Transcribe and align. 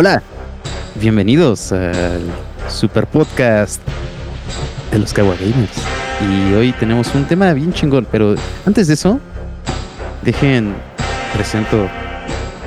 Hola, 0.00 0.22
bienvenidos 0.94 1.72
al 1.72 2.22
super 2.68 3.04
podcast 3.08 3.82
de 4.92 5.00
los 5.00 5.12
Kawa 5.12 5.34
Gamers. 5.34 5.76
Y 6.22 6.54
hoy 6.54 6.72
tenemos 6.74 7.12
un 7.16 7.24
tema 7.24 7.52
bien 7.52 7.72
chingón, 7.72 8.06
pero 8.08 8.36
antes 8.64 8.86
de 8.86 8.94
eso, 8.94 9.18
dejen, 10.22 10.72
presento 11.34 11.88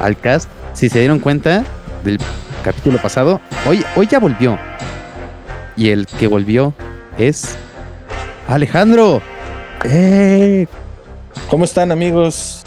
al 0.01 0.17
cast. 0.17 0.49
Si 0.73 0.89
se 0.89 0.99
dieron 0.99 1.19
cuenta 1.19 1.63
del 2.03 2.19
capítulo 2.65 3.01
pasado, 3.01 3.39
hoy, 3.65 3.81
hoy 3.95 4.07
ya 4.07 4.19
volvió. 4.19 4.59
Y 5.77 5.91
el 5.91 6.07
que 6.07 6.27
volvió 6.27 6.73
es 7.17 7.55
Alejandro. 8.49 9.21
¡Eh! 9.85 10.67
¿Cómo 11.49 11.63
están 11.63 11.93
amigos? 11.93 12.60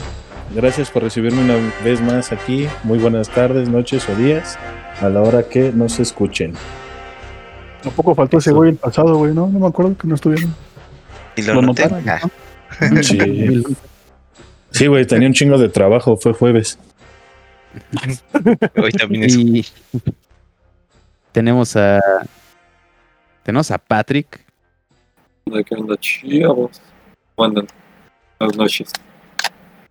Gracias 0.54 0.88
por 0.88 1.02
recibirme 1.02 1.42
una 1.42 1.56
vez 1.82 2.00
más 2.00 2.30
aquí. 2.30 2.68
Muy 2.84 3.00
buenas 3.00 3.28
tardes, 3.28 3.68
noches 3.68 4.08
o 4.08 4.14
días, 4.14 4.56
a 5.00 5.08
la 5.08 5.20
hora 5.20 5.48
que 5.48 5.72
nos 5.72 5.98
escuchen. 5.98 6.54
Tampoco 7.82 8.14
faltó 8.14 8.38
ese 8.38 8.52
güey 8.52 8.70
el 8.70 8.76
pasado, 8.76 9.16
güey, 9.16 9.34
¿no? 9.34 9.48
No 9.48 9.58
me 9.58 9.66
acuerdo 9.66 9.98
que 9.98 10.06
no 10.06 10.14
estuvieron. 10.14 10.54
Y 11.34 11.42
lo, 11.42 11.54
Lo 11.54 11.62
notaron, 11.62 12.08
Ah, 12.08 12.20
Sí, 13.02 13.64
sí, 14.70 14.86
güey, 14.86 15.04
tenía 15.06 15.26
un 15.26 15.34
chingo 15.34 15.58
de 15.58 15.68
trabajo, 15.68 16.16
fue 16.16 16.32
jueves. 16.32 16.78
hoy 18.76 18.92
también 18.92 19.24
es. 19.24 19.36
Y 19.36 19.66
tenemos 21.32 21.74
a 21.74 22.00
tenemos 23.42 23.72
a 23.72 23.78
Patrick. 23.78 24.40
¿De 25.46 25.64
qué 25.64 25.74
onda, 25.74 25.96
buenas 27.36 27.66
noches. 28.56 28.92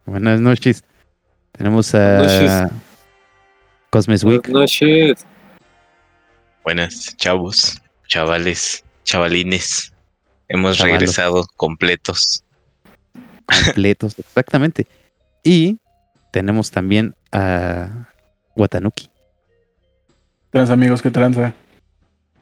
Buenas 0.06 0.42
noches. 0.42 0.84
Tenemos 1.54 1.94
a 1.96 2.18
noches. 2.18 2.72
Cosmes 3.90 4.24
Week. 4.24 4.42
Buenas 4.50 4.62
noches. 4.82 5.26
Buenas, 6.64 7.16
chavos, 7.18 7.82
chavales, 8.08 8.84
chavalines. 9.04 9.94
Hemos 10.50 10.78
Chavalos. 10.78 11.00
regresado 11.00 11.48
completos. 11.56 12.44
completos, 13.46 14.18
exactamente. 14.20 14.88
Y 15.44 15.78
tenemos 16.32 16.70
también 16.70 17.16
a 17.32 18.10
Watanuki. 18.56 19.10
Trans 20.52 20.70
amigos, 20.70 21.02
¿qué 21.02 21.12
tranza? 21.12 21.54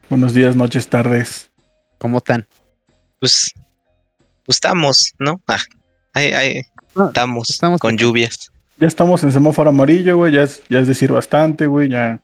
Buenos 0.09 0.34
días, 0.34 0.56
noches, 0.56 0.88
tardes. 0.88 1.52
¿Cómo 1.98 2.18
están? 2.18 2.48
Pues, 3.20 3.53
pues 4.46 4.58
estamos, 4.58 5.14
¿no? 5.20 5.42
Ah, 5.48 5.59
ahí, 6.14 6.34
ahí 6.34 6.62
Ah, 6.95 7.06
estamos, 7.08 7.50
estamos 7.50 7.80
con 7.80 7.97
lluvias. 7.97 8.52
Ya 8.78 8.88
estamos 8.88 9.23
en 9.23 9.31
semáforo 9.31 9.70
amarillo, 9.70 10.17
güey. 10.17 10.34
Ya 10.34 10.44
es, 10.44 10.64
ya 10.70 10.80
es 10.80 10.88
decir 10.88 11.11
bastante, 11.11 11.67
güey. 11.67 11.89
Ya, 11.89 12.20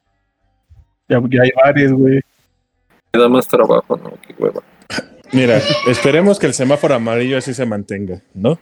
ya, 1.08 1.22
ya 1.30 1.42
hay 1.44 1.52
varios, 1.64 1.94
güey. 1.94 2.22
Me 3.14 3.20
da 3.20 3.30
más 3.30 3.48
trabajo, 3.48 3.98
¿no? 3.98 4.14
Qué 4.26 4.36
hueva. 4.38 4.62
Mira, 5.32 5.62
esperemos 5.88 6.40
que 6.40 6.48
el 6.48 6.54
semáforo 6.54 6.96
amarillo 6.96 7.38
así 7.38 7.54
se 7.54 7.66
mantenga, 7.66 8.22
¿no? 8.34 8.60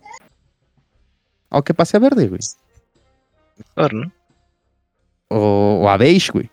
O 1.50 1.64
que 1.64 1.74
pase 1.74 1.98
a 1.98 2.00
verde, 2.00 2.28
güey. 2.28 2.42
Mejor, 3.76 3.94
¿no? 3.94 4.12
O, 5.30 5.82
o 5.84 5.90
a 5.90 5.98
beige, 5.98 6.32
güey. 6.32 6.50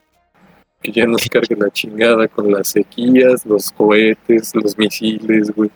Que 0.80 0.92
ya 0.92 1.06
nos 1.06 1.28
cargue 1.28 1.56
la 1.56 1.70
chingada 1.70 2.28
con 2.28 2.52
las 2.52 2.68
sequías, 2.68 3.46
los 3.46 3.70
cohetes, 3.72 4.54
los 4.54 4.76
misiles, 4.76 5.50
güey. 5.50 5.70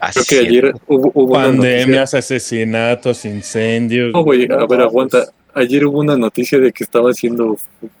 Así 0.00 0.20
Creo 0.26 0.42
que 0.42 0.48
ayer 0.48 0.74
hubo, 0.86 1.10
hubo. 1.14 1.34
Pandemias, 1.34 2.14
asesinatos, 2.14 3.24
incendios. 3.24 4.12
No, 4.12 4.22
güey, 4.22 4.46
a 4.50 4.66
ver, 4.66 4.80
aguanta. 4.80 5.26
Ayer 5.54 5.86
hubo 5.86 6.00
una 6.00 6.16
noticia 6.16 6.58
de 6.58 6.70
que 6.70 6.84
estaba 6.84 7.10
haciendo 7.10 7.56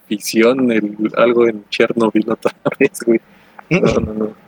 ficción, 0.06 0.70
el, 0.70 0.94
algo 1.16 1.48
en 1.48 1.64
Chernobyl 1.70 2.30
otra 2.30 2.52
vez, 2.78 3.00
güey. 3.04 3.20
No, 3.70 3.80
no, 3.80 4.14
no. 4.14 4.46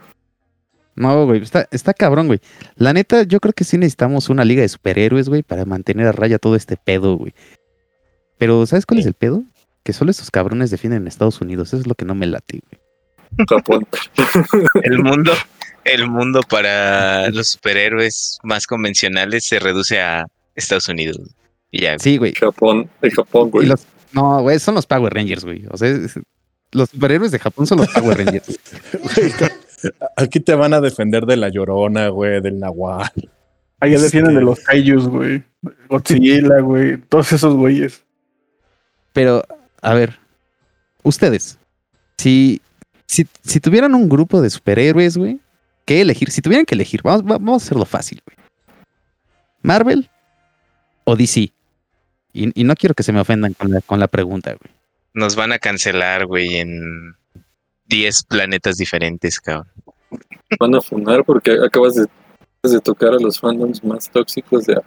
No, 0.95 1.25
güey, 1.25 1.41
está, 1.41 1.67
está 1.71 1.93
cabrón, 1.93 2.27
güey. 2.27 2.39
La 2.75 2.91
neta, 2.91 3.23
yo 3.23 3.39
creo 3.39 3.53
que 3.53 3.63
sí 3.63 3.77
necesitamos 3.77 4.29
una 4.29 4.43
liga 4.43 4.61
de 4.61 4.69
superhéroes, 4.69 5.29
güey, 5.29 5.43
para 5.43 5.63
mantener 5.63 6.07
a 6.07 6.11
raya 6.11 6.39
todo 6.39 6.55
este 6.55 6.75
pedo, 6.75 7.15
güey. 7.15 7.33
Pero, 8.37 8.65
¿sabes 8.65 8.85
cuál 8.85 8.99
es 8.99 9.05
el 9.05 9.13
pedo? 9.13 9.43
Que 9.83 9.93
solo 9.93 10.11
estos 10.11 10.29
cabrones 10.29 10.71
defienden 10.71 11.03
en 11.03 11.07
Estados 11.07 11.39
Unidos. 11.39 11.69
Eso 11.69 11.77
es 11.77 11.87
lo 11.87 11.95
que 11.95 12.05
no 12.05 12.15
me 12.15 12.27
late, 12.27 12.59
güey. 12.69 13.47
Japón. 13.47 13.87
El 14.83 14.99
mundo, 14.99 15.31
el 15.89 16.07
mundo 16.09 16.41
para 16.49 17.29
los 17.29 17.49
superhéroes 17.49 18.39
más 18.43 18.65
convencionales 18.67 19.45
se 19.45 19.59
reduce 19.59 19.99
a 20.01 20.25
Estados 20.55 20.87
Unidos. 20.89 21.17
Y 21.71 21.81
ya. 21.81 21.97
Sí, 21.99 22.17
güey. 22.17 22.33
Japón. 22.33 22.89
El 23.01 23.11
Japón, 23.11 23.49
güey. 23.51 23.67
los- 23.67 23.85
no, 24.11 24.41
güey, 24.41 24.57
son 24.59 24.75
los 24.75 24.85
Power 24.87 25.13
Rangers, 25.13 25.45
güey. 25.45 25.65
O 25.69 25.77
sea, 25.77 25.87
es- 25.89 26.19
los 26.71 26.89
superhéroes 26.89 27.31
de 27.31 27.39
Japón 27.39 27.67
son 27.67 27.79
los 27.79 27.87
Power 27.89 28.17
Rangers. 28.17 28.59
Aquí 30.15 30.39
te 30.39 30.53
van 30.55 30.73
a 30.73 30.81
defender 30.81 31.25
de 31.25 31.37
la 31.37 31.49
llorona, 31.49 32.09
güey, 32.09 32.41
del 32.41 32.59
nahual. 32.59 33.09
Ahí 33.79 33.91
ya 33.91 33.95
Este- 33.95 34.05
defienden 34.07 34.35
de 34.35 34.41
los 34.41 34.59
Kaijus, 34.59 35.07
güey. 35.07 35.43
Godzilla, 35.87 36.59
güey. 36.61 36.97
Todos 36.97 37.31
esos 37.31 37.55
güeyes. 37.55 38.03
Pero, 39.13 39.43
a 39.81 39.93
ver, 39.93 40.19
ustedes, 41.03 41.57
si, 42.17 42.61
si, 43.05 43.25
si 43.43 43.59
tuvieran 43.59 43.95
un 43.95 44.09
grupo 44.09 44.41
de 44.41 44.49
superhéroes, 44.49 45.17
güey, 45.17 45.39
¿qué 45.85 46.01
elegir? 46.01 46.31
Si 46.31 46.41
tuvieran 46.41 46.65
que 46.65 46.75
elegir, 46.75 47.01
vamos, 47.03 47.23
va- 47.23 47.37
vamos 47.37 47.63
a 47.63 47.65
hacerlo 47.65 47.85
fácil, 47.85 48.21
güey. 48.25 48.37
¿Marvel 49.61 50.09
o 51.03 51.15
DC? 51.15 51.51
Y, 52.31 52.61
y 52.61 52.63
no 52.63 52.75
quiero 52.75 52.93
que 52.95 53.03
se 53.03 53.11
me 53.11 53.19
ofendan 53.19 53.53
con 53.53 53.71
la, 53.71 53.81
con 53.81 53.99
la 53.99 54.07
pregunta, 54.07 54.51
güey. 54.51 54.73
Nos 55.13 55.35
van 55.35 55.51
a 55.51 55.59
cancelar, 55.59 56.25
güey, 56.27 56.57
en 56.57 57.15
10 57.87 58.23
planetas 58.25 58.77
diferentes, 58.77 59.39
cabrón. 59.39 59.67
Van 60.59 60.75
a 60.75 60.81
funar 60.81 61.23
porque 61.25 61.51
acabas 61.65 61.95
de, 61.95 62.03
acabas 62.03 62.73
de 62.73 62.79
tocar 62.81 63.09
a 63.13 63.19
los 63.19 63.39
fandoms 63.39 63.83
más 63.83 64.09
tóxicos 64.09 64.65
de 64.65 64.79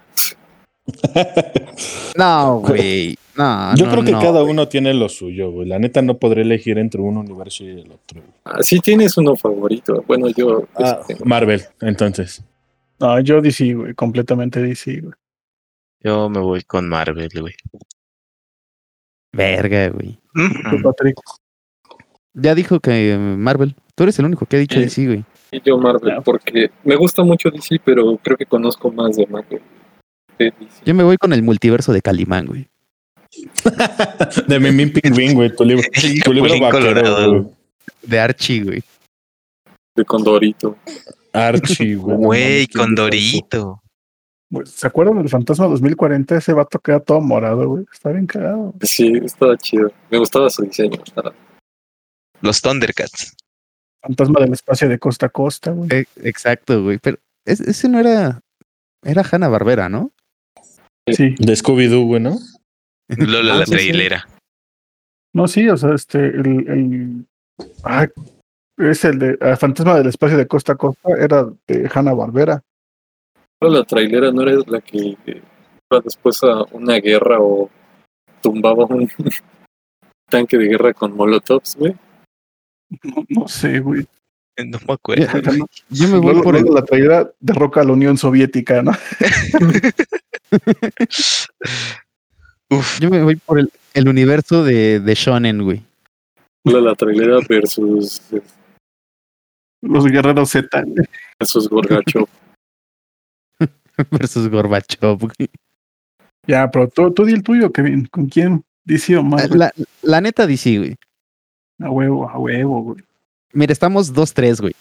No, 2.16 2.58
güey. 2.60 3.18
No, 3.36 3.74
Yo 3.76 3.86
no, 3.86 3.92
creo 3.92 4.04
que 4.04 4.12
no, 4.12 4.20
cada 4.20 4.40
güey. 4.42 4.52
uno 4.52 4.68
tiene 4.68 4.92
lo 4.92 5.08
suyo, 5.08 5.50
güey. 5.50 5.66
La 5.66 5.78
neta 5.78 6.02
no 6.02 6.18
podré 6.18 6.42
elegir 6.42 6.78
entre 6.78 7.00
un 7.00 7.16
universo 7.16 7.64
y 7.64 7.68
el 7.80 7.90
otro. 7.90 8.22
Ah, 8.44 8.62
sí 8.62 8.78
tienes 8.80 9.16
uno 9.16 9.34
favorito. 9.36 10.04
Bueno, 10.06 10.28
yo. 10.28 10.66
Ah, 10.76 11.00
este, 11.08 11.24
Marvel, 11.24 11.62
entonces. 11.80 12.44
No, 13.00 13.18
yo 13.20 13.40
DC, 13.40 13.72
güey. 13.74 13.94
Completamente 13.94 14.60
DC, 14.60 15.00
güey. 15.00 15.14
Yo 16.00 16.28
me 16.28 16.40
voy 16.40 16.62
con 16.62 16.88
Marvel, 16.88 17.30
güey. 17.40 17.54
Verga, 19.32 19.88
güey. 19.88 20.18
Patrick. 20.82 21.16
Ya 22.34 22.54
dijo 22.54 22.80
que 22.80 23.12
eh, 23.14 23.18
Marvel. 23.18 23.74
Tú 23.94 24.02
eres 24.04 24.18
el 24.18 24.26
único 24.26 24.46
que 24.46 24.56
ha 24.56 24.60
dicho 24.60 24.76
Sí. 24.76 24.82
DC, 24.82 25.06
güey. 25.06 25.24
y 25.52 25.60
yo 25.62 25.76
Marvel, 25.78 26.14
porque 26.24 26.70
me 26.84 26.96
gusta 26.96 27.22
mucho 27.22 27.50
DC, 27.50 27.80
pero 27.84 28.16
creo 28.22 28.36
que 28.36 28.46
conozco 28.46 28.90
más 28.90 29.16
de 29.16 29.26
Marvel. 29.26 29.62
de 30.38 30.52
DC. 30.58 30.82
Yo 30.84 30.94
me 30.94 31.02
voy 31.04 31.16
con 31.16 31.32
el 31.32 31.42
multiverso 31.42 31.92
de 31.92 32.02
Calimán, 32.02 32.46
güey. 32.46 32.68
De 34.48 34.60
Mimín 34.60 34.92
Pingüín, 34.92 35.34
güey. 35.34 35.54
Tu 35.54 35.64
libro, 35.64 35.84
tu 36.24 36.32
libro 36.32 36.50
vaquero, 36.60 36.70
Colorado. 36.70 37.42
güey. 37.42 37.54
De 38.02 38.20
Archie, 38.20 38.62
güey. 38.64 38.82
De 39.96 40.04
Condorito. 40.04 40.76
Archie, 41.32 41.94
güey. 41.96 42.16
Güey, 42.16 42.42
mames, 42.42 42.66
qué 42.68 42.78
con 42.78 42.86
brutal. 42.94 43.04
Dorito. 43.10 43.82
Güey, 44.50 44.66
¿Se 44.66 44.86
acuerdan 44.86 45.18
del 45.18 45.28
Fantasma 45.28 45.66
2040? 45.66 46.36
Ese 46.36 46.52
vato 46.52 46.78
queda 46.78 47.00
todo 47.00 47.20
morado, 47.20 47.68
güey. 47.68 47.84
Está 47.92 48.10
bien 48.10 48.26
cagado. 48.26 48.74
Sí, 48.82 49.12
estaba 49.24 49.56
chido. 49.56 49.90
Me 50.10 50.18
gustaba 50.18 50.50
su 50.50 50.62
diseño. 50.62 50.98
Los 52.40 52.60
Thundercats. 52.60 53.34
Fantasma 54.02 54.40
del 54.40 54.52
espacio 54.52 54.88
de 54.88 54.98
costa 54.98 55.26
a 55.26 55.28
costa, 55.30 55.70
güey. 55.70 55.88
Eh, 55.90 56.04
exacto, 56.24 56.82
güey. 56.82 56.98
Pero 56.98 57.18
es- 57.46 57.60
ese 57.60 57.88
no 57.88 57.98
era. 58.00 58.40
Era 59.04 59.24
Hanna 59.30 59.48
Barbera, 59.48 59.88
¿no? 59.88 60.10
Sí. 61.08 61.34
De 61.38 61.52
Scooby-Doo, 61.54 62.04
güey, 62.06 62.20
¿no? 62.20 62.36
Lola 63.18 63.54
Ah, 63.54 63.58
la 63.58 63.66
sí, 63.66 63.72
sí. 63.72 63.76
trailera. 63.76 64.28
No, 65.34 65.48
sí, 65.48 65.68
o 65.68 65.76
sea, 65.76 65.94
este, 65.94 66.18
el, 66.18 66.46
el 66.68 67.26
ah, 67.84 68.06
es 68.78 69.04
el 69.04 69.18
de 69.18 69.38
ah, 69.40 69.56
Fantasma 69.56 69.96
del 69.96 70.08
espacio 70.08 70.36
de 70.36 70.46
costa 70.46 70.72
a 70.72 70.76
costa, 70.76 71.08
era 71.18 71.46
de 71.66 71.90
Hanna 71.92 72.12
Barbera. 72.12 72.62
Pero 73.58 73.72
la 73.72 73.84
trailera 73.84 74.30
no 74.32 74.42
era 74.42 74.60
la 74.66 74.80
que 74.80 75.16
iba 75.26 76.00
después 76.04 76.42
a 76.42 76.64
una 76.72 76.96
guerra 76.96 77.38
o 77.40 77.70
tumbaba 78.42 78.84
un 78.86 79.08
tanque 80.30 80.58
de 80.58 80.66
guerra 80.66 80.92
con 80.92 81.16
molotovs, 81.16 81.76
güey. 81.76 81.94
No, 83.04 83.24
no 83.28 83.48
sé, 83.48 83.80
güey. 83.80 84.06
No 84.58 84.78
me 84.86 84.94
acuerdo. 84.94 85.24
Ya, 85.24 85.32
Yo 85.88 86.08
me 86.08 86.18
voy 86.18 86.34
Luego, 86.34 86.42
por 86.42 86.74
la 86.74 86.84
traidera 86.84 87.30
derroca 87.40 87.80
a 87.80 87.84
la 87.84 87.92
Unión 87.92 88.18
Soviética, 88.18 88.82
¿no? 88.82 88.92
Uf, 92.72 93.00
Yo 93.00 93.10
me 93.10 93.22
voy 93.22 93.36
por 93.36 93.58
el, 93.58 93.70
el 93.94 94.08
universo 94.08 94.64
de, 94.64 95.00
de 95.00 95.14
Shonen, 95.14 95.62
güey. 95.62 95.82
La, 96.64 96.80
la 96.80 96.94
trailera 96.94 97.38
versus, 97.48 98.22
Los 99.82 100.06
guerreros 100.06 100.50
Z. 100.50 100.84
versus 101.38 101.68
Gorgacho. 101.68 102.28
Versus 104.10 104.48
Gorbachev, 104.48 105.18
güey. 105.18 105.50
Ya, 106.46 106.70
pero 106.70 106.88
tú, 106.88 107.12
tú 107.12 107.24
di 107.24 107.34
el 107.34 107.42
tuyo, 107.42 107.70
Kevin. 107.70 108.06
¿Con 108.06 108.26
quién 108.26 108.64
DC 108.84 109.16
o 109.16 109.22
Marvel. 109.22 109.58
La, 109.58 109.72
la 110.02 110.20
neta 110.20 110.46
DC, 110.46 110.78
güey. 110.78 110.96
A 111.78 111.90
huevo, 111.90 112.28
a 112.28 112.38
huevo, 112.38 112.82
güey. 112.82 113.04
Mira, 113.52 113.72
estamos 113.72 114.12
2-3, 114.12 114.60
güey. 114.60 114.74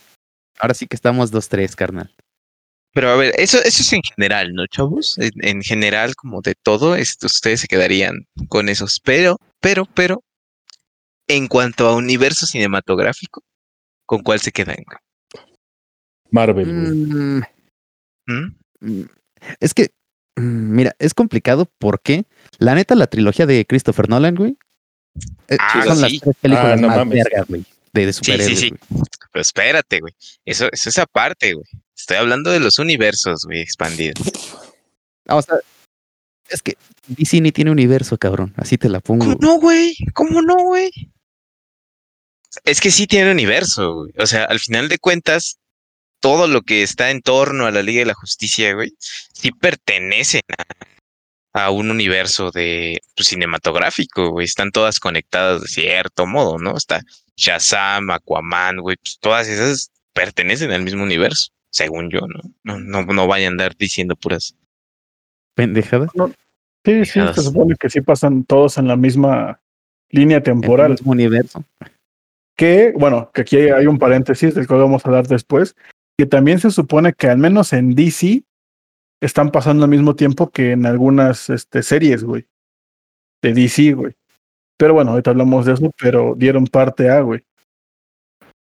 Ahora 0.60 0.74
sí 0.74 0.88
que 0.88 0.96
estamos 0.96 1.32
2-3, 1.32 1.76
carnal. 1.76 2.10
Pero 2.94 3.10
a 3.12 3.16
ver, 3.16 3.34
eso, 3.38 3.58
eso 3.64 3.82
es 3.84 3.94
en 3.94 4.02
general, 4.04 4.54
¿no, 4.54 4.68
chavos? 4.68 5.18
En, 5.18 5.32
en 5.42 5.62
general, 5.62 6.16
como 6.16 6.42
de 6.42 6.56
todo, 6.62 6.96
esto, 6.96 7.28
ustedes 7.28 7.62
se 7.62 7.68
quedarían 7.68 8.26
con 8.50 8.68
esos. 8.68 9.00
Pero, 9.04 9.38
pero, 9.62 9.86
pero, 9.86 10.24
en 11.28 11.48
cuanto 11.48 11.88
a 11.88 11.96
universo 11.96 12.46
cinematográfico, 12.46 13.44
¿con 14.06 14.22
cuál 14.24 14.42
se 14.42 14.52
quedan? 14.52 14.76
Marvel, 16.32 16.66
güey. 16.66 16.92
Mm, 16.92 17.42
¿Mm? 18.28 18.56
mm, 18.82 19.06
es 19.60 19.74
que, 19.74 19.90
mm, 20.36 20.76
mira, 20.76 20.96
es 21.00 21.14
complicado 21.14 21.68
porque, 21.80 22.24
la 22.58 22.76
neta, 22.76 22.96
la 22.96 23.08
trilogía 23.08 23.46
de 23.46 23.66
Christopher 23.66 24.10
Nolan, 24.10 24.36
güey, 24.36 24.58
eh, 25.50 25.58
Ah, 25.60 25.84
son 25.86 25.96
sí. 25.98 26.02
las 26.02 26.12
tres 26.22 26.36
películas 26.42 26.74
Ah, 26.74 26.76
no 26.82 26.88
más 26.88 26.98
mames. 26.98 27.24
vergas, 27.24 27.48
güey, 27.48 27.66
de, 27.94 28.06
de 28.06 28.14
Sí, 28.14 28.18
superhéroes. 28.20 28.48
sí, 28.48 28.56
sí. 28.56 28.70
güey. 28.90 29.04
Pero 29.32 29.42
espérate, 29.42 30.00
güey. 30.02 30.14
Eso, 30.46 30.68
eso 30.72 30.90
es 30.90 31.00
aparte, 31.00 31.54
güey. 31.54 31.66
Estoy 32.02 32.18
hablando 32.18 32.50
de 32.50 32.60
los 32.60 32.80
universos, 32.80 33.46
güey, 33.46 33.62
expandidos. 33.62 34.32
Ah, 35.28 35.36
o 35.36 35.42
sea, 35.42 35.58
es 36.50 36.64
que 36.64 36.76
DC 37.08 37.40
ni 37.42 37.52
tiene 37.52 37.70
universo, 37.70 38.18
cabrón. 38.18 38.54
Así 38.58 38.78
te 38.78 38.90
la 38.90 39.00
pongo. 39.00 39.26
¿Cómo 39.26 39.38
no, 39.40 39.60
güey? 39.60 39.96
¿Cómo 40.14 40.42
no, 40.42 40.56
güey? 40.56 40.92
Es 42.66 42.82
que 42.82 42.90
sí 42.90 43.06
tiene 43.06 43.32
universo, 43.32 43.94
güey. 43.94 44.14
O 44.18 44.26
sea, 44.26 44.46
al 44.46 44.60
final 44.60 44.90
de 44.90 44.98
cuentas, 44.98 45.60
todo 46.20 46.48
lo 46.48 46.64
que 46.64 46.82
está 46.82 47.12
en 47.12 47.22
torno 47.22 47.68
a 47.68 47.72
la 47.72 47.84
Liga 47.84 48.00
de 48.00 48.08
la 48.08 48.16
Justicia, 48.16 48.74
güey, 48.74 48.92
sí 49.00 49.52
pertenecen 49.52 50.42
a, 51.54 51.66
a 51.66 51.70
un 51.70 51.92
universo 51.92 52.50
de 52.50 53.00
pues, 53.16 53.28
cinematográfico, 53.28 54.32
güey. 54.32 54.46
Están 54.46 54.72
todas 54.72 55.00
conectadas 55.00 55.62
de 55.62 55.68
cierto 55.68 56.26
modo, 56.26 56.58
¿no? 56.58 56.76
Está 56.76 57.02
Shazam, 57.38 58.10
Aquaman, 58.10 58.78
güey. 58.78 58.98
pues, 58.98 59.18
todas 59.20 59.48
esas 59.48 59.92
pertenecen 60.14 60.72
al 60.72 60.82
mismo 60.82 61.04
universo, 61.04 61.52
según 61.72 62.10
yo, 62.10 62.20
¿no? 62.22 62.42
No, 62.64 62.80
no, 62.80 63.14
no 63.14 63.28
vayan 63.28 63.48
a 63.48 63.52
andar 63.52 63.78
diciendo 63.78 64.16
puras. 64.16 64.44
Sí, 64.44 64.56
Pendejada. 65.56 66.08
sí, 66.86 67.06
se 67.06 67.34
supone 67.34 67.76
que 67.76 67.90
sí 67.90 68.02
pasan 68.02 68.44
todos 68.44 68.78
en 68.78 68.88
la 68.88 68.96
misma 68.96 69.60
línea 70.10 70.38
en 70.38 70.42
el 70.42 70.44
temporal. 70.44 70.92
mismo 70.92 71.12
universo. 71.12 71.64
Que, 72.56 72.94
bueno, 72.98 73.32
que 73.34 73.42
aquí 73.42 73.58
hay, 73.58 73.70
hay 73.70 73.88
un 73.88 73.98
paréntesis 73.98 74.54
del 74.54 74.68
cual 74.68 74.82
vamos 74.82 75.06
a 75.06 75.10
hablar 75.10 75.28
después, 75.28 75.76
que 76.18 76.26
también 76.26 76.60
se 76.60 76.72
supone 76.72 77.14
que 77.14 77.28
al 77.28 77.38
menos 77.38 77.74
en 77.74 77.96
DC 77.96 78.44
están 79.22 79.52
pasando 79.52 79.86
al 79.86 79.90
mismo 79.90 80.16
tiempo 80.16 80.50
que 80.50 80.72
en 80.72 80.86
algunas 80.86 81.50
este, 81.50 81.84
series, 81.84 82.24
güey. 82.24 82.46
De 83.42 83.54
DC, 83.54 83.94
güey. 83.94 84.14
Pero 84.78 84.94
bueno, 84.94 85.12
ahorita 85.12 85.32
hablamos 85.32 85.66
de 85.66 85.74
eso, 85.74 85.92
pero 86.00 86.34
dieron 86.36 86.66
parte 86.66 87.10
a, 87.10 87.22
güey. 87.22 87.44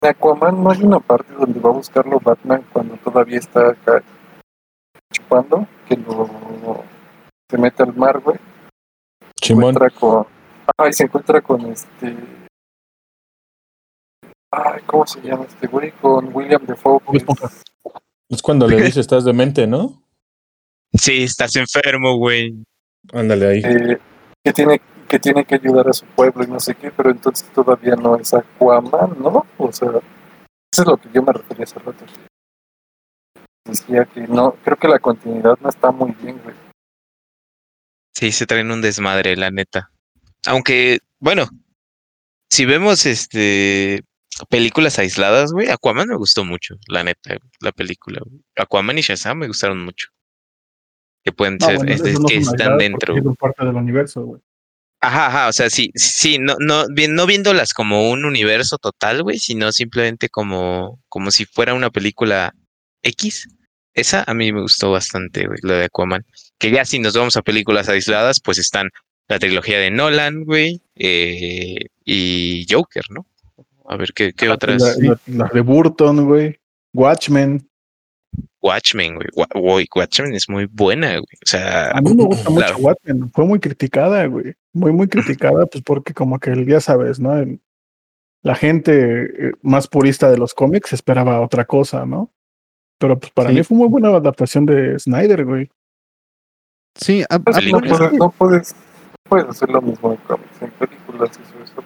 En 0.03 0.09
Aquaman 0.09 0.63
no 0.63 0.71
hay 0.71 0.83
una 0.83 0.99
parte 1.01 1.33
donde 1.33 1.61
va 1.61 1.71
a 1.71 1.75
buscarlo 1.75 2.19
Batman 2.21 2.65
cuando 2.73 2.97
todavía 2.97 3.39
está 3.39 3.71
acá 3.71 4.03
chupando, 5.13 5.67
que 5.89 5.97
lo 5.97 6.85
se 7.49 7.59
mete 7.59 7.83
al 7.83 7.95
mar, 7.95 8.19
güey. 8.21 8.37
Se 9.41 9.49
Simón. 9.49 9.75
encuentra 9.75 9.91
con. 9.91 10.27
Ay, 10.77 10.93
se 10.93 11.05
encuentra 11.05 11.41
con 11.41 11.61
este. 11.67 12.17
Ay, 14.51 14.83
¿cómo 14.87 15.07
se 15.07 15.21
llama 15.21 15.45
este 15.45 15.67
güey? 15.67 15.93
Con 15.93 16.35
William 16.35 16.65
Defoe. 16.67 16.99
Esponja. 17.13 17.51
Es 18.29 18.43
cuando 18.43 18.67
le 18.67 18.77
dice 18.83 19.01
estás 19.01 19.25
demente, 19.25 19.67
¿no? 19.67 20.03
Sí, 20.93 21.23
estás 21.25 21.55
enfermo, 21.57 22.17
güey. 22.17 22.55
Ándale 23.13 23.47
ahí. 23.47 23.63
eh, 23.65 23.99
que 24.45 24.53
tiene 24.53 24.81
que 25.13 25.19
tiene 25.19 25.45
que 25.45 25.57
ayudar 25.57 25.87
a 25.91 25.93
su 25.93 26.07
pueblo 26.07 26.43
y 26.43 26.47
no 26.47 26.59
sé 26.59 26.75
qué, 26.75 26.91
pero 26.91 27.11
entonces 27.11 27.47
todavía 27.53 27.95
no 27.97 28.17
es 28.17 28.33
Aquaman, 28.33 29.15
¿no? 29.21 29.45
O 29.59 29.71
sea, 29.71 29.91
eso 29.91 30.83
es 30.83 30.87
lo 30.87 30.97
que 30.97 31.11
yo 31.13 31.23
me 31.23 31.35
refería 31.35 31.65
hace 31.65 31.79
rato. 31.81 32.07
Decía 33.67 34.07
que 34.07 34.23
no, 34.23 34.53
creo 34.65 34.79
que 34.79 34.89
la 34.89 34.99
continuidad 34.99 35.59
no 35.61 35.69
está 35.69 35.91
muy 35.91 36.13
bien, 36.13 36.41
güey. 36.43 36.57
Sí, 38.17 38.33
se 38.33 38.47
traen 38.47 38.71
un 38.71 38.81
desmadre, 38.81 39.37
la 39.37 39.51
neta. 39.51 39.91
Aunque, 40.47 41.01
bueno, 41.21 41.45
si 42.51 42.65
vemos 42.65 43.05
este 43.05 44.03
películas 44.49 44.99
aisladas, 44.99 45.53
güey, 45.53 45.69
Aquaman 45.69 46.09
me 46.09 46.17
gustó 46.17 46.43
mucho, 46.43 46.77
la 46.89 47.05
neta, 47.05 47.37
la 47.61 47.73
película. 47.73 48.21
güey. 48.25 48.41
Aquaman 48.57 48.97
y 48.97 49.03
Shazam 49.03 49.41
me 49.41 49.47
gustaron 49.47 49.85
mucho. 49.85 50.09
Que 51.23 51.33
pueden 51.33 51.59
No, 51.61 51.67
ser, 51.67 51.77
bueno, 51.77 51.93
es- 51.93 52.01
esas 52.01 52.15
es 52.15 52.21
no 52.21 52.27
que 52.29 52.37
están 52.39 52.79
dentro. 52.79 53.15
parte 53.35 53.67
del 53.67 53.75
universo, 53.77 54.23
güey. 54.25 54.41
Ajá, 55.05 55.27
ajá, 55.27 55.49
o 55.49 55.53
sea, 55.53 55.69
sí, 55.69 55.91
sí, 55.97 56.39
no, 56.39 56.55
no, 56.61 56.87
bien, 56.95 57.15
no 57.17 57.27
viéndolas 57.27 57.75
como 57.75 58.09
un 58.11 58.25
universo 58.25 58.79
total, 58.79 59.25
güey, 59.25 59.39
sino 59.39 59.73
simplemente 59.73 60.29
como, 60.29 61.01
como 61.09 61.33
si 61.33 61.45
fuera 61.45 61.75
una 61.75 61.91
película 61.91 62.55
X. 63.03 63.49
Esa 63.95 64.23
a 64.27 64.33
mí 64.33 64.53
me 64.53 64.63
gustó 64.63 64.93
bastante, 64.93 65.47
güey, 65.47 65.59
la 65.63 65.75
de 65.75 65.85
Aquaman. 65.87 66.25
Que 66.57 66.71
ya 66.71 66.85
si 66.85 67.01
nos 67.01 67.15
vamos 67.17 67.37
a 67.37 67.43
películas 67.43 67.89
aisladas, 67.89 68.39
pues 68.41 68.59
están 68.59 68.91
la 69.29 69.41
trilogía 69.41 69.79
de 69.81 69.91
Nolan, 69.91 70.45
güey, 70.45 70.81
eh, 70.95 71.77
y 72.05 72.65
Joker, 72.71 73.05
¿no? 73.11 73.27
A 73.89 73.97
ver, 73.97 74.13
¿qué, 74.15 74.33
qué 74.33 74.49
otras? 74.51 74.81
La, 74.81 74.95
la- 75.09 75.21
la 75.27 75.51
de 75.53 75.61
Burton, 75.63 76.27
güey. 76.27 76.61
Watchmen. 76.95 77.69
Watchmen, 78.63 79.17
güey. 79.17 79.27
Wa- 79.35 79.49
güey, 79.55 79.87
Watchmen 79.95 80.35
es 80.35 80.49
muy 80.49 80.67
buena, 80.67 81.11
güey. 81.13 81.23
O 81.45 81.47
sea, 81.47 81.91
A 81.91 82.01
mí 82.01 82.15
me 82.15 82.25
gusta 82.25 82.45
la- 82.51 82.51
mucho 82.73 82.77
Watchmen. 82.79 83.31
Fue 83.33 83.45
muy 83.45 83.59
criticada, 83.61 84.27
güey. 84.27 84.55
Muy, 84.73 84.93
muy 84.93 85.09
criticada, 85.59 85.67
pues 85.67 85.83
porque 85.85 86.15
como 86.15 86.39
que 86.39 86.65
ya 86.67 86.81
sabes, 86.81 87.19
¿no? 87.21 87.37
El- 87.37 87.61
la 88.45 88.55
gente 88.57 89.49
eh, 89.49 89.53
más 89.63 89.87
purista 89.87 90.31
de 90.31 90.37
los 90.39 90.53
cómics 90.55 90.93
esperaba 90.93 91.41
otra 91.41 91.65
cosa, 91.65 92.05
¿no? 92.07 92.31
Pero 92.99 93.19
pues 93.19 93.31
para 93.33 93.51
Sí. 93.51 93.57
mí 93.57 93.63
fue 93.63 93.77
muy 93.79 93.89
buena 93.89 94.09
adaptación 94.09 94.67
de 94.67 94.99
Snyder, 94.99 95.45
güey. 95.45 95.71
Sí, 96.97 97.25
a- 97.29 97.39
Pues, 97.39 97.57
a- 97.57 97.61
no, 97.61 97.81
puedes, 97.81 98.13
no 98.15 98.31
puedes, 98.31 98.77
puedes 99.29 99.49
hacer 99.49 99.69
lo 99.71 99.81
mismo 99.81 100.13
en 100.13 100.19
cómics, 100.19 100.61
en 100.63 100.71
películas, 100.73 101.31
eso. 101.65 101.83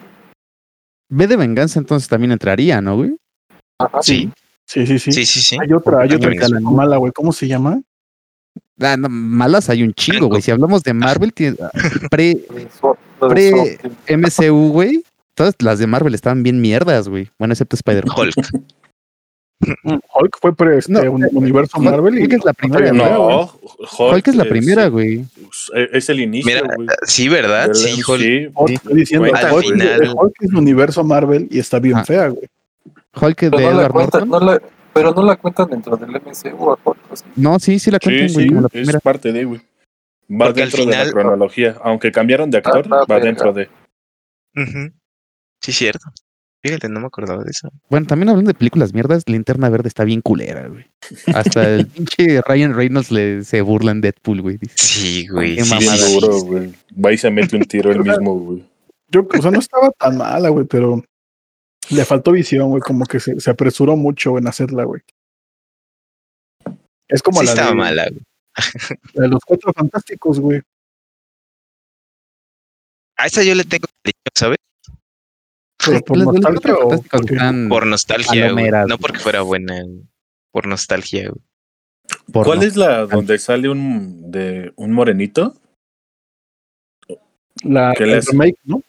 B 1.08 1.26
de 1.26 1.37
venganza 1.37 1.78
entonces 1.78 2.08
también 2.08 2.32
entraría, 2.32 2.81
¿no, 2.81 2.96
güey? 2.96 3.17
Ajá, 3.78 4.02
sí, 4.02 4.17
Sí, 4.23 4.32
sí, 4.67 4.87
sí. 4.87 4.99
sí, 4.99 5.13
sí, 5.25 5.41
sí. 5.41 5.57
Hay 5.61 5.73
otra, 5.73 6.01
hay 6.03 6.15
otra 6.15 6.31
mala, 6.61 6.97
güey. 6.99 7.13
¿Cómo 7.13 7.33
se 7.33 7.47
llama? 7.49 7.81
Ah, 8.81 8.97
no, 8.99 9.09
malas 9.09 9.71
hay 9.71 9.83
un 9.83 9.95
chingo, 9.95 10.27
güey. 10.29 10.43
Si 10.43 10.51
hablamos 10.51 10.83
de 10.83 10.93
Marvel, 10.93 11.33
tiene- 11.33 11.57
pre 12.11 12.38
Pre-. 13.19 13.79
MCU, 14.17 14.69
güey. 14.73 15.02
Todas 15.35 15.55
las 15.61 15.79
de 15.79 15.87
Marvel 15.87 16.14
estaban 16.14 16.43
bien 16.43 16.61
mierdas, 16.61 17.09
güey. 17.09 17.31
Bueno, 17.38 17.52
excepto 17.52 17.76
Spider-Man. 17.76 18.17
Hulk. 18.19 18.35
Hulk 20.14 20.37
fue 20.38 20.55
pre 20.55 20.76
este, 20.79 20.93
No, 20.93 21.11
un 21.11 21.25
eh, 21.25 21.29
universo 21.33 21.79
Hulk- 21.79 21.85
Marvel 21.90 22.19
y 22.19 22.23
Hulk 22.25 22.33
es 22.35 22.45
la 22.45 22.52
primera, 22.52 22.93
no, 22.93 23.40
Hulk, 23.40 24.00
Hulk 24.12 24.29
es 24.29 24.35
la 24.37 24.45
primera, 24.45 24.88
güey. 24.88 25.25
Es, 25.75 25.88
es 25.95 26.09
el 26.11 26.21
inicio, 26.21 26.52
Mira, 26.62 26.95
sí, 27.07 27.29
¿verdad? 27.29 27.73
Sí, 27.73 28.02
Hulk. 28.07 28.50
Hulk, 28.55 28.71
estoy 28.73 28.95
diciendo, 28.97 29.29
Hulk 30.14 30.35
es 30.40 30.50
un 30.50 30.57
universo 30.57 31.02
Marvel 31.05 31.49
y 31.50 31.59
está 31.59 31.79
bien 31.79 31.97
Ah. 31.97 32.05
fea, 32.05 32.29
güey. 32.29 32.47
Hulk 33.20 33.40
de 33.40 33.50
no, 33.50 33.58
la 33.58 33.87
Edward 33.87 33.94
Norton. 33.94 34.28
no 34.28 34.40
la, 34.40 34.62
pero 34.92 35.12
no 35.12 35.23
la 35.23 35.37
cuentan 35.37 35.68
dentro 35.70 35.96
del 35.96 36.11
MCU 36.11 36.70
a 36.70 36.78
Hulk, 36.85 36.99
o 37.11 37.16
sea, 37.16 37.28
No, 37.37 37.58
sí, 37.58 37.78
sí 37.78 37.90
la 37.90 37.99
cuentan, 37.99 38.32
güey, 38.32 38.49
sí, 38.49 38.54
es 38.54 38.68
primera. 38.70 39.00
parte 39.00 39.32
de, 39.32 39.44
güey. 39.44 39.61
Va 40.30 40.46
Porque 40.46 40.62
al 40.62 40.70
dentro 40.70 40.87
de 40.90 41.04
la 41.04 41.11
cronología. 41.12 41.76
Aunque 41.82 42.11
cambiaron 42.11 42.50
de 42.50 42.58
actor, 42.58 42.87
Ah, 42.90 43.00
ah, 43.02 43.04
va 43.11 43.20
dentro 43.20 43.52
de. 43.52 43.68
Sí, 45.61 45.73
cierto. 45.73 46.06
Fíjate, 46.62 46.88
no 46.88 46.99
me 47.00 47.06
acordaba 47.06 47.44
de 47.44 47.50
eso. 47.50 47.68
Bueno, 47.88 48.06
también 48.06 48.28
hablando 48.30 48.49
de 48.49 48.54
películas 48.58 48.92
mierdas, 48.92 49.23
Linterna 49.28 49.68
Verde 49.68 49.87
está 49.88 50.02
bien 50.02 50.20
culera, 50.20 50.66
güey. 50.66 50.85
Hasta 51.32 51.68
el 51.68 51.87
pinche 51.87 52.40
Ryan 52.42 52.75
Reynolds 52.75 53.12
le, 53.12 53.44
se 53.44 53.61
burla 53.61 53.92
en 53.92 54.00
Deadpool, 54.00 54.42
güey. 54.42 54.56
Dice, 54.56 54.75
Sí, 54.76 55.28
güey. 55.28 55.56
Qué 55.56 55.64
sí, 55.64 55.70
mamada. 55.70 55.96
sí, 55.96 56.14
duro, 56.14 56.38
güey. 56.40 56.75
Va 57.04 57.12
y 57.12 57.18
se 57.18 57.30
mete 57.30 57.56
un 57.56 57.62
tiro 57.62 57.92
él 57.92 58.00
mismo, 58.02 58.35
güey. 58.38 58.64
Yo, 59.12 59.25
o 59.32 59.42
sea, 59.42 59.52
no 59.52 59.61
estaba 59.61 59.90
tan 59.92 60.16
mala, 60.16 60.49
güey, 60.49 60.66
pero 60.66 61.04
le 61.90 62.05
faltó 62.05 62.33
visión, 62.33 62.71
güey, 62.71 62.81
como 62.83 63.05
que 63.07 63.21
se, 63.21 63.40
se 63.40 63.50
apresuró 63.50 63.97
mucho 63.97 64.38
en 64.38 64.47
hacerla, 64.49 64.85
güey. 64.85 65.02
Es 67.09 67.23
como 67.23 67.40
Sí 67.40 67.47
la, 67.47 67.52
estaba 67.52 67.71
de, 67.71 67.76
mala, 67.76 68.09
güey. 68.09 68.23
la 69.14 69.23
de 69.23 69.28
los 69.28 69.40
cuatro 69.45 69.73
fantásticos, 69.73 70.40
güey. 70.40 70.61
A 73.19 73.26
esa 73.26 73.43
yo 73.43 73.55
le 73.55 73.64
tengo 73.64 73.87
cariño, 74.02 74.19
¿sabes? 74.35 74.59
Pero 75.85 76.00
por 76.00 76.16
los 76.16 76.26
nostalgia 76.26 76.52
Cuatro 76.52 76.75
o 76.75 76.81
Fantásticos 76.90 77.21
porque- 77.21 77.35
están 77.35 77.69
Por 77.69 77.87
nostalgia, 77.87 78.52
güey. 78.52 78.71
No 78.88 78.99
porque 78.99 79.19
fuera 79.19 79.43
buena, 79.43 79.83
güey. 79.83 80.02
Por 80.52 80.66
nostalgia, 80.66 81.28
güey. 81.31 81.43
¿Cuál 82.45 82.62
es 82.62 82.76
la 82.76 83.07
donde 83.07 83.38
sale 83.38 83.69
un 83.69 84.31
de 84.31 84.73
un 84.76 84.93
morenito? 84.93 85.55
la 87.62 87.95
¿Qué 87.97 88.05
el 88.05 88.23
remake, 88.23 88.59
¿no? 88.64 88.83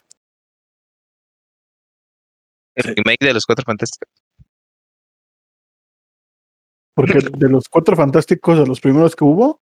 El 2.77 2.83
Sí. 2.83 2.93
remake 2.95 3.25
de 3.25 3.33
los 3.33 3.45
Cuatro 3.45 3.65
Fantásticos. 3.65 4.07
Porque 6.95 7.19
de 7.19 7.49
los 7.49 7.69
cuatro 7.69 7.95
fantásticos, 7.95 8.57
de 8.57 8.65
los 8.65 8.79
primeros 8.81 9.15
que 9.15 9.23
hubo, 9.23 9.61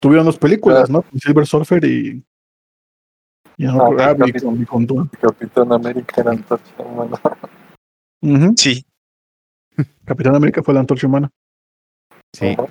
tuvieron 0.00 0.26
dos 0.26 0.38
películas, 0.38 0.90
¿no? 0.90 1.02
Con 1.02 1.20
Silver 1.20 1.46
Surfer 1.46 1.84
y 1.84 2.24
Y 3.58 3.64
no, 3.64 3.80
Ah, 3.80 3.88
ah, 3.92 4.16
Capitán. 4.16 4.32
Bicon- 4.32 4.58
Bicontún. 4.58 5.08
Capitán 5.20 5.72
América 5.72 6.20
era 6.22 6.30
antorcha 6.32 6.82
humana. 6.82 7.20
Sí. 8.56 8.84
Capitán 10.04 10.34
América 10.34 10.62
fue 10.64 10.74
la 10.74 10.80
antorcha 10.80 11.06
humana. 11.06 11.30
Sí. 12.32 12.46
Ajá. 12.58 12.66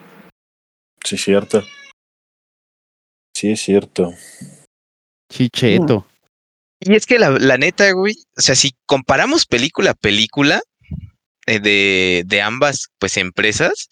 Sí, 1.05 1.17
cierto. 1.17 1.61
Sí, 3.33 3.51
es 3.51 3.61
cierto. 3.61 4.11
Chicheto. 5.31 6.05
Y 6.81 6.95
es 6.95 7.05
que 7.05 7.19
la, 7.19 7.29
la 7.29 7.57
neta, 7.57 7.91
güey, 7.91 8.15
o 8.35 8.41
sea, 8.41 8.55
si 8.55 8.73
comparamos 8.87 9.45
película 9.45 9.91
a 9.91 9.95
película 9.95 10.61
eh, 11.45 11.59
de, 11.59 12.23
de 12.25 12.41
ambas, 12.41 12.89
pues, 12.97 13.17
empresas, 13.17 13.87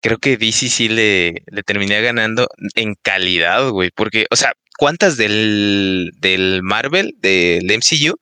creo 0.00 0.18
que 0.18 0.36
DC 0.36 0.68
sí 0.68 0.88
le, 0.88 1.42
le 1.46 1.62
terminé 1.64 2.00
ganando 2.00 2.48
en 2.76 2.94
calidad, 3.02 3.68
güey, 3.70 3.90
porque, 3.94 4.26
o 4.30 4.36
sea, 4.36 4.52
¿cuántas 4.78 5.16
del, 5.16 6.12
del 6.18 6.62
Marvel, 6.62 7.14
del 7.18 7.64
MCU, 7.64 8.16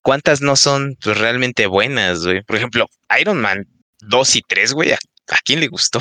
cuántas 0.00 0.40
no 0.40 0.56
son 0.56 0.96
pues, 1.00 1.16
realmente 1.16 1.66
buenas, 1.66 2.24
güey? 2.24 2.42
Por 2.42 2.56
ejemplo, 2.56 2.88
Iron 3.20 3.40
Man 3.40 3.68
2 4.00 4.36
y 4.36 4.42
3, 4.42 4.72
güey, 4.72 4.92
¿a, 4.92 4.98
a 5.28 5.36
quién 5.44 5.60
le 5.60 5.68
gustó? 5.68 6.00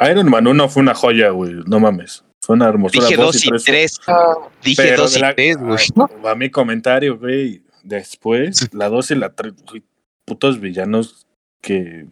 Iron 0.00 0.30
Man 0.30 0.46
1 0.46 0.68
fue 0.68 0.82
una 0.82 0.94
joya, 0.94 1.30
güey. 1.30 1.54
No 1.66 1.80
mames. 1.80 2.24
Fue 2.42 2.54
una 2.54 2.68
hermosura. 2.68 3.06
Dije 3.06 3.16
Dos 3.20 3.42
2 3.42 3.62
y 3.62 3.64
3, 3.64 4.00
Ah, 4.06 4.34
dije 4.62 4.82
Pero 4.82 5.02
2 5.02 5.12
de 5.12 5.18
y 5.18 5.22
la- 5.22 5.34
3, 5.34 5.56
güey. 5.58 5.78
A 6.24 6.34
mi 6.34 6.50
comentario, 6.50 7.18
güey. 7.18 7.62
Después, 7.82 8.68
la 8.74 8.88
2 8.88 9.10
y 9.12 9.14
la 9.14 9.32
3, 9.34 9.54
güey, 9.68 9.82
putos 10.26 10.60
villanos 10.60 11.26
que 11.62 12.06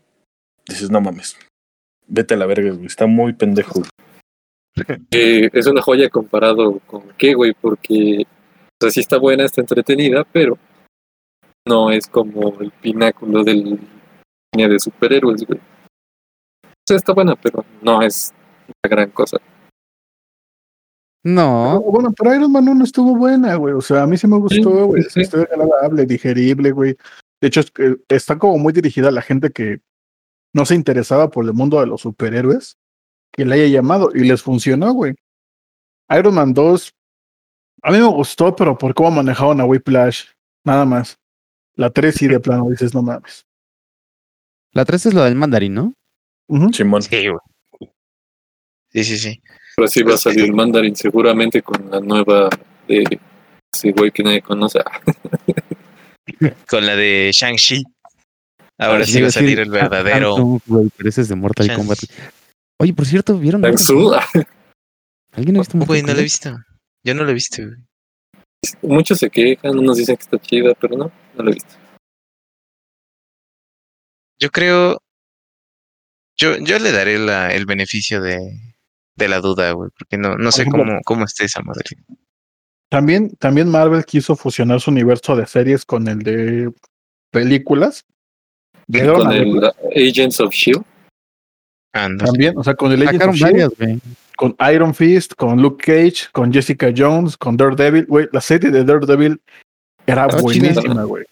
dices, 0.69 0.91
no 0.91 1.00
mames. 1.00 1.37
Vete 2.07 2.35
a 2.35 2.37
la 2.37 2.47
verga, 2.47 2.71
güey. 2.73 2.87
Está 2.87 3.07
muy 3.07 3.33
pendejo. 3.33 3.83
eh, 5.11 5.50
es 5.53 5.67
una 5.67 5.83
joya 5.83 6.09
comparado 6.09 6.81
con 6.87 7.03
qué, 7.17 7.35
güey, 7.35 7.53
porque 7.61 8.25
o 8.26 8.26
sea, 8.81 8.91
sí 8.91 9.00
está 9.00 9.19
buena, 9.19 9.45
está 9.45 9.61
entretenida, 9.61 10.25
pero 10.33 10.59
no 11.67 11.91
es 11.91 12.07
como 12.09 12.61
el 12.61 12.71
pináculo 12.73 13.45
del 13.45 13.79
cine 14.53 14.69
de 14.69 14.79
superhéroes, 14.81 15.45
güey. 15.47 15.61
Está 16.88 17.12
buena, 17.12 17.35
pero 17.37 17.64
no 17.81 18.03
es 18.03 18.33
una 18.67 18.91
gran 18.91 19.11
cosa. 19.11 19.38
No, 21.23 21.81
Bueno, 21.81 22.12
pero 22.12 22.35
Iron 22.35 22.53
Man 22.53 22.69
1 22.69 22.85
estuvo 22.85 23.17
buena, 23.17 23.55
güey. 23.55 23.73
O 23.75 23.81
sea, 23.81 24.03
a 24.03 24.07
mí 24.07 24.19
sí 24.19 24.26
me 24.26 24.37
gustó, 24.37 24.87
güey. 24.87 25.03
sí, 25.05 25.09
sí. 25.11 25.21
Estuvo 25.23 25.43
agradable, 25.43 26.05
digerible, 26.05 26.71
güey. 26.71 26.97
De 27.41 27.49
hecho, 27.49 27.61
es 27.61 27.71
que 27.71 27.97
está 28.09 28.38
como 28.38 28.59
muy 28.59 28.75
dirigida 28.75 29.09
a 29.09 29.12
la 29.12 29.23
gente 29.23 29.50
que 29.50 29.81
no 30.53 30.67
se 30.67 30.75
interesaba 30.75 31.31
por 31.31 31.47
el 31.47 31.55
mundo 31.55 31.81
de 31.81 31.87
los 31.87 32.03
superhéroes, 32.03 32.76
que 33.33 33.47
le 33.47 33.55
haya 33.55 33.67
llamado 33.69 34.11
y 34.14 34.21
les 34.21 34.43
funcionó, 34.43 34.93
güey. 34.93 35.14
Iron 36.11 36.35
Man 36.35 36.53
2, 36.53 36.95
a 37.83 37.91
mí 37.91 37.99
me 37.99 38.07
gustó, 38.07 38.55
pero 38.55 38.76
por 38.76 38.95
cómo 38.95 39.11
manejaron 39.11 39.61
a 39.62 39.64
Whiplash, 39.64 40.26
nada 40.64 40.85
más. 40.85 41.19
La 41.75 41.88
3 41.91 42.14
sí 42.14 42.29
de 42.29 42.38
plano 42.38 42.69
dices, 42.69 42.95
no 42.95 43.03
mames. 43.03 43.47
la 44.73 44.85
3 44.85 45.07
es 45.07 45.14
la 45.14 45.25
del 45.25 45.35
mandarín, 45.35 45.75
¿no? 45.75 45.95
Ujú. 46.49 46.73
Simón. 46.73 47.03
Sí, 47.03 47.29
güey. 47.29 47.39
Sí, 48.93 49.05
sí, 49.05 49.19
sí. 49.19 49.43
Pero 49.77 49.89
sí 49.89 50.03
va 50.03 50.15
a 50.15 50.19
salir 50.19 50.45
el 50.45 50.53
Mandarin 50.53 50.95
seguramente 50.95 51.63
con 51.63 51.91
la 51.91 51.99
nueva 52.01 52.49
de 52.87 53.05
ese 53.73 53.91
güey 53.93 54.11
que 54.13 54.23
nadie 54.23 54.41
conoce. 54.43 54.81
Con 56.69 56.87
la 56.87 56.97
de 56.97 57.31
Shang-Chi. 57.35 57.83
Ahora 58.79 59.03
Ah, 59.03 59.07
sí 59.07 59.21
va 59.21 59.29
a 59.29 59.31
salir 59.31 59.59
el 59.61 59.71
verdadero. 59.71 60.39
No, 60.39 60.61
güey, 60.67 60.91
pero 60.97 61.09
ese 61.09 61.21
es 61.21 61.29
de 61.29 61.35
Mortal 61.37 61.67
Shang- 61.69 61.77
Kombat. 61.77 61.99
Oye, 62.81 62.95
por 62.95 63.05
cierto, 63.07 63.39
¿vieron? 63.39 63.63
¿Alguien 63.65 65.57
ha 65.57 65.61
visto 65.61 65.77
Mortal 65.77 65.87
Güey, 65.87 66.03
no 66.03 66.13
lo 66.15 66.19
he 66.21 66.23
visto. 66.23 66.57
Yo 67.05 67.15
no 67.15 67.25
lo 67.25 67.31
he 67.31 67.35
visto, 67.35 67.63
güey. 67.63 67.77
Muchos 68.83 69.19
se 69.19 69.29
quejan, 69.29 69.79
unos 69.79 69.99
dicen 69.99 70.17
que 70.17 70.23
está 70.23 70.39
chida, 70.39 70.73
pero 70.81 70.97
no, 70.97 71.13
no 71.37 71.43
lo 71.43 71.51
he 71.51 71.55
visto. 71.55 71.75
Yo 74.41 74.51
creo. 74.51 75.01
Yo, 76.37 76.57
yo 76.59 76.79
le 76.79 76.93
daré 76.93 77.19
la, 77.19 77.53
el 77.53 77.67
beneficio 77.67 78.21
de, 78.21 78.38
de 79.17 79.29
la 79.29 79.41
duda, 79.41 79.73
güey, 79.73 79.91
porque 79.97 80.19
no, 80.19 80.37
no 80.37 80.50
sé 80.50 80.62
ejemplo, 80.62 80.85
cómo, 80.85 81.00
cómo 81.05 81.25
esté 81.25 81.45
esa 81.45 81.62
madre. 81.62 81.85
También, 82.88 83.31
también 83.37 83.69
Marvel 83.69 84.05
quiso 84.05 84.37
fusionar 84.37 84.81
su 84.81 84.91
universo 84.91 85.37
de 85.37 85.47
series 85.47 85.85
con 85.85 86.07
el 86.09 86.21
de 86.21 86.73
películas. 87.31 88.05
Con 88.87 89.33
el 89.33 89.64
Agents 89.97 90.41
of 90.41 90.53
Shield. 90.53 90.85
También, 91.93 92.59
o 92.59 92.64
sea, 92.64 92.75
con 92.75 92.93
el 92.93 93.03
Agents 93.03 93.19
Sacaron 93.19 93.35
of 93.35 93.37
S.H.I.E.L.D., 93.37 93.76
varias, 93.76 94.00
güey. 94.00 94.17
con 94.37 94.57
Iron 94.73 94.95
Fist, 94.95 95.35
con 95.35 95.62
Luke 95.62 95.85
Cage, 95.85 96.29
con 96.33 96.53
Jessica 96.53 96.93
Jones, 96.95 97.37
con 97.37 97.57
Daredevil. 97.57 98.07
Güey, 98.07 98.29
la 98.33 98.41
serie 98.41 98.71
de 98.71 98.85
Daredevil 98.85 99.41
era 100.07 100.26
buenísima, 100.26 101.05
güey. 101.05 101.25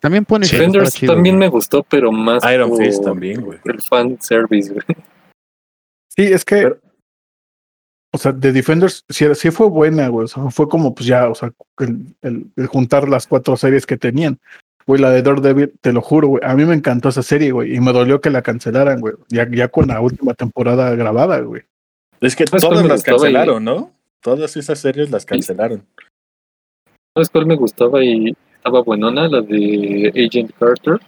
También 0.00 0.24
pone 0.24 0.46
Sí. 0.46 0.56
Defenders 0.56 0.94
también 1.00 1.36
me 1.38 1.48
gustó, 1.48 1.82
pero 1.82 2.12
más 2.12 2.42
Iron 2.52 2.76
Fist 2.76 3.02
también, 3.04 3.40
güey. 3.42 3.58
el 3.64 3.82
fan 3.82 4.16
service, 4.20 4.72
güey. 4.72 4.84
Sí, 6.08 6.22
es 6.24 6.44
que, 6.44 6.56
Pero- 6.56 6.78
o 8.12 8.18
sea, 8.18 8.32
The 8.38 8.52
Defenders 8.52 9.04
sí, 9.08 9.26
sí 9.34 9.50
fue 9.50 9.68
buena, 9.68 10.08
güey. 10.08 10.24
O 10.24 10.28
sea, 10.28 10.50
fue 10.50 10.68
como, 10.68 10.94
pues 10.94 11.06
ya, 11.06 11.28
o 11.28 11.34
sea, 11.34 11.52
el, 11.80 12.06
el- 12.22 12.46
el 12.56 12.66
juntar 12.66 13.08
las 13.08 13.26
cuatro 13.26 13.56
series 13.56 13.86
que 13.86 13.96
tenían. 13.96 14.38
Güey, 14.86 15.00
la 15.02 15.10
de 15.10 15.20
Daredevil, 15.22 15.74
te 15.82 15.92
lo 15.92 16.00
juro, 16.00 16.28
güey. 16.28 16.42
A 16.44 16.54
mí 16.54 16.64
me 16.64 16.74
encantó 16.74 17.10
esa 17.10 17.22
serie, 17.22 17.50
güey. 17.52 17.74
Y 17.76 17.80
me 17.80 17.92
dolió 17.92 18.20
que 18.20 18.30
la 18.30 18.40
cancelaran, 18.42 19.00
güey. 19.00 19.14
Ya, 19.28 19.46
ya 19.50 19.68
con 19.68 19.88
la 19.88 20.00
última 20.00 20.32
temporada 20.34 20.94
grabada, 20.94 21.40
güey. 21.40 21.62
Es 22.20 22.34
que 22.34 22.46
¿Sabes 22.46 22.62
todas 22.64 22.86
las 22.86 23.00
y- 23.02 23.04
cancelaron, 23.04 23.62
¿no? 23.64 23.92
Todas 24.22 24.56
esas 24.56 24.78
series 24.78 25.10
las 25.10 25.26
cancelaron. 25.26 25.84
¿Sabes 27.14 27.28
cuál 27.30 27.46
me 27.46 27.56
gustaba 27.56 28.02
y 28.02 28.34
estaba 28.58 28.82
buenona? 28.82 29.28
La 29.28 29.40
de 29.40 30.12
Agent 30.14 30.52
Carter 30.58 30.98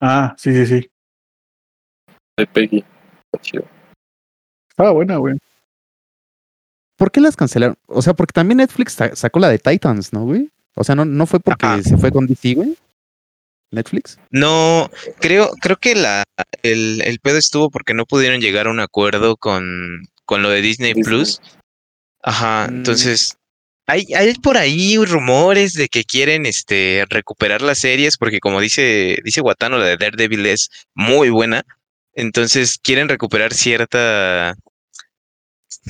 Ah, 0.00 0.34
sí, 0.38 0.52
sí, 0.54 0.66
sí. 0.66 0.90
de 2.38 2.46
Peggy. 2.46 2.78
Está 3.32 3.42
chido. 3.42 3.64
Estaba 4.70 4.92
buena, 4.92 5.16
güey. 5.18 5.36
¿Por 6.96 7.10
qué 7.10 7.20
las 7.20 7.36
cancelaron? 7.36 7.76
O 7.86 8.00
sea, 8.02 8.14
porque 8.14 8.32
también 8.32 8.58
Netflix 8.58 8.92
sa- 8.94 9.14
sacó 9.14 9.38
la 9.40 9.48
de 9.48 9.58
Titans, 9.58 10.12
¿no, 10.12 10.24
güey? 10.24 10.50
O 10.74 10.84
sea, 10.84 10.94
no, 10.94 11.04
no 11.04 11.26
fue 11.26 11.40
porque 11.40 11.66
Ajá. 11.66 11.82
se 11.82 11.96
fue 11.98 12.10
con 12.12 12.26
DC, 12.26 12.54
güey. 12.54 12.76
Netflix. 13.72 14.18
No, 14.30 14.90
creo, 15.20 15.50
creo 15.60 15.76
que 15.76 15.94
la, 15.94 16.24
el, 16.62 17.02
el 17.02 17.20
pedo 17.20 17.36
estuvo 17.38 17.70
porque 17.70 17.94
no 17.94 18.04
pudieron 18.06 18.40
llegar 18.40 18.66
a 18.66 18.70
un 18.70 18.80
acuerdo 18.80 19.36
con, 19.36 20.02
con 20.24 20.42
lo 20.42 20.48
de 20.50 20.60
Disney, 20.62 20.94
Disney. 20.94 21.04
Plus. 21.04 21.40
Ajá, 22.22 22.66
Mm. 22.70 22.74
entonces 22.76 23.36
hay, 23.90 24.06
hay 24.14 24.34
por 24.34 24.56
ahí 24.56 24.96
rumores 25.04 25.74
de 25.74 25.88
que 25.88 26.04
quieren 26.04 26.46
este 26.46 27.04
recuperar 27.08 27.62
las 27.62 27.78
series, 27.78 28.16
porque 28.16 28.40
como 28.40 28.60
dice, 28.60 29.18
dice 29.24 29.40
Watano, 29.40 29.78
la 29.78 29.86
de 29.86 29.96
Daredevil 29.96 30.46
es 30.46 30.70
muy 30.94 31.30
buena. 31.30 31.64
Entonces 32.14 32.78
quieren 32.82 33.08
recuperar 33.08 33.52
cierta 33.52 34.54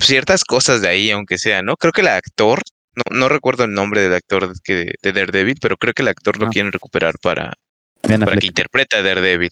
ciertas 0.00 0.44
cosas 0.44 0.82
de 0.82 0.88
ahí, 0.88 1.10
aunque 1.10 1.38
sea, 1.38 1.62
¿no? 1.62 1.76
Creo 1.76 1.92
que 1.92 2.02
el 2.02 2.08
actor, 2.08 2.60
no, 2.94 3.16
no 3.18 3.28
recuerdo 3.28 3.64
el 3.64 3.72
nombre 3.72 4.02
del 4.02 4.14
actor 4.14 4.52
que, 4.62 4.94
de 5.02 5.12
Daredevil, 5.12 5.58
pero 5.60 5.76
creo 5.76 5.94
que 5.94 6.02
el 6.02 6.08
actor 6.08 6.38
lo 6.38 6.46
Ah. 6.46 6.50
quieren 6.50 6.72
recuperar 6.72 7.18
para, 7.20 7.54
para 8.02 8.36
que 8.36 8.46
interprete 8.46 8.96
a 8.96 9.02
Daredevil. 9.02 9.50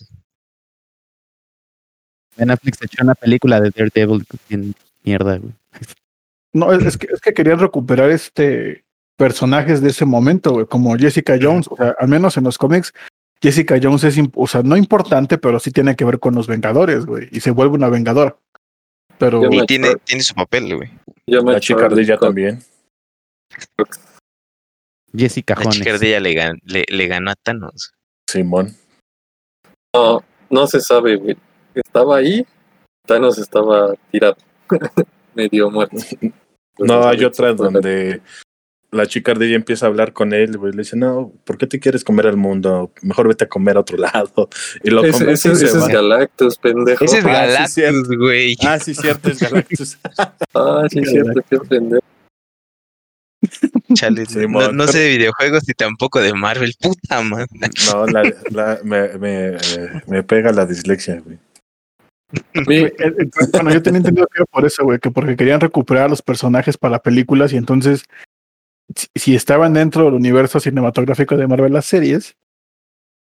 Ben 2.36 2.50
Affleck 2.50 2.76
se 2.76 2.84
echó 2.86 3.02
una 3.02 3.14
película 3.14 3.60
de 3.60 3.70
Daredevil 3.70 4.24
en 4.48 4.74
mierda, 5.02 5.38
güey. 5.38 5.52
No, 6.54 6.72
es, 6.72 6.96
que, 6.96 7.08
es 7.12 7.20
que 7.20 7.34
querían 7.34 7.58
recuperar 7.58 8.10
este 8.10 8.84
personajes 9.16 9.82
de 9.82 9.90
ese 9.90 10.04
momento, 10.04 10.52
güey, 10.52 10.66
como 10.66 10.96
Jessica 10.96 11.36
Jones. 11.40 11.66
O 11.70 11.76
sea, 11.76 11.94
al 11.98 12.08
menos 12.08 12.36
en 12.36 12.44
los 12.44 12.56
cómics, 12.56 12.92
Jessica 13.42 13.78
Jones 13.82 14.04
es, 14.04 14.16
o 14.34 14.46
sea, 14.46 14.62
no 14.62 14.76
importante, 14.76 15.38
pero 15.38 15.58
sí 15.58 15.70
tiene 15.72 15.96
que 15.96 16.04
ver 16.04 16.18
con 16.20 16.34
los 16.34 16.46
Vengadores, 16.46 17.04
güey, 17.04 17.28
y 17.32 17.40
se 17.40 17.50
vuelve 17.50 17.74
una 17.74 17.88
Vengadora. 17.88 18.36
Pero 19.18 19.42
Y 19.52 19.66
tiene, 19.66 19.96
tiene 20.04 20.22
su 20.22 20.34
papel, 20.34 20.76
güey. 20.76 20.90
La 21.26 21.58
chica 21.58 21.86
ardilla 21.86 22.16
también. 22.16 22.62
Jessica 25.16 25.54
La 25.56 25.62
Jones. 25.64 25.76
chica 25.78 25.94
ardilla 25.94 26.20
le, 26.20 26.32
gan- 26.34 26.60
le, 26.64 26.84
le 26.88 27.06
ganó 27.08 27.30
a 27.30 27.34
Thanos. 27.34 27.92
Simón. 28.30 28.76
No, 29.94 30.22
no 30.50 30.66
se 30.66 30.80
sabe, 30.80 31.16
güey. 31.16 31.36
Estaba 31.74 32.18
ahí, 32.18 32.46
Thanos 33.06 33.38
estaba 33.38 33.94
tirado. 34.10 34.36
Medio 35.38 35.70
muerto. 35.70 35.96
No, 36.80 37.08
hay 37.08 37.24
otras 37.24 37.56
donde 37.56 38.20
la 38.92 39.04
chica 39.08 39.32
ardilla 39.32 39.56
empieza 39.56 39.84
a 39.86 39.88
hablar 39.88 40.12
con 40.12 40.32
él, 40.32 40.56
güey. 40.58 40.70
Le 40.72 40.78
dice, 40.82 40.96
no, 40.96 41.32
¿por 41.44 41.58
qué 41.58 41.66
te 41.66 41.80
quieres 41.80 42.04
comer 42.04 42.28
al 42.28 42.36
mundo? 42.36 42.92
Mejor 43.02 43.26
vete 43.26 43.42
a 43.44 43.48
comer 43.48 43.76
a 43.76 43.80
otro 43.80 43.96
lado. 43.98 44.48
Y 44.84 44.90
lo 44.90 45.02
Ese, 45.04 45.28
ese- 45.32 45.50
y 45.50 45.56
se 45.56 45.64
ese 45.66 45.78
es. 45.78 45.88
Galactus, 45.88 46.56
pendejo. 46.58 47.04
Ese 47.04 47.18
es 47.18 47.24
Ah, 47.24 47.28
sí, 47.28 47.32
Galactus, 47.32 47.74
cierto. 47.74 48.16
güey. 48.16 48.56
Ah, 48.64 48.78
sí, 48.78 48.94
cierto, 48.94 49.28
es 49.30 49.40
Galactus. 49.40 49.98
Ah, 50.54 50.86
sí, 50.88 51.00
es 51.00 51.10
cierto, 51.10 51.40
qué 51.50 51.58
pendejo. 51.68 52.04
Chale, 53.94 54.26
Sí, 54.26 54.46
no, 54.48 54.70
no 54.72 54.86
sé 54.86 54.98
de 54.98 55.08
videojuegos 55.16 55.62
ni 55.66 55.74
tampoco 55.74 56.20
de 56.20 56.32
Marvel. 56.34 56.74
Puta 56.80 57.22
madre. 57.22 57.46
No, 57.92 58.06
la, 58.06 58.22
la- 58.50 58.78
me, 58.84 59.08
me, 59.18 59.56
me 60.06 60.22
pega 60.22 60.52
la 60.52 60.64
dislexia, 60.66 61.20
güey. 61.24 61.38
Eh, 62.32 62.94
eh, 62.98 63.30
Bueno, 63.52 63.72
yo 63.72 63.82
tenía 63.82 63.98
entendido 63.98 64.26
que 64.26 64.42
era 64.42 64.46
por 64.46 64.64
eso, 64.64 64.84
güey, 64.84 64.98
que 64.98 65.10
porque 65.10 65.36
querían 65.36 65.60
recuperar 65.60 66.04
a 66.04 66.08
los 66.08 66.22
personajes 66.22 66.76
para 66.76 66.98
películas 66.98 67.52
y 67.52 67.56
entonces, 67.56 68.04
si, 68.94 69.08
si 69.14 69.34
estaban 69.34 69.72
dentro 69.72 70.04
del 70.04 70.14
universo 70.14 70.60
cinematográfico 70.60 71.36
de 71.36 71.46
Marvel 71.46 71.72
las 71.72 71.86
series, 71.86 72.36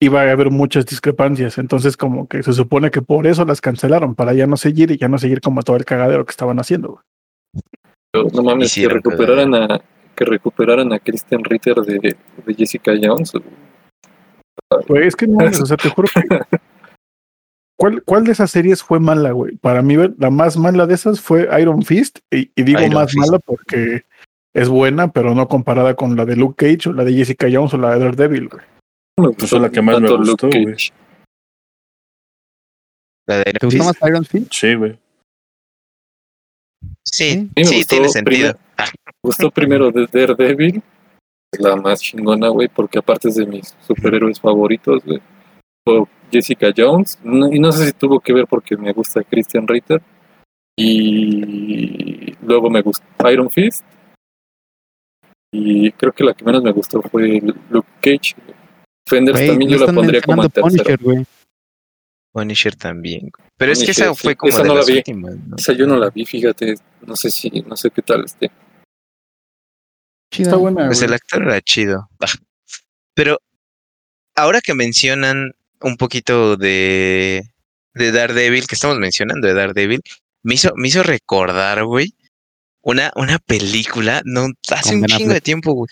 iba 0.00 0.22
a 0.22 0.30
haber 0.30 0.50
muchas 0.50 0.86
discrepancias. 0.86 1.58
Entonces, 1.58 1.96
como 1.96 2.28
que 2.28 2.42
se 2.42 2.52
supone 2.52 2.90
que 2.90 3.02
por 3.02 3.26
eso 3.26 3.44
las 3.44 3.60
cancelaron, 3.60 4.14
para 4.14 4.34
ya 4.34 4.46
no 4.46 4.56
seguir 4.56 4.90
y 4.90 4.98
ya 4.98 5.08
no 5.08 5.18
seguir 5.18 5.40
como 5.40 5.62
todo 5.62 5.76
el 5.76 5.84
cagadero 5.84 6.24
que 6.24 6.30
estaban 6.30 6.58
haciendo. 6.58 6.88
güey. 6.88 7.02
Pero 8.10 8.28
no 8.32 8.42
mames, 8.42 8.74
que 8.74 8.88
recuperaran 8.88 9.54
a 9.54 9.80
que 10.16 10.24
recuperaran 10.24 10.92
a 10.92 10.98
Christian 10.98 11.44
Ritter 11.44 11.76
de, 11.76 12.16
de 12.44 12.54
Jessica 12.54 12.92
Jones. 13.00 13.32
Güey, 14.88 15.06
es 15.06 15.14
que 15.14 15.28
no, 15.28 15.36
mames, 15.36 15.60
o 15.60 15.66
sea, 15.66 15.76
te 15.76 15.88
juro 15.88 16.08
que. 16.12 16.22
¿Cuál, 17.78 18.02
¿Cuál 18.02 18.24
de 18.24 18.32
esas 18.32 18.50
series 18.50 18.82
fue 18.82 18.98
mala, 18.98 19.30
güey? 19.30 19.56
Para 19.56 19.82
mí, 19.82 19.94
la 20.18 20.30
más 20.30 20.56
mala 20.56 20.86
de 20.86 20.94
esas 20.94 21.20
fue 21.20 21.48
Iron 21.60 21.82
Fist, 21.82 22.18
y, 22.30 22.50
y 22.56 22.62
digo 22.64 22.80
Iron 22.80 22.94
más 22.94 23.12
Fist. 23.12 23.18
mala 23.26 23.38
porque 23.38 24.04
es 24.52 24.68
buena, 24.68 25.12
pero 25.12 25.34
no 25.34 25.46
comparada 25.46 25.94
con 25.94 26.16
la 26.16 26.24
de 26.24 26.34
Luke 26.36 26.56
Cage 26.56 26.88
o 26.88 26.92
la 26.92 27.04
de 27.04 27.12
Jessica 27.12 27.46
Jones 27.50 27.72
o 27.74 27.78
la 27.78 27.94
de 27.94 28.00
Daredevil, 28.00 28.48
güey. 28.48 28.62
Pues 29.36 29.50
fue 29.50 29.60
la 29.60 29.70
que 29.70 29.80
más 29.80 30.00
me 30.00 30.10
gustó, 30.10 30.48
güey. 30.48 30.74
La 33.28 33.38
de 33.38 33.44
¿Te 33.52 33.66
gustó 33.66 33.84
más 33.84 33.96
Iron 34.06 34.24
Fist? 34.24 34.52
Sí, 34.52 34.74
güey. 34.74 34.98
Sí, 37.04 37.48
sí, 37.64 37.84
tiene 37.84 38.08
sentido. 38.08 38.54
primer- 38.54 38.56
Me 38.76 39.12
gustó 39.22 39.50
primero 39.50 39.90
de 39.90 40.06
Daredevil, 40.06 40.82
la 41.58 41.76
más 41.76 42.00
chingona, 42.00 42.48
güey, 42.48 42.68
porque 42.68 42.98
aparte 42.98 43.28
es 43.28 43.36
de 43.36 43.46
mis 43.46 43.76
superhéroes 43.86 44.40
favoritos, 44.40 45.02
güey. 45.04 45.20
Jessica 46.30 46.72
Jones, 46.76 47.18
no- 47.22 47.52
y 47.52 47.58
no 47.58 47.72
sé 47.72 47.86
si 47.86 47.92
tuvo 47.92 48.20
que 48.20 48.32
ver 48.32 48.46
porque 48.46 48.76
me 48.76 48.92
gusta 48.92 49.22
Christian 49.24 49.66
Ritter. 49.66 50.02
Y 50.76 52.34
luego 52.44 52.70
me 52.70 52.82
gustó 52.82 53.04
Iron 53.30 53.50
Fist. 53.50 53.84
Y 55.52 55.90
creo 55.92 56.12
que 56.12 56.24
la 56.24 56.34
que 56.34 56.44
menos 56.44 56.62
me 56.62 56.72
gustó 56.72 57.02
fue 57.02 57.40
Luke 57.70 57.88
Cage. 58.00 58.34
Fenders 59.08 59.46
también 59.46 59.70
yo 59.70 59.78
la 59.78 59.92
pondría 59.92 60.20
como 60.20 60.44
en 60.44 60.50
tercero. 60.50 61.24
Punisher, 62.32 62.76
también. 62.76 63.30
Pero 63.56 63.72
es 63.72 63.82
que 63.82 63.90
esa 63.90 64.14
sí. 64.14 64.20
fue 64.22 64.36
como 64.36 64.50
Esa 64.50 64.62
de 64.62 64.68
no 64.68 64.74
la 64.74 64.80
las 64.80 64.86
vi. 64.88 64.98
últimas, 64.98 65.36
¿no? 65.46 65.56
Esa 65.56 65.72
yo 65.72 65.86
no 65.86 65.96
la 65.96 66.10
vi, 66.10 66.24
fíjate, 66.26 66.74
no 67.04 67.16
sé 67.16 67.30
si, 67.30 67.48
no 67.62 67.76
sé 67.76 67.90
qué 67.90 68.02
tal 68.02 68.24
esté. 68.24 68.50
Chida. 70.32 70.48
Está 70.50 70.56
buena, 70.56 70.86
Pues 70.86 71.02
el 71.02 71.14
actor 71.14 71.42
era 71.42 71.60
chido. 71.62 72.08
Ah. 72.20 72.26
Pero 73.14 73.38
ahora 74.36 74.60
que 74.60 74.74
mencionan 74.74 75.52
un 75.82 75.96
poquito 75.96 76.56
de, 76.56 77.42
de 77.94 78.12
Daredevil, 78.12 78.66
que 78.66 78.74
estamos 78.74 78.98
mencionando 78.98 79.46
de 79.46 79.54
Daredevil, 79.54 80.00
me 80.42 80.54
hizo, 80.54 80.72
me 80.76 80.88
hizo 80.88 81.02
recordar, 81.02 81.84
güey, 81.84 82.14
una, 82.82 83.10
una 83.16 83.38
película, 83.38 84.22
no, 84.24 84.46
hace 84.70 84.94
un 84.96 85.04
chingo 85.06 85.32
de 85.32 85.40
tiempo, 85.40 85.72
güey. 85.72 85.88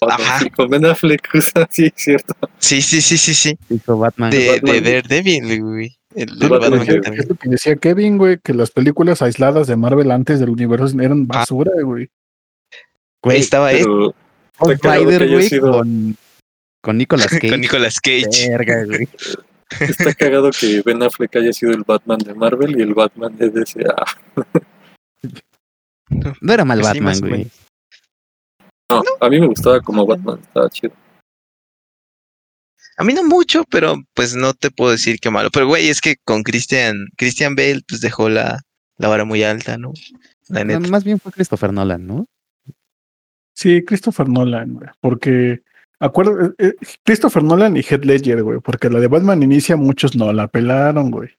Ajá. 0.00 0.40
Con 0.54 0.68
Ben 0.70 0.84
Affleck, 0.86 1.28
sí, 1.70 1.86
es 1.86 1.92
cierto. 1.96 2.34
Sí, 2.58 2.80
sí, 2.82 3.00
sí, 3.02 3.18
sí, 3.18 3.34
sí. 3.34 3.58
Hizo 3.68 3.98
Batman. 3.98 4.30
De, 4.30 4.52
Batman. 4.52 4.72
de 4.72 4.80
Daredevil, 4.92 5.62
güey. 5.62 5.98
El, 6.14 6.30
el 6.40 6.48
Batman 6.48 6.70
Batman 6.70 6.80
de- 6.80 6.86
que 6.86 6.92
Es 6.96 7.02
también- 7.02 7.26
lo 7.28 7.34
que 7.36 7.48
decía 7.50 7.76
Kevin, 7.76 8.16
güey, 8.18 8.38
que 8.42 8.54
las 8.54 8.70
películas 8.70 9.22
aisladas 9.22 9.66
de 9.66 9.74
Marvel 9.76 10.10
antes 10.12 10.38
del 10.38 10.50
universo 10.50 10.86
eran 11.00 11.22
Ah. 11.30 11.38
basura, 11.40 11.72
güey. 11.82 12.08
Güey, 13.22 13.40
Estaba 13.40 13.72
este 13.72 13.84
que 14.80 14.88
Rider, 14.88 15.28
güey, 15.30 15.48
sido- 15.48 15.72
con, 15.72 16.16
con 16.80 16.96
Nicolas 16.98 17.26
Cage. 17.30 17.50
con 17.50 17.60
Nicolas 17.60 18.00
Cage. 18.00 18.48
Verga, 18.50 18.84
güey. 18.86 19.08
está 19.80 20.14
cagado 20.14 20.50
que 20.50 20.82
Ben 20.84 21.02
Affleck 21.02 21.36
haya 21.36 21.52
sido 21.52 21.72
el 21.72 21.84
Batman 21.84 22.18
de 22.18 22.34
Marvel 22.34 22.78
y 22.78 22.82
el 22.82 22.94
Batman 22.94 23.36
de 23.36 23.50
DC. 23.50 23.84
No 26.40 26.52
era 26.52 26.64
mal 26.64 26.80
Batman, 26.80 27.20
güey. 27.20 27.50
no, 28.90 29.02
a 29.20 29.28
mí 29.28 29.38
me 29.40 29.46
gustaba 29.46 29.80
como 29.80 30.06
Batman, 30.06 30.40
estaba 30.40 30.70
chido. 30.70 30.94
A 32.96 33.04
mí 33.04 33.12
no 33.12 33.22
mucho, 33.24 33.64
pero 33.70 33.96
pues 34.14 34.34
no 34.34 34.54
te 34.54 34.70
puedo 34.70 34.90
decir 34.92 35.20
qué 35.20 35.30
malo. 35.30 35.50
Pero 35.52 35.66
güey, 35.68 35.88
es 35.88 36.00
que 36.00 36.16
con 36.24 36.42
Christian, 36.42 37.06
Christian 37.16 37.54
Bale, 37.54 37.82
pues 37.86 38.00
dejó 38.00 38.28
la, 38.30 38.60
la 38.96 39.08
vara 39.08 39.24
muy 39.24 39.42
alta, 39.44 39.76
¿no? 39.76 39.92
La 40.48 40.64
No, 40.64 40.78
neta. 40.80 40.90
más 40.90 41.04
bien 41.04 41.20
fue 41.20 41.30
Christopher 41.30 41.72
Nolan, 41.72 42.06
¿no? 42.06 42.26
Sí, 43.54 43.84
Christopher 43.84 44.28
Nolan, 44.28 44.74
güey. 44.74 44.88
Porque, 45.00 45.60
acuerdo, 46.06 46.46
eh, 46.46 46.52
eh, 46.58 46.74
Christopher 47.04 47.42
Nolan 47.42 47.76
y 47.76 47.80
Heath 47.80 48.04
Ledger, 48.04 48.42
güey. 48.42 48.60
Porque 48.60 48.88
la 48.90 49.00
de 49.00 49.08
Batman 49.08 49.42
inicia, 49.42 49.76
muchos 49.76 50.14
no 50.16 50.32
la 50.32 50.48
pelaron, 50.48 51.10
güey. 51.10 51.30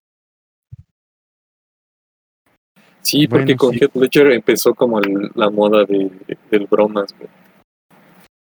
Sí, 3.02 3.28
porque 3.28 3.56
Bueno, 3.56 3.58
con 3.58 3.74
sí. 3.74 3.80
Heath 3.82 3.96
Ledger 3.96 4.32
empezó 4.32 4.74
como 4.76 5.00
el- 5.00 5.32
la 5.36 5.50
moda 5.50 5.86
de, 5.86 6.12
del 6.52 6.68
bromas, 6.68 7.16
güey. 7.18 7.30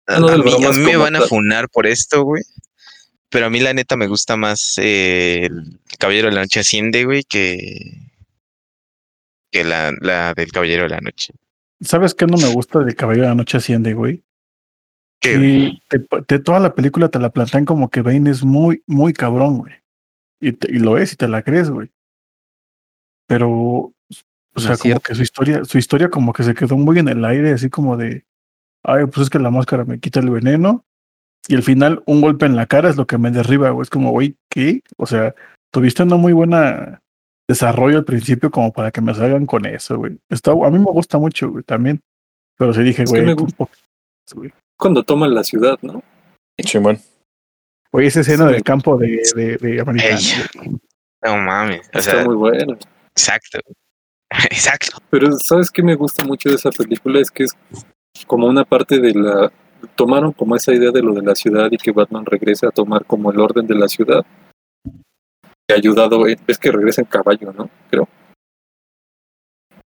A, 0.08 0.20
no, 0.20 0.28
a 0.28 0.32
del 0.32 0.44
mí, 0.44 0.52
a 0.52 0.58
bromas 0.58 0.78
mí 0.78 0.84
me 0.84 0.98
van 0.98 1.16
a 1.16 1.22
funar 1.22 1.70
por 1.70 1.88
esto, 1.88 2.24
güey. 2.24 2.44
Pero 3.30 3.46
a 3.46 3.50
mí 3.50 3.62
la 3.62 3.74
neta 3.74 3.96
me 3.96 4.08
gusta 4.08 4.36
más 4.36 4.76
eh, 4.78 5.46
el 5.46 5.80
Caballero 5.98 6.28
de 6.28 6.36
la 6.36 6.42
Noche 6.42 6.60
Asciende, 6.60 7.06
güey, 7.06 7.24
que, 7.24 8.10
que 9.52 9.64
la, 9.64 9.94
la 10.02 10.34
del 10.34 10.52
Caballero 10.52 10.84
de 10.84 10.90
la 10.90 11.00
Noche. 11.00 11.34
¿Sabes 11.80 12.14
qué 12.14 12.28
no 12.28 12.38
me 12.38 12.50
gusta 12.54 12.80
de 12.80 12.94
Caballero 12.94 13.24
de 13.24 13.30
la 13.30 13.36
Noche 13.36 13.58
Asciende, 13.58 13.94
güey? 13.94 14.22
¿Qué, 15.22 15.36
Y 15.36 15.82
te, 15.88 16.00
te- 16.00 16.40
toda 16.40 16.60
la 16.60 16.74
película 16.74 17.10
te 17.10 17.20
la 17.20 17.30
plantean 17.30 17.64
como 17.66 17.90
que 17.90 18.02
Bane 18.02 18.30
es 18.30 18.44
muy, 18.44 18.84
muy 18.88 19.14
cabrón, 19.14 19.60
güey. 19.60 19.74
Y, 20.42 20.54
te- 20.54 20.72
y 20.76 20.80
lo 20.80 20.98
es 20.98 21.14
y 21.14 21.16
te 21.16 21.28
la 21.28 21.44
crees, 21.44 21.70
güey. 21.70 21.92
Pero, 23.28 23.50
o 23.50 23.94
No 24.56 24.62
sea, 24.62 24.72
como 24.72 24.78
cierto. 24.84 25.02
que 25.02 25.16
su 25.16 25.22
historia, 25.22 25.64
su 25.66 25.78
historia 25.78 26.10
como 26.10 26.34
que 26.34 26.44
se 26.44 26.54
quedó 26.54 26.76
muy 26.78 27.00
en 27.00 27.08
el 27.08 27.24
aire, 27.24 27.52
así 27.54 27.70
como 27.70 27.98
de, 27.98 28.26
ay, 28.84 29.06
pues 29.06 29.20
es 29.26 29.30
que 29.30 29.40
la 29.40 29.52
máscara 29.52 29.86
me 29.86 30.00
quita 30.00 30.20
el 30.20 30.30
veneno. 30.30 30.86
Y 31.48 31.56
al 31.56 31.64
final, 31.64 32.04
un 32.06 32.22
golpe 32.22 32.46
en 32.46 32.56
la 32.56 32.66
cara 32.68 32.90
es 32.90 32.98
lo 32.98 33.08
que 33.08 33.18
me 33.18 33.32
derriba, 33.32 33.70
güey. 33.72 33.84
Es 33.84 33.90
como, 33.90 34.12
güey, 34.12 34.36
¿qué? 34.50 34.82
O 34.98 35.06
sea, 35.06 35.34
tuviste 35.72 36.04
una 36.04 36.16
muy 36.16 36.34
buena 36.34 37.02
desarrollo 37.48 37.98
al 38.00 38.06
principio 38.06 38.52
como 38.52 38.72
para 38.72 38.92
que 38.92 39.02
me 39.02 39.14
salgan 39.14 39.46
con 39.46 39.66
eso, 39.66 39.98
güey. 39.98 40.18
Está, 40.30 40.52
a 40.52 40.70
mí 40.70 40.78
me 40.80 40.86
gusta 40.86 41.18
mucho, 41.18 41.50
güey, 41.52 41.64
también. 41.64 42.00
Pero 42.58 42.74
sí 42.74 42.84
dije, 42.84 43.04
Es 43.04 43.12
que 43.12 43.22
güey, 43.22 43.26
me 43.28 43.34
gusta. 43.42 43.68
güey. 44.36 44.52
Cuando 44.82 45.04
toman 45.04 45.34
la 45.36 45.44
ciudad, 45.44 45.78
¿no? 45.84 46.02
Simón. 46.58 46.98
Oye, 47.92 48.08
esa 48.08 48.22
escena 48.22 48.48
Sí. 48.48 48.54
del 48.54 48.64
campo 48.64 48.98
de, 48.98 49.22
de. 49.36 49.54
Ey. 49.54 50.76
No 51.24 51.38
mames. 51.38 51.82
O 51.94 52.00
Está 52.00 52.02
sea, 52.02 52.24
muy 52.26 52.36
bueno. 52.36 52.78
exacto. 53.16 53.60
Exacto. 54.50 54.98
Pero 55.10 55.34
¿sabes 55.34 55.70
qué 55.70 55.84
me 55.84 55.96
gusta 55.96 56.24
mucho 56.24 56.50
de 56.50 56.56
esa 56.56 56.72
película? 56.72 57.20
Es 57.20 57.30
que 57.30 57.44
es 57.44 57.52
como 58.26 58.48
una 58.48 58.64
parte 58.64 58.98
de 59.00 59.14
la... 59.14 59.52
Tomaron 59.96 60.32
como 60.32 60.56
esa 60.56 60.74
idea 60.74 60.90
de 60.92 61.02
lo 61.02 61.14
de 61.14 61.22
la 61.22 61.36
ciudad 61.36 61.68
y 61.70 61.78
que 61.78 61.92
Batman 61.92 62.26
regrese 62.26 62.66
a 62.66 62.72
tomar 62.72 63.04
como 63.06 63.30
el 63.32 63.40
orden 63.42 63.68
de 63.68 63.76
la 63.76 63.88
ciudad. 63.90 64.26
Y 65.68 65.74
ayudado, 65.74 66.26
en- 66.28 66.40
ves 66.48 66.58
que 66.58 66.72
regresa 66.72 67.02
en 67.02 67.08
caballo, 67.08 67.52
¿no? 67.52 67.70
Creo. 67.90 68.08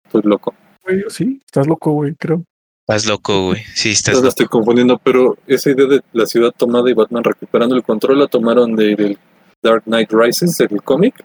Estoy 0.06 0.22
loco. 0.24 0.54
Güey, 0.84 1.04
Sí, 1.10 1.42
estás 1.46 1.66
loco, 1.68 1.92
güey, 1.94 2.14
creo. 2.16 2.44
Estás 2.88 3.08
loco, 3.08 3.48
güey. 3.48 3.64
Sí, 3.74 3.92
estás 3.92 4.16
loco. 4.16 4.28
estoy 4.28 4.46
confundiendo, 4.48 5.00
pero 5.00 5.38
esa 5.48 5.72
idea 5.72 5.88
de 5.88 6.02
la 6.14 6.26
ciudad 6.28 6.52
tomada 6.56 6.90
y 6.90 6.94
Batman 6.94 7.24
recuperando 7.24 7.76
el 7.76 7.84
control 7.84 8.20
la 8.20 8.28
tomaron 8.28 8.76
de- 8.76 8.96
del 8.96 9.18
Dark 9.64 9.84
Knight 9.86 10.12
Rises, 10.12 10.60
el 10.60 10.84
cómic. 10.84 11.16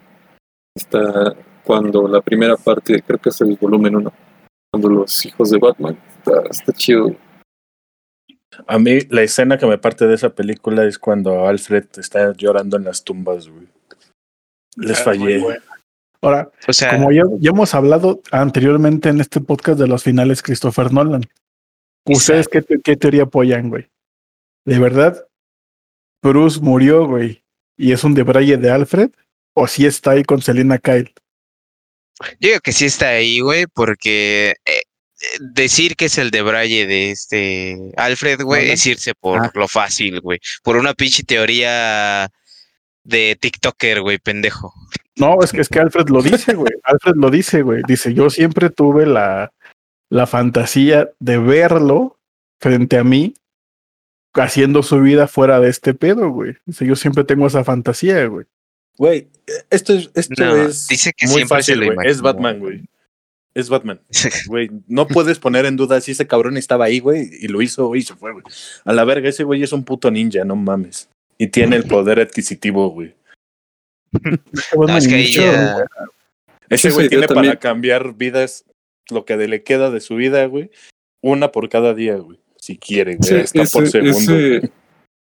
Está 0.74 1.34
cuando 1.64 2.08
la 2.08 2.22
primera 2.22 2.56
parte, 2.56 3.02
creo 3.02 3.18
que 3.18 3.28
es 3.28 3.40
el 3.42 3.56
volumen 3.60 3.94
1, 3.96 4.12
cuando 4.72 4.88
los 4.88 5.26
hijos 5.26 5.50
de 5.50 5.58
Batman. 5.58 5.98
Está, 6.18 6.42
está 6.48 6.72
chido. 6.72 7.14
A 8.66 8.78
mí, 8.78 9.00
la 9.10 9.22
escena 9.22 9.58
que 9.58 9.66
me 9.66 9.76
parte 9.78 10.06
de 10.06 10.14
esa 10.14 10.30
película 10.30 10.84
es 10.84 10.98
cuando 10.98 11.46
Alfred 11.46 11.84
está 11.98 12.32
llorando 12.32 12.78
en 12.78 12.84
las 12.84 13.04
tumbas, 13.04 13.48
güey. 13.48 13.68
Les 14.76 15.00
Ah, 15.00 15.04
fallé. 15.04 15.42
Ahora, 16.22 16.50
O 16.68 16.72
sea, 16.72 16.90
como 16.96 17.12
ya, 17.12 17.22
ya 17.38 17.50
hemos 17.50 17.74
hablado 17.74 18.20
anteriormente 18.32 19.08
en 19.10 19.20
este 19.20 19.40
podcast 19.40 19.78
de 19.78 19.86
los 19.88 20.02
finales 20.02 20.42
Christopher 20.42 20.92
Nolan, 20.92 21.22
¿ustedes 22.04 22.48
qué, 22.48 22.62
te- 22.62 22.80
qué 22.82 22.96
teoría 22.96 23.24
apoyan, 23.24 23.68
güey? 23.68 23.90
¿De 24.64 24.78
verdad 24.78 25.26
Bruce 26.22 26.60
murió, 26.60 27.06
güey, 27.06 27.42
y 27.76 27.92
es 27.92 28.04
un 28.04 28.14
debraye 28.14 28.56
de 28.56 28.70
Alfred? 28.70 29.10
¿O 29.54 29.66
si 29.66 29.86
está 29.86 30.12
ahí 30.12 30.22
con 30.24 30.42
Selina 30.42 30.78
Kyle? 30.78 31.12
yo 32.38 32.48
digo 32.50 32.60
que 32.60 32.72
sí 32.72 32.84
está 32.86 33.08
ahí, 33.08 33.40
güey, 33.40 33.66
porque 33.66 34.54
eh, 34.66 34.82
decir 35.40 35.96
que 35.96 36.04
es 36.06 36.18
el 36.18 36.30
de 36.30 36.42
Braille 36.42 36.86
de 36.86 37.10
este 37.10 37.92
Alfred, 37.96 38.42
güey, 38.42 38.62
Nolan. 38.62 38.74
es 38.74 38.86
irse 38.86 39.14
por 39.18 39.40
Ah. 39.46 39.50
lo 39.54 39.66
fácil, 39.68 40.20
güey. 40.20 40.38
Por 40.62 40.76
una 40.76 40.92
pinche 40.92 41.22
teoría 41.22 42.28
de 43.04 43.36
TikToker, 43.40 44.02
güey, 44.02 44.18
pendejo. 44.18 44.72
No, 45.16 45.38
es 45.42 45.52
que, 45.52 45.62
es 45.62 45.68
que 45.70 45.78
Alfred 45.80 46.08
lo 46.10 46.22
dice, 46.22 46.54
güey. 46.54 46.72
Alfred 46.84 47.14
lo 47.16 47.30
dice, 47.30 47.62
güey. 47.62 47.82
Dice, 47.88 48.12
yo 48.14 48.28
siempre 48.30 48.68
tuve 48.70 49.06
la, 49.06 49.50
la 50.10 50.26
fantasía 50.26 51.10
de 51.18 51.38
verlo 51.38 52.18
frente 52.60 52.98
a 52.98 53.04
mí 53.04 53.34
haciendo 54.34 54.82
su 54.82 55.00
vida 55.00 55.26
fuera 55.26 55.58
de 55.60 55.70
este 55.70 55.94
pedo, 55.94 56.30
güey. 56.30 56.56
Yo 56.66 56.94
siempre 56.96 57.24
tengo 57.24 57.46
esa 57.46 57.64
fantasía, 57.64 58.26
güey. 58.26 58.46
Güey, 58.96 59.28
esto 59.70 59.94
es, 59.94 60.10
esto 60.14 60.44
No, 60.44 60.56
es 60.56 60.86
dice 60.88 61.12
que 61.16 61.26
muy 61.26 61.44
fácil, 61.46 61.84
güey. 61.84 61.96
Es. 62.06 62.20
Batman, 62.20 62.58
güey. 62.58 62.84
Es 63.54 63.68
Batman. 63.68 64.00
Güey, 64.46 64.70
no 64.86 65.08
puedes 65.08 65.38
poner 65.40 65.64
en 65.66 65.76
duda 65.76 66.00
si 66.00 66.12
ese 66.12 66.26
cabrón 66.28 66.56
estaba 66.56 66.84
ahí, 66.84 67.00
güey, 67.00 67.28
y 67.40 67.48
lo 67.48 67.60
hizo 67.62 67.96
y 67.96 68.02
se 68.02 68.14
fue, 68.14 68.32
güey. 68.32 68.44
A 68.84 68.92
la 68.92 69.04
verga, 69.04 69.28
ese 69.28 69.42
güey 69.42 69.62
es 69.64 69.72
un 69.72 69.82
puto 69.84 70.08
ninja, 70.10 70.44
no 70.44 70.54
mames. 70.54 71.08
Y 71.36 71.48
tiene 71.48 71.74
el 71.76 71.84
poder 71.84 72.20
adquisitivo, 72.20 72.90
güey. 72.90 73.14
No, 74.76 74.96
es 74.96 75.08
que 75.08 75.30
ya- 75.32 75.84
Ese 76.68 76.90
güey 76.90 77.08
tiene 77.08 77.26
también- 77.26 77.52
para 77.52 77.58
cambiar 77.60 78.14
vidas, 78.14 78.64
lo 79.12 79.24
que 79.24 79.36
le 79.36 79.62
queda 79.62 79.90
de 79.90 80.00
su 80.00 80.16
vida, 80.16 80.44
güey. 80.46 80.70
Una 81.22 81.52
por 81.52 81.68
cada 81.68 81.94
día, 81.94 82.16
güey. 82.16 82.38
Si 82.56 82.76
quiere, 82.78 83.16
güey. 83.16 83.40
Ese- 83.40 83.60
Hasta 83.60 83.78
por 83.78 83.88
segundo. 83.88 84.18
ese- 84.18 84.72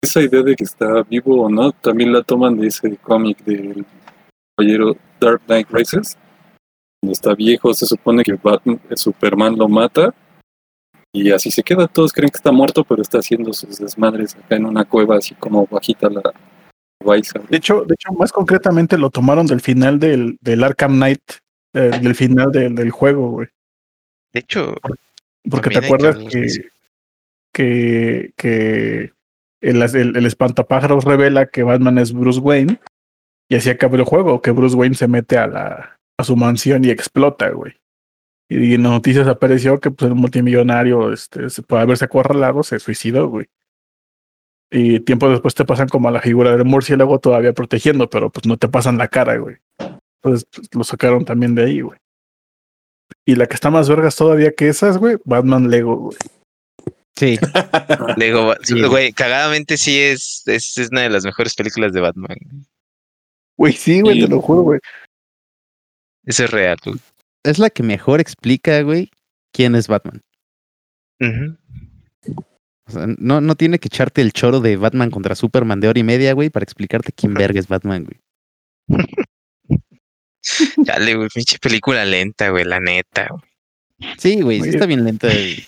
esa 0.03 0.21
idea 0.21 0.41
de 0.41 0.55
que 0.55 0.63
está 0.63 1.03
vivo 1.03 1.41
o 1.43 1.49
no, 1.49 1.71
también 1.73 2.13
la 2.13 2.23
toman 2.23 2.57
de 2.57 2.67
ese 2.67 2.95
cómic 2.97 3.43
del 3.43 3.85
caballero 4.57 4.95
Dark 5.19 5.41
Knight 5.47 5.67
Rises. 5.71 6.17
Cuando 7.01 7.13
está 7.13 7.33
viejo, 7.35 7.73
se 7.73 7.85
supone 7.85 8.23
que 8.23 8.33
Batman, 8.33 8.79
Superman 8.95 9.57
lo 9.57 9.67
mata 9.67 10.13
y 11.13 11.31
así 11.31 11.49
se 11.51 11.63
queda. 11.63 11.87
Todos 11.87 12.13
creen 12.13 12.29
que 12.29 12.37
está 12.37 12.51
muerto, 12.51 12.83
pero 12.83 13.01
está 13.01 13.19
haciendo 13.19 13.51
sus 13.53 13.77
desmadres 13.79 14.35
acá 14.35 14.55
en 14.55 14.65
una 14.65 14.85
cueva, 14.85 15.17
así 15.17 15.35
como 15.35 15.65
bajita 15.67 16.09
la. 16.09 16.21
De 17.49 17.57
hecho, 17.57 17.85
de 17.85 17.93
hecho, 17.93 18.11
más 18.17 18.31
concretamente 18.33 18.97
lo 18.97 19.09
tomaron 19.09 19.47
del 19.47 19.61
final 19.61 19.99
del, 19.99 20.37
del 20.41 20.63
Arkham 20.63 20.95
Knight, 20.97 21.21
eh, 21.73 21.91
del 22.01 22.13
final 22.15 22.51
del, 22.51 22.75
del 22.75 22.91
juego, 22.91 23.29
güey. 23.31 23.47
De 24.33 24.39
hecho, 24.41 24.75
Porque 25.49 25.69
te 25.69 25.79
acuerdas 25.79 26.17
que, 26.29 26.47
que, 27.53 28.33
que 28.35 29.13
el, 29.61 29.81
el, 29.81 30.17
el 30.17 30.25
espantapájaros 30.25 31.03
revela 31.03 31.47
que 31.47 31.63
Batman 31.63 31.97
es 31.97 32.13
Bruce 32.13 32.39
Wayne 32.39 32.79
y 33.49 33.55
así 33.55 33.69
acaba 33.69 33.95
el 33.97 34.03
juego, 34.03 34.41
que 34.41 34.51
Bruce 34.51 34.75
Wayne 34.75 34.95
se 34.95 35.07
mete 35.07 35.37
a 35.37 35.47
la 35.47 35.99
a 36.19 36.23
su 36.23 36.35
mansión 36.35 36.83
y 36.83 36.89
explota, 36.89 37.49
güey. 37.49 37.73
Y 38.49 38.73
en 38.73 38.83
las 38.83 38.91
noticias 38.91 39.27
apareció 39.27 39.79
que 39.79 39.89
pues 39.89 40.09
el 40.09 40.15
multimillonario, 40.15 41.13
este, 41.13 41.49
se 41.49 41.61
puede 41.61 41.83
haberse 41.83 42.05
acorralado, 42.05 42.61
se 42.61 42.79
suicidó, 42.79 43.29
güey. 43.29 43.47
Y 44.69 44.99
tiempo 44.99 45.29
después 45.29 45.55
te 45.55 45.63
pasan 45.65 45.87
como 45.87 46.09
a 46.09 46.11
la 46.11 46.21
figura 46.21 46.51
del 46.51 46.65
murciélago 46.65 47.19
todavía 47.19 47.53
protegiendo, 47.53 48.09
pero 48.09 48.29
pues 48.29 48.45
no 48.45 48.57
te 48.57 48.67
pasan 48.67 48.97
la 48.97 49.07
cara, 49.07 49.37
güey. 49.37 49.57
Entonces 50.21 50.47
pues, 50.53 50.67
lo 50.73 50.83
sacaron 50.83 51.23
también 51.23 51.55
de 51.55 51.63
ahí, 51.63 51.81
güey. 51.81 51.97
Y 53.25 53.35
la 53.35 53.45
que 53.47 53.55
está 53.55 53.69
más 53.69 53.87
vergas 53.89 54.15
todavía 54.15 54.51
que 54.53 54.67
esas, 54.69 54.97
güey, 54.97 55.17
Batman 55.25 55.69
Lego, 55.69 55.95
güey. 55.97 56.17
Sí. 57.17 57.37
Lego, 58.17 58.53
Sí. 58.63 58.81
güey, 58.83 59.11
cagadamente 59.13 59.77
sí 59.77 59.99
es, 59.99 60.43
es, 60.47 60.77
es 60.77 60.89
una 60.91 61.01
de 61.01 61.09
las 61.09 61.25
mejores 61.25 61.53
películas 61.55 61.91
de 61.93 62.01
Batman. 62.01 62.37
Güey, 63.57 63.73
sí, 63.73 64.01
güey, 64.01 64.19
Y- 64.19 64.21
te 64.23 64.27
lo 64.29 64.41
juro, 64.41 64.61
güey. 64.61 64.79
Eso 66.25 66.43
es 66.45 66.51
real. 66.51 66.77
güey. 66.85 66.97
Es 67.43 67.59
la 67.59 67.69
que 67.69 67.83
mejor 67.83 68.19
explica, 68.19 68.81
güey, 68.83 69.11
quién 69.53 69.75
es 69.75 69.87
Batman. 69.87 70.21
O 72.87 72.91
sea, 72.91 73.05
no, 73.17 73.41
no 73.41 73.55
tiene 73.55 73.79
que 73.79 73.87
echarte 73.87 74.21
el 74.21 74.33
choro 74.33 74.59
de 74.61 74.75
Batman 74.77 75.11
contra 75.11 75.35
Superman 75.35 75.79
de 75.79 75.87
hora 75.89 75.99
y 75.99 76.03
media, 76.03 76.33
güey, 76.33 76.49
para 76.49 76.63
explicarte 76.63 77.11
quién 77.11 77.33
verga 77.53 77.59
es 77.59 77.67
Batman, 77.67 78.05
güey. 78.05 79.09
Dale, 80.77 81.15
güey, 81.15 81.29
pinche 81.33 81.57
película 81.59 82.05
lenta, 82.05 82.49
güey, 82.49 82.65
la 82.65 82.79
neta. 82.79 83.27
güey. 83.29 84.15
Sí, 84.17 84.41
güey, 84.41 84.61
sí 84.61 84.69
está 84.69 84.85
bien 84.85 85.03
lenta. 85.03 85.27
güey. 85.27 85.65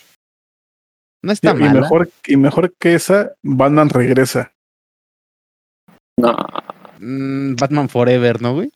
No 1.24 1.32
está 1.32 1.52
y 1.52 1.56
mal. 1.56 1.74
mejor, 1.74 2.10
y 2.26 2.38
mejor 2.38 2.74
que 2.80 2.96
esa, 2.96 3.34
Batman 3.44 3.90
regresa. 3.90 4.54
No, 6.18 6.36
Batman 7.00 7.90
Forever, 7.90 8.42
¿no, 8.42 8.54
güey? 8.54 8.72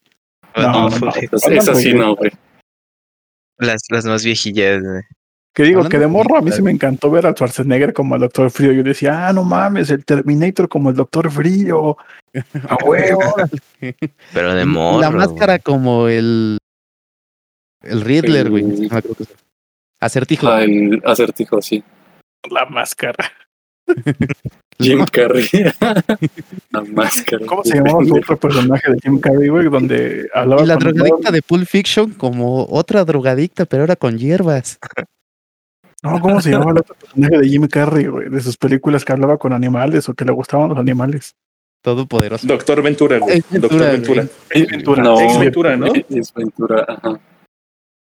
No, 0.55 0.89
no, 0.89 0.99
no. 0.99 1.09
esa, 1.09 1.53
esa 1.53 1.75
sí 1.75 1.93
no, 1.93 2.15
güey. 2.15 2.31
Las, 3.57 3.83
las 3.89 4.05
más 4.05 4.23
viejillas, 4.23 4.81
güey. 4.81 5.01
Que 5.55 5.63
digo 5.63 5.79
Hablando 5.79 5.89
que 5.89 5.99
de 5.99 6.07
morro 6.07 6.37
a 6.37 6.41
mí 6.41 6.51
sí 6.51 6.61
me 6.61 6.69
encantó 6.69 7.09
ver 7.09 7.25
a 7.25 7.31
Schwarzenegger 7.31 7.93
como 7.93 8.15
el 8.15 8.21
Doctor 8.21 8.51
Frío. 8.51 8.73
Yo 8.73 8.83
decía, 8.83 9.29
ah, 9.29 9.31
no 9.33 9.45
mames, 9.45 9.89
el 9.89 10.03
Terminator 10.03 10.67
como 10.67 10.89
el 10.89 10.97
Doctor 10.97 11.31
Frío. 11.31 11.95
A 12.69 12.75
huevo. 12.83 13.21
Pero 14.33 14.53
de 14.53 14.65
morro. 14.65 14.99
La 14.99 15.07
güey. 15.07 15.19
máscara 15.19 15.59
como 15.59 16.09
el. 16.09 16.57
El 17.81 18.01
Riddler, 18.01 18.49
güey. 18.49 18.63
El-. 18.65 18.89
Acertijo. 20.01 20.47
Ah, 20.49 20.61
el 20.63 21.01
acertijo, 21.05 21.61
sí. 21.61 21.81
La 22.51 22.65
máscara. 22.65 23.31
Jim 24.79 25.05
Carrey. 25.09 25.47
La 26.71 26.81
máscara. 26.81 27.45
¿Cómo 27.45 27.63
se 27.63 27.75
llamaba 27.77 28.03
su 28.03 28.15
otro 28.17 28.37
personaje 28.37 28.91
de 28.91 28.99
Jim 29.01 29.19
Carrey, 29.21 29.47
güey? 29.47 29.69
Donde 29.69 30.27
hablaba 30.33 30.63
Y 30.63 30.65
la 30.65 30.73
con- 30.77 30.83
drogadicta 30.91 31.31
de 31.31 31.41
Pulp 31.41 31.65
Fiction 31.65 32.11
como 32.11 32.65
otra 32.69 33.05
drogadicta, 33.05 33.65
pero 33.65 33.83
ahora 33.83 33.95
con 33.95 34.17
hierbas. 34.17 34.77
No, 36.05 36.21
¿cómo 36.21 36.39
se 36.39 36.51
llamaba 36.51 36.71
el 36.71 36.77
otro 36.77 36.93
personaje 36.93 37.39
de 37.39 37.49
Jim 37.49 37.67
Carrey, 37.67 38.05
güey? 38.05 38.29
De 38.29 38.39
sus 38.39 38.57
películas 38.57 39.03
que 39.03 39.11
hablaba 39.11 39.39
con 39.39 39.53
animales 39.53 40.07
o 40.07 40.13
que 40.13 40.23
le 40.23 40.31
gustaban 40.31 40.69
los 40.69 40.77
animales. 40.77 41.35
Todopoderoso. 41.81 42.45
Doctor 42.45 42.83
Ventura, 42.83 43.17
güey. 43.17 43.39
Es 43.39 43.49
Ventura, 43.49 43.61
Doctor 43.61 43.79
güey. 43.79 43.91
Ventura. 43.91 44.27
Es 44.51 44.67
Ventura. 44.67 45.03
No, 45.03 45.19
Ex 45.19 45.39
Ventura, 45.39 45.77
¿no? 45.77 45.93
Es 45.95 46.33
Ventura, 46.33 46.85
ajá. 46.87 47.19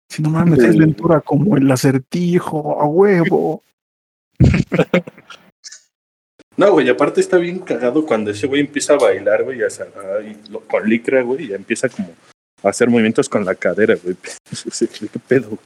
Si 0.08 0.21
no 0.21 0.30
mames, 0.30 0.60
es 0.60 0.78
Ventura 0.78 1.21
como 1.21 1.58
el 1.58 1.71
acertijo, 1.71 2.80
a 2.80 2.86
huevo. 2.86 3.63
No, 6.58 6.73
güey, 6.73 6.89
aparte 6.89 7.21
está 7.21 7.38
bien 7.38 7.60
cagado 7.60 8.06
cuando 8.06 8.32
ese 8.32 8.45
güey 8.45 8.62
empieza 8.62 8.93
a 8.93 8.97
bailar, 8.97 9.43
güey, 9.43 9.60
con 10.67 10.89
licra, 10.89 11.21
güey, 11.21 11.45
y 11.45 11.47
ya 11.49 11.56
empieza 11.56 11.89
como 11.89 12.10
a 12.62 12.69
hacer 12.69 12.89
movimientos 12.89 13.30
con 13.30 13.45
la 13.45 13.56
cadera, 13.56 13.95
güey. 14.04 14.15
¿Qué 15.12 15.19
pedo? 15.28 15.58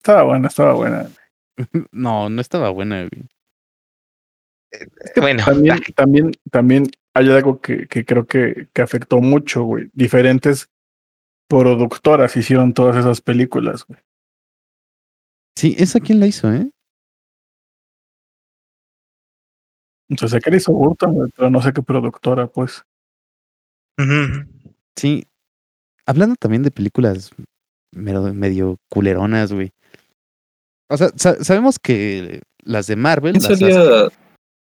Estaba 0.00 0.22
buena, 0.22 0.48
estaba 0.48 0.74
buena. 0.74 1.10
No, 1.92 2.30
no 2.30 2.40
estaba 2.40 2.70
buena, 2.70 3.06
güey. 3.06 3.28
Bueno, 5.16 5.44
También, 5.44 5.82
también, 5.94 6.32
también 6.50 6.86
hay 7.12 7.30
algo 7.30 7.60
que, 7.60 7.86
que 7.86 8.06
creo 8.06 8.26
que, 8.26 8.68
que 8.72 8.80
afectó 8.80 9.20
mucho, 9.20 9.64
güey. 9.64 9.90
Diferentes 9.92 10.70
productoras 11.48 12.34
hicieron 12.36 12.72
todas 12.72 12.96
esas 12.96 13.20
películas, 13.20 13.84
güey. 13.84 14.00
Sí, 15.56 15.74
¿esa 15.78 16.00
quién 16.00 16.20
la 16.20 16.28
hizo, 16.28 16.50
eh? 16.50 16.70
Entonces, 20.08 20.38
sé 20.38 20.40
que 20.40 20.50
le 20.50 20.56
hizo 20.56 20.72
Burton, 20.72 21.12
güey, 21.12 21.30
pero 21.36 21.50
no 21.50 21.60
sé 21.60 21.74
qué 21.74 21.82
productora, 21.82 22.46
pues. 22.46 22.84
Sí. 24.96 25.26
Hablando 26.06 26.36
también 26.36 26.62
de 26.62 26.70
películas 26.70 27.32
medio, 27.92 28.32
medio 28.32 28.78
culeronas, 28.88 29.52
güey. 29.52 29.72
O 30.90 30.96
sea, 30.96 31.08
sa- 31.16 31.42
sabemos 31.44 31.78
que 31.78 32.42
las 32.64 32.86
de 32.86 32.96
Marvel, 32.96 33.32
¿Quién 33.32 33.42
las 33.44 33.52
hace 33.52 33.72
salía? 33.72 34.08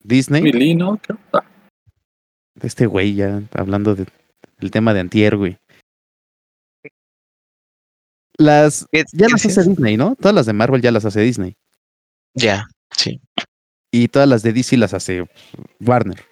Disney, 0.02 0.42
Milino, 0.42 0.98
creo. 1.02 1.18
Ah, 1.32 1.44
este 2.62 2.86
güey 2.86 3.14
ya 3.14 3.42
hablando 3.52 3.94
de- 3.94 4.06
del 4.58 4.70
tema 4.70 4.94
de 4.94 5.00
antier, 5.00 5.36
güey. 5.36 5.58
Las 8.38 8.86
¿Qué- 8.92 9.04
ya 9.12 9.26
qué 9.26 9.32
las 9.32 9.46
hace 9.46 9.62
Disney, 9.68 9.96
¿no? 9.96 10.14
Todas 10.16 10.34
las 10.34 10.46
de 10.46 10.52
Marvel 10.52 10.82
ya 10.82 10.90
las 10.92 11.04
hace 11.04 11.20
Disney. 11.20 11.56
Ya, 12.34 12.66
sí. 12.90 13.20
Y 13.90 14.08
todas 14.08 14.28
las 14.28 14.42
de 14.42 14.52
DC 14.52 14.76
las 14.76 14.92
hace 14.94 15.24
Warner. 15.80 16.22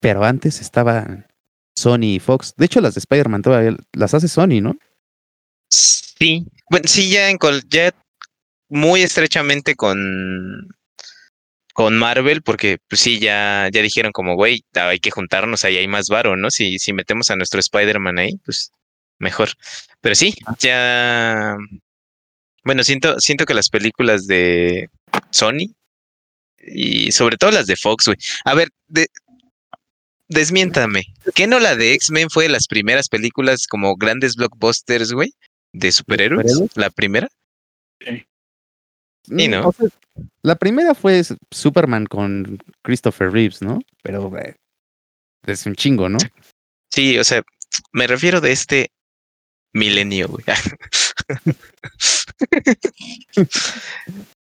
Pero 0.00 0.24
antes 0.24 0.60
estaba 0.60 1.26
Sony 1.76 2.14
y 2.14 2.18
Fox. 2.20 2.54
De 2.56 2.66
hecho, 2.66 2.80
las 2.80 2.94
de 2.94 2.98
Spider-Man 3.00 3.42
todavía 3.42 3.76
las 3.92 4.14
hace 4.14 4.28
Sony, 4.28 4.60
¿no? 4.60 4.76
Sí. 5.72 6.44
Bueno, 6.70 6.86
sí, 6.86 7.10
ya 7.10 7.30
en 7.30 7.38
ya 7.68 7.94
muy 8.68 9.02
estrechamente 9.02 9.74
con 9.74 10.68
con 11.72 11.96
Marvel, 11.96 12.42
porque 12.42 12.78
pues 12.88 13.00
sí, 13.00 13.18
ya, 13.18 13.68
ya 13.72 13.80
dijeron 13.80 14.12
como, 14.12 14.34
güey, 14.34 14.62
hay 14.74 14.98
que 15.00 15.10
juntarnos, 15.10 15.64
ahí 15.64 15.78
hay 15.78 15.88
más 15.88 16.08
varo, 16.08 16.36
¿no? 16.36 16.50
Si, 16.50 16.78
si 16.78 16.92
metemos 16.92 17.30
a 17.30 17.36
nuestro 17.36 17.60
Spider-Man 17.60 18.18
ahí, 18.18 18.36
pues 18.44 18.72
mejor. 19.18 19.50
Pero 20.02 20.14
sí, 20.14 20.34
ya. 20.58 21.56
Bueno, 22.64 22.84
siento, 22.84 23.18
siento 23.20 23.46
que 23.46 23.54
las 23.54 23.70
películas 23.70 24.26
de 24.26 24.88
Sony 25.30 25.74
y 26.58 27.10
sobre 27.12 27.36
todo 27.38 27.50
las 27.50 27.66
de 27.66 27.76
Fox, 27.76 28.06
güey. 28.06 28.18
A 28.44 28.54
ver, 28.54 28.68
de, 28.88 29.08
desmiéntame. 30.28 31.04
¿Qué 31.34 31.46
no 31.46 31.58
la 31.58 31.74
de 31.76 31.94
X-Men 31.94 32.30
fue 32.30 32.44
de 32.44 32.50
las 32.50 32.66
primeras 32.66 33.08
películas 33.08 33.66
como 33.66 33.96
grandes 33.96 34.36
blockbusters, 34.36 35.12
güey? 35.12 35.32
De 35.72 35.92
superhéroes. 35.92 36.52
superhéroes? 36.52 36.76
La 36.76 36.90
primera. 36.90 37.28
Y 39.28 39.48
no. 39.48 39.62
Mm, 39.62 39.66
o 39.66 39.72
sea, 39.72 39.88
la 40.42 40.56
primera 40.56 40.94
fue 40.94 41.22
Superman 41.50 42.06
con 42.06 42.58
Christopher 42.82 43.32
Reeves, 43.32 43.62
¿no? 43.62 43.80
Pero 44.02 44.28
güey, 44.28 44.54
es 45.46 45.66
un 45.66 45.74
chingo, 45.74 46.08
¿no? 46.08 46.18
Sí, 46.90 47.18
o 47.18 47.24
sea, 47.24 47.42
me 47.92 48.06
refiero 48.06 48.40
de 48.40 48.52
este 48.52 48.90
milenio, 49.72 50.28
güey. 50.28 50.44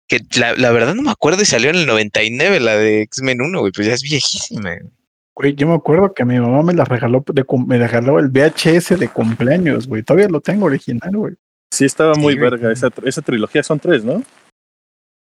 que 0.08 0.20
la, 0.38 0.54
la 0.56 0.72
verdad 0.72 0.96
no 0.96 1.04
me 1.04 1.12
acuerdo 1.12 1.42
y 1.42 1.46
salió 1.46 1.70
en 1.70 1.78
el 1.78 1.86
99 1.86 2.60
la 2.60 2.76
de 2.76 3.04
X-Men 3.04 3.42
1, 3.42 3.60
güey, 3.60 3.72
pues 3.72 3.88
ya 3.88 3.94
es 3.94 4.02
viejísima. 4.02 4.76
güey. 4.76 4.92
Güey, 5.36 5.56
yo 5.56 5.68
me 5.68 5.76
acuerdo 5.76 6.14
que 6.14 6.26
mi 6.26 6.40
mamá 6.40 6.62
me 6.62 6.74
la 6.74 6.84
regaló, 6.86 7.24
de, 7.34 7.46
me 7.66 7.78
regaló 7.78 8.20
el 8.20 8.28
VHS 8.30 9.00
de 9.00 9.08
cumpleaños, 9.10 9.88
güey. 9.88 10.04
Todavía 10.04 10.28
lo 10.28 10.42
tengo 10.42 10.66
original, 10.66 11.12
güey. 11.16 11.36
Sí, 11.74 11.86
estaba 11.86 12.16
muy 12.16 12.34
Sí, 12.34 12.40
verga. 12.40 12.72
Esa, 12.72 12.90
esa 13.04 13.22
trilogía 13.22 13.64
son 13.64 13.80
tres, 13.80 14.04
¿no? 14.04 14.14
¿O 14.16 14.24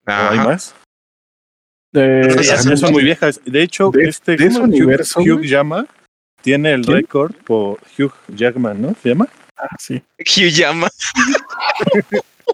hay 0.06 0.40
Ajá. 0.40 0.44
más? 0.44 0.76
De- 1.94 2.44
Sí, 2.44 2.78
son 2.78 2.92
muy 2.94 3.04
viejas. 3.04 3.40
De 3.46 3.62
hecho, 3.62 3.92
de- 3.92 4.06
este 4.10 4.36
de 4.38 4.46
ese. 4.48 4.60
Hugh- 4.60 4.64
universo, 4.64 5.20
Hugh. 5.22 5.42
Llama 5.44 5.86
tiene 6.42 6.72
el 6.74 6.84
récord 6.86 7.36
por 7.46 7.78
Hugh 8.00 8.14
Jackman, 8.30 8.82
¿no? 8.82 8.96
¿Se 9.04 9.10
llama? 9.10 9.28
Ah, 9.56 9.76
sí. 9.78 10.02
Hugh 10.18 10.50
llama. 10.50 10.88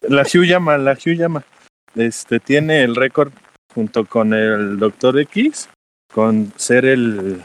La 0.09 0.23
Hugh 0.23 0.43
Llama, 0.45 0.77
la 0.77 0.91
Hugh 0.93 1.15
Llama. 1.15 1.43
Este 1.95 2.39
tiene 2.39 2.83
el 2.83 2.95
récord 2.95 3.31
junto 3.73 4.05
con 4.05 4.33
el 4.33 4.77
Doctor 4.77 5.17
X 5.19 5.69
con 6.13 6.51
ser 6.55 6.85
el 6.85 7.43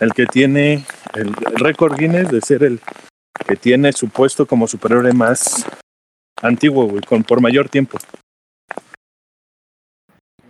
el 0.00 0.12
que 0.12 0.26
tiene 0.26 0.84
el, 1.14 1.28
el 1.28 1.56
récord 1.56 1.98
Guinness 1.98 2.30
de 2.30 2.40
ser 2.40 2.62
el 2.64 2.80
que 3.46 3.56
tiene 3.56 3.92
su 3.92 4.08
puesto 4.08 4.46
como 4.46 4.66
superhéroe 4.66 5.12
más 5.12 5.64
antiguo, 6.42 6.86
güey, 6.86 7.02
con 7.02 7.22
por 7.22 7.40
mayor 7.40 7.68
tiempo. 7.68 7.98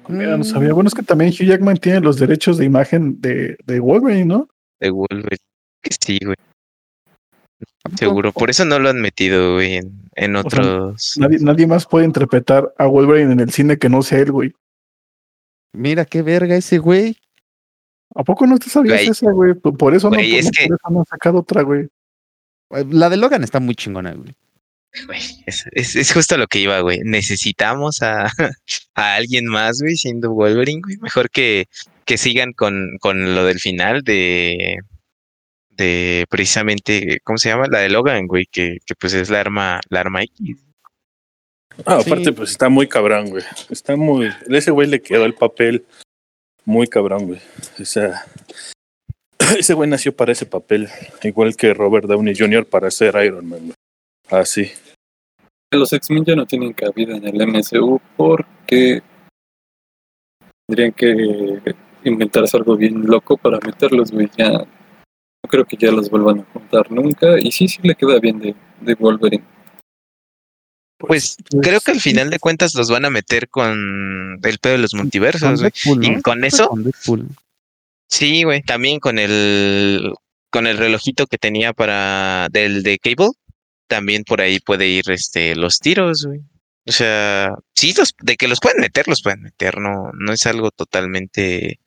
Mira, 0.08 0.36
no 0.36 0.44
sabía. 0.44 0.72
Bueno, 0.72 0.88
es 0.88 0.94
que 0.94 1.02
también 1.02 1.30
Hugh 1.30 1.46
Jackman 1.46 1.78
tiene 1.78 2.00
los 2.00 2.18
derechos 2.18 2.58
de 2.58 2.64
imagen 2.64 3.20
de, 3.20 3.56
de 3.64 3.80
Wolverine, 3.80 4.26
¿no? 4.26 4.48
De 4.78 4.90
Wolverine. 4.90 5.42
Que 5.82 5.90
sí, 6.00 6.18
güey. 6.24 6.36
Seguro. 7.96 8.32
Por 8.32 8.50
eso 8.50 8.64
no 8.64 8.78
lo 8.78 8.88
han 8.88 9.00
metido, 9.00 9.54
güey, 9.54 9.76
en, 9.76 10.08
en 10.14 10.36
O 10.36 10.42
sea, 10.42 10.60
otros. 10.60 11.14
Nadie, 11.16 11.38
nadie 11.40 11.66
más 11.66 11.86
puede 11.86 12.04
interpretar 12.04 12.72
a 12.78 12.86
Wolverine 12.86 13.32
en 13.32 13.40
el 13.40 13.50
cine 13.50 13.78
que 13.78 13.88
no 13.88 14.02
sea 14.02 14.20
él, 14.20 14.32
güey. 14.32 14.52
Mira 15.72 16.04
qué 16.04 16.22
verga 16.22 16.56
ese 16.56 16.78
güey. 16.78 17.16
¿A 18.16 18.24
poco 18.24 18.46
no 18.46 18.58
te 18.58 18.68
sabías 18.70 18.96
Güey. 19.00 19.08
esa, 19.10 19.30
güey? 19.30 19.54
Por 19.54 19.76
por 19.76 19.94
eso, 19.94 20.08
Güey, 20.08 20.32
no, 20.32 20.38
es 20.38 20.50
que- 20.50 20.66
por 20.66 20.76
eso 20.76 20.90
no 20.90 20.98
han 21.00 21.06
sacado 21.06 21.38
otra, 21.40 21.62
güey. 21.62 21.86
La 22.90 23.08
de 23.10 23.16
Logan 23.16 23.44
está 23.44 23.60
muy 23.60 23.74
chingona, 23.74 24.12
güey. 24.12 24.34
Güey, 25.06 25.20
es, 25.46 25.64
es, 25.72 25.94
es 25.94 26.12
justo 26.12 26.36
lo 26.38 26.46
que 26.46 26.58
iba, 26.58 26.80
güey. 26.80 27.00
Necesitamos 27.04 28.02
a, 28.02 28.24
a 28.94 29.14
alguien 29.14 29.44
más, 29.46 29.80
güey, 29.82 29.96
siendo 29.96 30.32
Wolverine, 30.32 30.80
güey. 30.82 30.96
Mejor 30.98 31.28
que, 31.30 31.66
que 32.06 32.16
sigan 32.16 32.52
con, 32.54 32.96
con 33.00 33.34
lo 33.34 33.44
del 33.44 33.60
final 33.60 34.02
de, 34.02 34.78
de 35.70 36.24
precisamente, 36.30 37.20
¿cómo 37.24 37.36
se 37.38 37.50
llama? 37.50 37.66
La 37.70 37.80
de 37.80 37.90
Logan, 37.90 38.26
güey, 38.26 38.46
que, 38.50 38.78
que 38.86 38.94
pues 38.94 39.12
es 39.12 39.28
la 39.28 39.40
arma, 39.40 39.80
la 39.90 40.00
arma 40.00 40.22
X. 40.22 40.56
Ah, 41.84 42.00
Sí. 42.02 42.10
aparte, 42.10 42.32
pues 42.32 42.50
está 42.52 42.70
muy 42.70 42.88
cabrón, 42.88 43.28
güey. 43.28 43.44
Está 43.68 43.96
muy. 43.96 44.30
Ese 44.48 44.70
güey 44.70 44.88
le 44.88 45.02
quedó 45.02 45.26
el 45.26 45.34
papel 45.34 45.84
muy 46.66 46.86
cabrón, 46.88 47.26
güey. 47.26 47.40
O 47.80 47.84
sea, 47.84 48.26
ese 49.58 49.72
güey 49.72 49.88
nació 49.88 50.14
para 50.14 50.32
ese 50.32 50.44
papel, 50.44 50.88
igual 51.22 51.56
que 51.56 51.72
Robert 51.72 52.06
Downey 52.06 52.36
Jr. 52.36 52.66
para 52.66 52.90
ser 52.90 53.14
Iron 53.24 53.48
Man. 53.48 53.72
Así. 54.28 54.70
Los 55.72 55.92
X-Men 55.92 56.24
ya 56.24 56.36
no 56.36 56.46
tienen 56.46 56.72
cabida 56.72 57.16
en 57.16 57.24
el 57.24 57.46
MCU 57.46 58.00
porque 58.16 59.02
tendrían 60.66 60.92
que 60.92 61.62
inventarse 62.04 62.56
algo 62.56 62.76
bien 62.76 63.06
loco 63.06 63.36
para 63.36 63.58
meterlos, 63.60 64.10
güey. 64.10 64.28
Ya 64.36 64.50
no 64.50 65.48
creo 65.48 65.64
que 65.64 65.76
ya 65.76 65.90
los 65.90 66.10
vuelvan 66.10 66.40
a 66.40 66.52
juntar 66.52 66.90
nunca. 66.90 67.38
Y 67.38 67.52
sí, 67.52 67.68
sí 67.68 67.80
le 67.82 67.94
queda 67.94 68.18
bien 68.18 68.38
de, 68.38 68.54
de 68.80 68.94
Wolverine. 68.94 69.44
Pues 70.98 71.36
creo 71.62 71.80
que 71.80 71.90
al 71.90 72.00
final 72.00 72.30
de 72.30 72.38
cuentas 72.38 72.74
los 72.74 72.90
van 72.90 73.04
a 73.04 73.10
meter 73.10 73.48
con 73.48 74.40
el 74.42 74.58
pedo 74.58 74.72
de 74.72 74.78
los 74.78 74.94
multiversos, 74.94 75.60
Con 75.60 75.98
güey. 75.98 76.10
Y 76.10 76.22
con 76.22 76.44
eso, 76.44 76.70
sí, 78.08 78.44
güey, 78.44 78.62
también 78.62 78.98
con 78.98 79.18
el 79.18 80.14
con 80.50 80.66
el 80.66 80.78
relojito 80.78 81.26
que 81.26 81.36
tenía 81.36 81.74
para 81.74 82.48
del 82.50 82.82
de 82.82 82.98
Cable, 82.98 83.32
también 83.88 84.24
por 84.24 84.40
ahí 84.40 84.58
puede 84.58 84.88
ir 84.88 85.10
este 85.10 85.54
los 85.54 85.80
tiros, 85.80 86.24
güey. 86.24 86.40
O 86.88 86.92
sea, 86.92 87.54
sí 87.74 87.92
los 87.96 88.14
de 88.22 88.36
que 88.36 88.48
los 88.48 88.60
pueden 88.60 88.80
meter, 88.80 89.06
los 89.08 89.20
pueden 89.20 89.42
meter, 89.42 89.78
no 89.78 90.10
no 90.14 90.32
es 90.32 90.46
algo 90.46 90.70
totalmente 90.70 91.78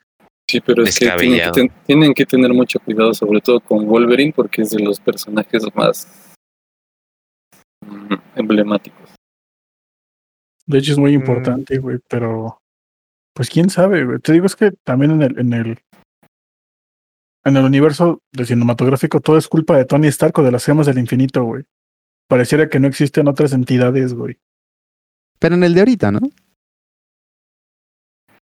Sí, 0.50 0.62
pero 0.62 0.84
es 0.84 0.98
que 0.98 1.12
tienen 1.12 1.52
que, 1.52 1.72
tienen 1.86 2.13
que 2.15 2.26
tener 2.26 2.52
mucho 2.54 2.80
cuidado, 2.80 3.13
sobre 3.13 3.39
todo 3.39 3.60
con 3.60 3.86
Wolverine, 3.86 4.34
porque 4.36 4.63
es 4.63 4.72
de 4.72 4.80
los 4.80 5.00
personajes 5.00 5.63
más 5.76 6.08
emblemáticos. 8.36 9.10
De 10.65 10.78
hecho, 10.78 10.91
es 10.93 10.98
muy 10.98 11.12
Mm. 11.12 11.22
importante, 11.22 11.78
güey, 11.80 12.00
pero 12.08 12.60
pues 13.34 13.50
quién 13.50 13.69
sabe, 13.69 14.06
güey. 14.06 14.19
Te 14.19 14.34
digo, 14.34 14.45
es 14.45 14.56
que 14.56 14.72
también 14.84 15.12
en 15.12 15.22
el, 15.24 15.39
en 15.39 15.54
el, 15.54 15.80
en 17.45 17.58
el 17.58 17.63
universo 17.65 18.22
de 18.32 18.45
cinematográfico 18.45 19.19
todo 19.22 19.38
es 19.38 19.48
culpa 19.48 19.78
de 19.78 19.86
Tony 19.86 20.08
Stark 20.08 20.38
o 20.39 20.43
de 20.43 20.52
las 20.52 20.65
gemas 20.65 20.86
del 20.86 21.00
infinito, 21.00 21.43
güey. 21.43 21.63
Pareciera 22.28 22.69
que 22.69 22.80
no 22.80 22.88
existen 22.88 23.28
otras 23.28 23.54
entidades, 23.54 24.13
güey. 24.13 24.38
Pero 25.39 25.56
en 25.56 25.63
el 25.63 25.74
de 25.74 25.80
ahorita, 25.80 26.12
¿no? 26.12 26.19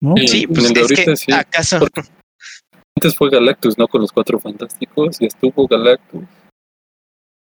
¿No? 0.01 0.15
Sí. 0.17 0.27
Sí, 0.27 0.43
en 0.43 0.49
pues 0.53 0.65
el 0.65 0.73
de 0.73 0.81
es 0.81 0.87
que 0.87 0.93
ahorita 1.01 1.15
sí. 1.15 1.31
acaso 1.31 1.79
Porque- 1.79 2.01
Antes 2.97 3.15
fue 3.15 3.29
Galactus, 3.29 3.77
¿no? 3.77 3.87
Con 3.87 4.01
los 4.01 4.11
cuatro 4.11 4.39
fantásticos, 4.39 5.21
y 5.21 5.27
estuvo 5.27 5.67
Galactus. 5.67 6.23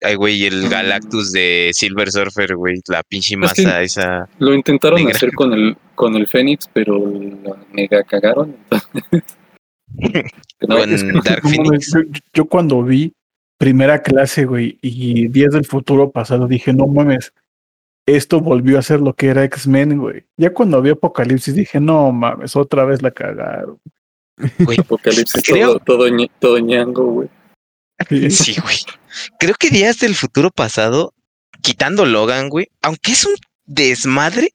Ay 0.01 0.15
güey, 0.15 0.45
el 0.45 0.65
Mm. 0.65 0.69
Galactus 0.69 1.31
de 1.31 1.71
Silver 1.73 2.11
Surfer, 2.11 2.55
güey, 2.55 2.81
la 2.87 3.03
pinche 3.03 3.35
Es 3.41 3.53
que- 3.53 3.63
masa 3.63 3.81
esa. 3.81 4.29
Lo 4.39 4.53
intentaron 4.53 4.99
Negra. 4.99 5.15
hacer 5.15 5.31
con 5.33 5.53
el 5.53 5.77
con 5.95 6.15
el 6.15 6.27
Fénix, 6.27 6.69
pero 6.71 6.97
la 7.43 7.57
mega 7.73 8.03
cagaron. 8.03 8.55
entonces- 8.71 9.23
No, 10.67 10.77
Con 10.77 10.93
es 10.93 11.03
que- 11.03 11.11
Dark 11.29 11.41
Phoenix. 11.41 11.91
yo, 11.93 12.01
yo 12.33 12.45
cuando 12.45 12.81
vi 12.83 13.13
primera 13.57 14.01
clase, 14.01 14.45
güey, 14.45 14.77
y 14.81 15.27
Días 15.27 15.51
del 15.51 15.65
Futuro 15.65 16.11
pasado, 16.11 16.47
dije, 16.47 16.71
no 16.71 16.87
mames, 16.87 17.33
esto 18.05 18.39
volvió 18.39 18.79
a 18.79 18.81
ser 18.81 19.01
lo 19.01 19.13
que 19.13 19.27
era 19.27 19.43
X-Men, 19.43 19.97
güey. 19.99 20.23
Ya 20.37 20.53
cuando 20.53 20.81
vi 20.81 20.91
Apocalipsis 20.91 21.53
dije, 21.55 21.79
no 21.81 22.11
mames, 22.13 22.55
otra 22.55 22.85
vez 22.85 23.01
la 23.01 23.11
cagaron. 23.11 23.77
Güey, 24.59 24.79
Apocalipsis 24.79 25.43
Creo- 25.43 25.79
todo, 25.79 26.07
todo, 26.07 26.07
todo 26.39 26.59
ñango, 26.59 27.03
güey. 27.05 27.29
Sí. 28.29 28.55
Güey. 28.61 28.77
Creo 29.39 29.55
que 29.59 29.69
Días 29.69 29.99
del 29.99 30.15
Futuro 30.15 30.51
Pasado, 30.51 31.13
quitando 31.61 32.05
Logan, 32.05 32.49
güey, 32.49 32.67
aunque 32.81 33.11
es 33.11 33.25
un 33.25 33.35
desmadre, 33.65 34.49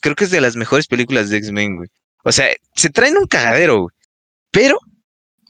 creo 0.00 0.14
que 0.14 0.24
es 0.24 0.30
de 0.30 0.40
las 0.40 0.56
mejores 0.56 0.86
películas 0.86 1.30
de 1.30 1.38
X-Men, 1.38 1.76
güey. 1.76 1.88
O 2.24 2.32
sea, 2.32 2.48
se 2.74 2.90
traen 2.90 3.16
un 3.16 3.26
cagadero, 3.26 3.82
güey. 3.82 3.94
Pero, 4.50 4.78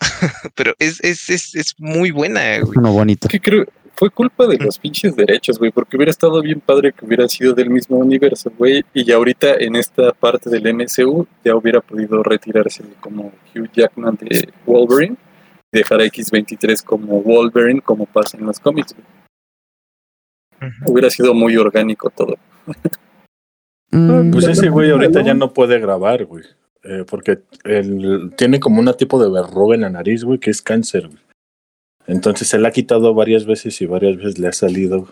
pero 0.54 0.74
es, 0.78 1.00
es, 1.02 1.30
es, 1.30 1.54
es 1.54 1.74
muy 1.78 2.10
buena, 2.10 2.60
güey. 2.60 2.78
Uno 2.78 2.92
bonito. 2.92 3.26
Es 3.26 3.32
que 3.32 3.40
creo 3.40 3.66
fue 4.00 4.08
culpa 4.08 4.46
de 4.46 4.56
los 4.56 4.78
pinches 4.78 5.14
derechos, 5.14 5.58
güey, 5.58 5.70
porque 5.70 5.98
hubiera 5.98 6.10
estado 6.10 6.40
bien 6.40 6.60
padre 6.60 6.90
que 6.90 7.04
hubiera 7.04 7.28
sido 7.28 7.52
del 7.52 7.68
mismo 7.68 7.98
universo, 7.98 8.50
güey, 8.56 8.82
y 8.94 9.04
ya 9.04 9.16
ahorita 9.16 9.56
en 9.58 9.76
esta 9.76 10.12
parte 10.12 10.48
del 10.48 10.72
MCU 10.72 11.26
ya 11.44 11.54
hubiera 11.54 11.82
podido 11.82 12.22
retirarse 12.22 12.82
como 13.00 13.30
Hugh 13.54 13.70
Jackman 13.74 14.16
de 14.22 14.48
Wolverine 14.64 15.16
dejar 15.72 16.00
a 16.00 16.04
X23 16.04 16.82
como 16.84 17.22
Wolverine 17.22 17.80
como 17.80 18.06
pasa 18.06 18.36
en 18.36 18.46
los 18.46 18.58
cómics. 18.60 18.94
Hubiera 20.86 21.08
sido 21.10 21.32
muy 21.32 21.56
orgánico 21.56 22.10
todo. 22.10 22.36
Mm, 23.90 24.30
Pues 24.30 24.46
ese 24.46 24.68
güey 24.68 24.90
ahorita 24.90 25.22
ya 25.22 25.34
no 25.34 25.52
puede 25.52 25.78
grabar, 25.78 26.24
güey. 26.26 26.44
Eh, 26.82 27.04
porque 27.08 27.42
él 27.64 28.32
tiene 28.36 28.58
como 28.60 28.80
un 28.80 28.94
tipo 28.96 29.22
de 29.22 29.30
verruga 29.30 29.74
en 29.74 29.82
la 29.82 29.90
nariz, 29.90 30.24
güey, 30.24 30.38
que 30.38 30.50
es 30.50 30.62
cáncer, 30.62 31.08
güey. 31.08 31.18
Entonces 32.06 32.48
se 32.48 32.58
la 32.58 32.68
ha 32.68 32.72
quitado 32.72 33.14
varias 33.14 33.46
veces 33.46 33.80
y 33.82 33.86
varias 33.86 34.16
veces 34.16 34.38
le 34.38 34.48
ha 34.48 34.52
salido. 34.52 35.08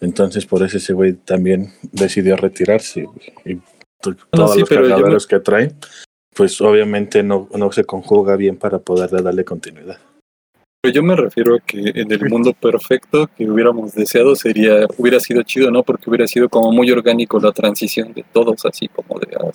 Entonces 0.00 0.46
por 0.46 0.62
eso 0.62 0.76
ese 0.76 0.92
güey 0.92 1.14
también 1.14 1.72
decidió 1.92 2.36
retirarse, 2.36 3.04
güey. 3.04 3.32
Y 3.44 3.54
to- 4.02 4.16
todos 4.30 4.54
sí, 4.54 4.60
los 4.60 4.68
pero 4.68 4.88
yo 4.88 5.06
me- 5.06 5.16
que 5.28 5.40
trae, 5.40 5.72
pues 6.36 6.60
obviamente 6.60 7.22
no, 7.22 7.48
no 7.56 7.72
se 7.72 7.84
conjuga 7.84 8.36
bien 8.36 8.56
para 8.58 8.78
poder 8.78 9.10
darle 9.22 9.44
continuidad. 9.44 9.98
Pero 10.82 10.94
yo 10.94 11.02
me 11.02 11.16
refiero 11.16 11.56
a 11.56 11.60
que 11.60 11.78
en 11.94 12.12
el 12.12 12.28
mundo 12.28 12.52
perfecto 12.52 13.28
que 13.34 13.50
hubiéramos 13.50 13.94
deseado 13.94 14.36
sería, 14.36 14.86
hubiera 14.98 15.18
sido 15.18 15.42
chido, 15.42 15.70
¿no? 15.70 15.82
Porque 15.82 16.10
hubiera 16.10 16.28
sido 16.28 16.48
como 16.48 16.70
muy 16.70 16.90
orgánico 16.90 17.40
la 17.40 17.52
transición 17.52 18.12
de 18.12 18.24
todos, 18.32 18.64
así 18.66 18.86
como 18.88 19.18
de, 19.18 19.34
ah, 19.40 19.50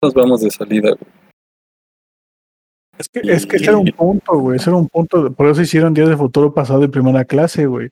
nos 0.00 0.14
vamos 0.14 0.40
de 0.40 0.50
salida, 0.50 0.90
güey. 0.90 1.12
Es 2.98 3.08
que, 3.10 3.20
es 3.20 3.46
que 3.46 3.56
ese 3.56 3.66
era 3.66 3.76
un 3.76 3.90
punto, 3.90 4.38
güey. 4.38 4.56
Ese 4.56 4.70
era 4.70 4.78
un 4.78 4.88
punto. 4.88 5.30
Por 5.32 5.48
eso 5.48 5.60
hicieron 5.60 5.92
Días 5.92 6.08
de 6.08 6.16
Futuro 6.16 6.54
pasado 6.54 6.82
en 6.82 6.90
primera 6.90 7.26
clase, 7.26 7.66
güey. 7.66 7.90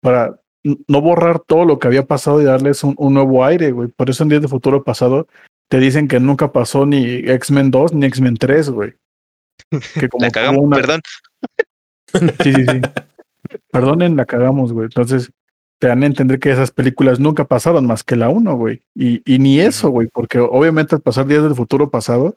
Para 0.00 0.38
no 0.62 1.00
borrar 1.00 1.40
todo 1.40 1.64
lo 1.64 1.80
que 1.80 1.88
había 1.88 2.04
pasado 2.04 2.40
y 2.40 2.44
darles 2.44 2.84
un, 2.84 2.94
un 2.96 3.14
nuevo 3.14 3.44
aire, 3.44 3.72
güey. 3.72 3.88
Por 3.88 4.08
eso 4.08 4.22
en 4.22 4.28
Días 4.28 4.42
de 4.42 4.48
Futuro 4.48 4.84
pasado 4.84 5.26
te 5.68 5.78
dicen 5.78 6.08
que 6.08 6.20
nunca 6.20 6.52
pasó 6.52 6.86
ni 6.86 7.04
X-Men 7.04 7.70
2 7.70 7.92
ni 7.94 8.06
X-Men 8.06 8.36
3, 8.36 8.70
güey. 8.70 8.94
Que 10.00 10.08
como 10.08 10.24
La 10.24 10.30
cagamos, 10.30 10.62
una- 10.64 10.76
perdón. 10.76 11.00
Sí, 12.42 12.52
sí, 12.52 12.64
sí. 12.64 12.80
Perdonen, 13.70 14.16
la 14.16 14.24
cagamos, 14.26 14.72
güey. 14.72 14.86
Entonces, 14.86 15.30
te 15.78 15.88
dan 15.88 16.02
a 16.02 16.06
entender 16.06 16.38
que 16.38 16.50
esas 16.50 16.70
películas 16.70 17.20
nunca 17.20 17.44
pasaron 17.44 17.86
más 17.86 18.02
que 18.04 18.16
la 18.16 18.28
uno, 18.28 18.56
güey. 18.56 18.82
Y, 18.94 19.22
y 19.30 19.38
ni 19.38 19.60
eso, 19.60 19.90
güey, 19.90 20.08
porque 20.12 20.38
obviamente 20.38 20.94
al 20.94 21.02
pasar 21.02 21.26
días 21.26 21.42
del 21.42 21.54
futuro 21.54 21.90
pasado, 21.90 22.36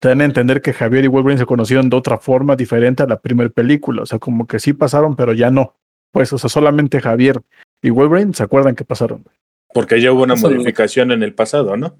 te 0.00 0.08
dan 0.08 0.20
a 0.22 0.24
entender 0.24 0.62
que 0.62 0.72
Javier 0.72 1.04
y 1.04 1.08
Wolverine 1.08 1.38
se 1.38 1.46
conocieron 1.46 1.90
de 1.90 1.96
otra 1.96 2.18
forma 2.18 2.56
diferente 2.56 3.02
a 3.02 3.06
la 3.06 3.20
primera 3.20 3.50
película. 3.50 4.02
O 4.02 4.06
sea, 4.06 4.18
como 4.18 4.46
que 4.46 4.58
sí 4.58 4.72
pasaron, 4.72 5.14
pero 5.16 5.32
ya 5.34 5.50
no. 5.50 5.74
Pues, 6.12 6.32
o 6.32 6.38
sea, 6.38 6.50
solamente 6.50 7.00
Javier 7.00 7.40
y 7.82 7.90
Wolverine 7.90 8.34
se 8.34 8.42
acuerdan 8.42 8.74
que 8.74 8.84
pasaron. 8.84 9.24
Porque 9.72 10.00
ya 10.00 10.12
hubo 10.12 10.24
una 10.24 10.34
modificación 10.34 11.12
en 11.12 11.22
el 11.22 11.32
pasado, 11.34 11.76
¿no? 11.76 11.94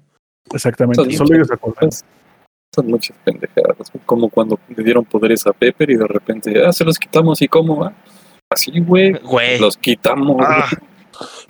Exactamente. 0.53 0.95
Son 1.03 1.11
Solo 1.27 1.35
ellos 1.35 1.47
se 1.47 1.53
acuerdan. 1.53 1.89
Son 2.73 2.87
muchas 2.87 3.17
pendejadas. 3.23 3.91
Como 4.05 4.29
cuando 4.29 4.59
le 4.75 4.83
dieron 4.83 5.03
poderes 5.05 5.45
a 5.45 5.53
Pepper 5.53 5.89
y 5.91 5.95
de 5.97 6.07
repente, 6.07 6.65
ah, 6.65 6.71
se 6.71 6.83
los 6.85 6.97
quitamos 6.97 7.41
y 7.41 7.47
cómo 7.47 7.77
va. 7.77 7.93
Así, 8.49 8.71
güey. 8.79 9.13
Güey. 9.13 9.59
Los 9.59 9.77
quitamos. 9.77 10.37
Ah, 10.47 10.67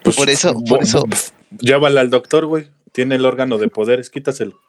Pues, 0.04 0.16
Por 0.18 0.30
eso- 0.30 0.54
por 0.68 0.82
eso- 0.84 1.06
Llévala 1.60 2.02
al 2.02 2.10
doctor, 2.10 2.46
güey. 2.46 2.70
Tiene 2.92 3.16
el 3.16 3.26
órgano 3.26 3.58
de 3.58 3.68
poderes, 3.70 4.10
quítaselo. 4.10 4.60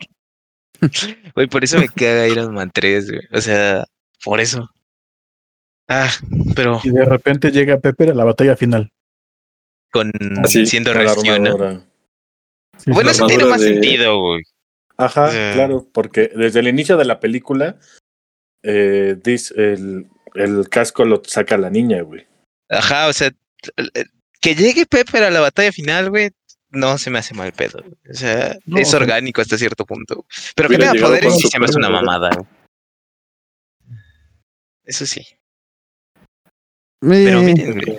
güey, 1.35 1.46
por 1.48 1.64
eso 1.64 1.78
me 1.78 1.88
caga 1.88 2.28
Iron 2.28 2.54
Man 2.54 2.70
3, 2.72 3.11
güey. 3.11 3.22
O 3.32 3.40
sea, 3.40 3.85
por 4.24 4.40
eso. 4.40 4.68
Ah, 5.88 6.11
pero 6.54 6.80
Y 6.85 6.90
de 6.90 7.04
repente 7.04 7.50
llega 7.50 7.78
Pepper 7.78 8.11
a 8.11 8.14
la 8.14 8.24
batalla 8.24 8.56
final. 8.56 8.90
con 9.90 10.11
Así, 10.44 10.64
siendo 10.66 10.92
Con 10.92 11.04
la 11.04 11.14
rescue, 11.14 11.38
¿no? 11.40 11.50
armadura. 11.52 11.80
Sí, 12.72 12.72
Bueno, 12.87 13.11
eso 13.11 13.27
tiene 13.27 13.45
más 13.45 13.61
de- 13.61 13.68
sentido, 13.75 14.21
güey. 14.21 14.42
Ajá, 14.97 15.31
claro, 15.55 15.87
porque 15.92 16.31
desde 16.35 16.61
el 16.61 16.68
inicio 16.68 16.97
de 16.97 17.05
la 17.05 17.18
película, 17.18 17.79
eh, 18.62 19.16
dis- 19.23 19.53
el, 19.57 20.07
el 20.35 20.68
casco 20.68 21.05
lo 21.05 21.23
saca 21.25 21.57
la 21.57 21.71
niña, 21.71 22.03
güey. 22.03 22.27
Ajá, 22.68 23.09
o 23.09 23.12
sea, 23.12 23.31
que 24.40 24.55
llegue 24.55 24.87
Pepper 24.87 25.25
a 25.25 25.31
la 25.31 25.40
batalla 25.40 25.73
final, 25.73 26.11
güey, 26.11 26.31
no 26.71 26.99
se 26.99 27.11
me 27.11 27.18
hace 27.18 27.35
mal 27.35 27.53
pedo. 27.53 27.81
güey. 27.83 27.95
O 28.11 28.14
sea, 28.14 28.57
No, 28.66 28.79
es 28.79 28.92
orgánico 28.95 29.40
hasta 29.40 29.59
cierto 29.59 29.85
punto. 29.87 30.25
Pero 30.55 30.68
que 30.68 30.79
tenga 30.79 30.95
poderes 30.95 31.37
sí 31.38 31.49
se 31.49 31.59
me 31.59 31.66
hace 31.66 31.79
una 31.79 31.90
mamada. 31.90 32.31
güey. 32.35 32.47
Eso 34.85 35.07
sí. 35.07 35.25
Eh, 37.02 37.22
Pero 37.24 37.42
miren, 37.42 37.72
güey, 37.72 37.96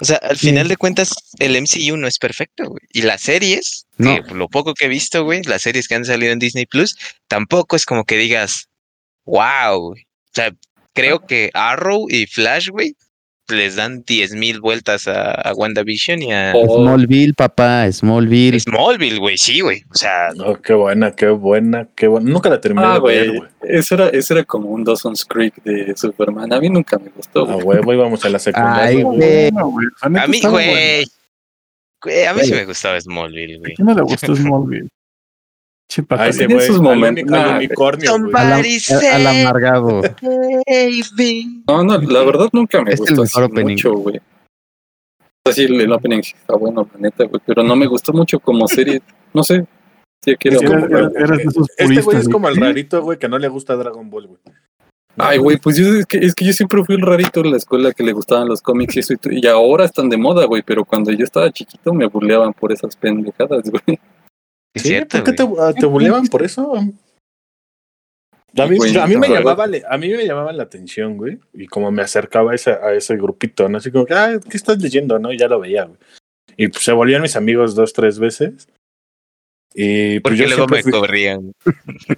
o 0.00 0.04
sea, 0.04 0.16
al 0.18 0.36
final 0.36 0.68
de 0.68 0.76
cuentas, 0.76 1.12
el 1.40 1.56
MCU 1.60 1.96
no 1.96 2.06
es 2.06 2.18
perfecto, 2.18 2.64
güey. 2.68 2.80
Y 2.92 3.02
las 3.02 3.22
series, 3.22 3.86
No. 3.98 4.22
que 4.22 4.34
lo 4.34 4.48
poco 4.48 4.72
que 4.74 4.84
he 4.84 4.88
visto, 4.88 5.24
güey, 5.24 5.42
las 5.42 5.62
series 5.62 5.88
que 5.88 5.96
han 5.96 6.04
salido 6.04 6.32
en 6.32 6.38
Disney 6.38 6.64
Plus, 6.66 6.96
tampoco 7.26 7.74
es 7.74 7.84
como 7.84 8.04
que 8.04 8.16
digas, 8.16 8.68
wow. 9.24 9.80
güey". 9.90 10.02
O 10.02 10.32
sea, 10.34 10.52
creo 10.92 11.26
que 11.26 11.50
Arrow 11.54 12.06
y 12.08 12.26
Flash, 12.26 12.68
güey, 12.68 12.94
les 13.48 13.76
dan 13.76 14.04
10.000 14.04 14.60
vueltas 14.60 15.06
a, 15.06 15.30
a 15.32 15.52
WandaVision 15.54 16.22
y 16.22 16.32
a 16.32 16.52
O- 16.54 16.82
Smallville, 16.82 17.34
papá, 17.34 17.90
Smallville. 17.92 18.58
Smallville, 18.60 19.18
güey, 19.18 19.38
sí, 19.38 19.60
güey. 19.60 19.82
O 19.90 19.94
sea, 19.94 20.28
Oh, 20.44 20.56
qué 20.56 20.74
buena, 20.74 21.12
qué 21.12 21.28
buena, 21.28 21.88
qué 21.94 22.08
buena. 22.08 22.28
Nunca 22.30 22.48
la 22.48 22.60
terminé 22.60 22.86
Ah, 22.86 22.94
de 22.94 23.00
ver, 23.00 23.28
güey. 23.28 23.38
güey. 23.38 23.50
Eso 23.62 23.94
era, 23.94 24.08
eso 24.08 24.34
era 24.34 24.44
como 24.44 24.68
un 24.70 24.82
Dawson's 24.84 25.24
Creek 25.24 25.62
de 25.64 25.96
Superman. 25.96 26.52
A 26.52 26.60
mí 26.60 26.68
nunca 26.68 26.98
me 26.98 27.10
gustó. 27.10 27.42
A 27.48 27.54
güey. 27.54 27.78
huevo 27.78 27.92
íbamos 27.92 28.24
a 28.24 28.28
la 28.28 28.38
secundaria. 28.38 28.82
Ay, 28.84 29.02
güey. 29.02 29.50
No, 29.52 29.74
a 30.00 30.08
mí, 30.26 30.40
güey. 30.42 31.04
A 32.28 32.32
mí 32.34 32.40
sí 32.44 32.52
me 32.52 32.64
gustaba 32.64 33.00
Smallville, 33.00 33.56
¿A 33.56 33.58
güey. 33.58 33.74
quién 33.74 33.86
no 33.86 33.94
le 33.94 34.02
gustó 34.02 34.34
Smallville? 34.36 34.88
Che, 35.88 36.00
A 36.02 36.04
pataleta. 36.04 36.30
ese 36.30 36.38
Tiene 36.46 36.54
güey, 36.54 36.66
sus 36.66 36.76
al 36.76 36.82
momentos. 36.82 37.32
al 37.32 37.56
unicornio. 37.56 38.14
Al, 38.14 39.26
amargado. 39.26 40.02
baby. 40.20 41.62
No, 41.68 41.82
no, 41.84 41.98
la 41.98 42.24
verdad 42.24 42.48
nunca 42.52 42.82
me 42.82 42.92
Es 42.92 43.00
el 43.00 43.16
gustó 43.16 43.22
mejor 43.22 43.42
así 43.44 43.52
opening. 43.52 43.74
mucho, 43.74 43.92
güey. 43.94 44.16
O 44.16 45.52
sea, 45.52 45.54
sí, 45.54 45.62
el, 45.72 45.80
el 45.80 45.92
opening 45.92 46.18
está 46.18 46.56
bueno, 46.56 46.88
la 46.92 47.00
neta, 47.00 47.24
güey. 47.24 47.40
Pero 47.46 47.62
no 47.62 47.76
me 47.76 47.86
gustó 47.86 48.12
mucho 48.12 48.40
como 48.40 48.66
serie. 48.66 49.00
No 49.32 49.42
sé. 49.44 49.64
Sí, 50.24 50.34
que 50.38 50.48
era 50.48 50.56
Es 50.58 50.62
como- 50.64 50.86
esos 51.44 51.68
Este 51.76 52.00
güey 52.00 52.16
es 52.18 52.28
como 52.28 52.48
el 52.48 52.56
rarito, 52.56 53.02
güey, 53.02 53.18
que 53.18 53.28
no 53.28 53.38
le 53.38 53.46
gusta 53.48 53.76
Dragon 53.76 54.10
Ball, 54.10 54.26
güey. 54.26 54.40
Ay, 55.18 55.38
güey, 55.38 55.56
pues 55.56 55.76
yo, 55.76 55.86
es, 55.94 56.04
que, 56.04 56.18
es 56.18 56.34
que 56.34 56.44
yo 56.44 56.52
siempre 56.52 56.84
fui 56.84 56.94
el 56.96 57.00
rarito 57.00 57.40
en 57.40 57.50
la 57.52 57.56
escuela 57.56 57.92
que 57.92 58.02
le 58.02 58.12
gustaban 58.12 58.48
los 58.48 58.60
cómics 58.60 58.96
y 58.96 58.98
eso. 59.00 59.14
Y, 59.14 59.40
y 59.40 59.46
ahora 59.46 59.84
están 59.84 60.08
de 60.10 60.16
moda, 60.18 60.44
güey. 60.46 60.62
Pero 60.62 60.84
cuando 60.84 61.10
yo 61.12 61.24
estaba 61.24 61.50
chiquito 61.52 61.94
me 61.94 62.06
burleaban 62.06 62.52
por 62.52 62.72
esas 62.72 62.96
pendejadas, 62.96 63.70
güey. 63.70 63.98
Es 64.76 64.82
¿Sí? 64.82 64.88
cierto, 64.88 65.16
¿Por 65.18 65.24
qué 65.24 65.32
te, 65.32 65.42
güey. 65.42 65.62
ah, 65.62 65.72
te 65.72 65.86
buleaban 65.86 66.26
por 66.28 66.42
eso? 66.44 66.74
A 68.58 68.66
mí, 68.66 68.76
Güey, 68.78 68.96
a 68.96 69.06
mí 69.06 69.16
me 69.16 69.28
llamaba, 69.28 69.64
a 69.64 69.98
mí 69.98 70.08
me 70.08 70.24
llamaba 70.26 70.50
la 70.52 70.62
atención, 70.62 71.18
güey, 71.18 71.38
y 71.52 71.66
como 71.66 71.90
me 71.90 72.00
acercaba 72.02 72.52
a 72.52 72.54
ese, 72.54 72.70
a 72.70 72.94
ese 72.94 73.16
grupito, 73.16 73.68
¿no? 73.68 73.76
Así 73.78 73.90
como, 73.90 74.06
que, 74.06 74.14
ah, 74.14 74.38
¿qué 74.48 74.56
estás 74.56 74.78
leyendo? 74.80 75.18
¿No? 75.18 75.30
Y 75.32 75.36
ya 75.38 75.46
lo 75.48 75.60
veía, 75.60 75.84
güey. 75.84 75.98
Y 76.56 76.68
pues 76.68 76.82
se 76.84 76.92
volvían 76.92 77.20
mis 77.20 77.36
amigos 77.36 77.74
dos, 77.74 77.92
tres 77.92 78.18
veces. 78.18 78.66
Y 79.74 80.20
pues 80.20 80.32
Porque 80.38 80.48
yo 80.50 80.56
luego 80.56 80.68
me 80.68 80.82
fui- 80.82 80.90
corrían. 80.92 81.52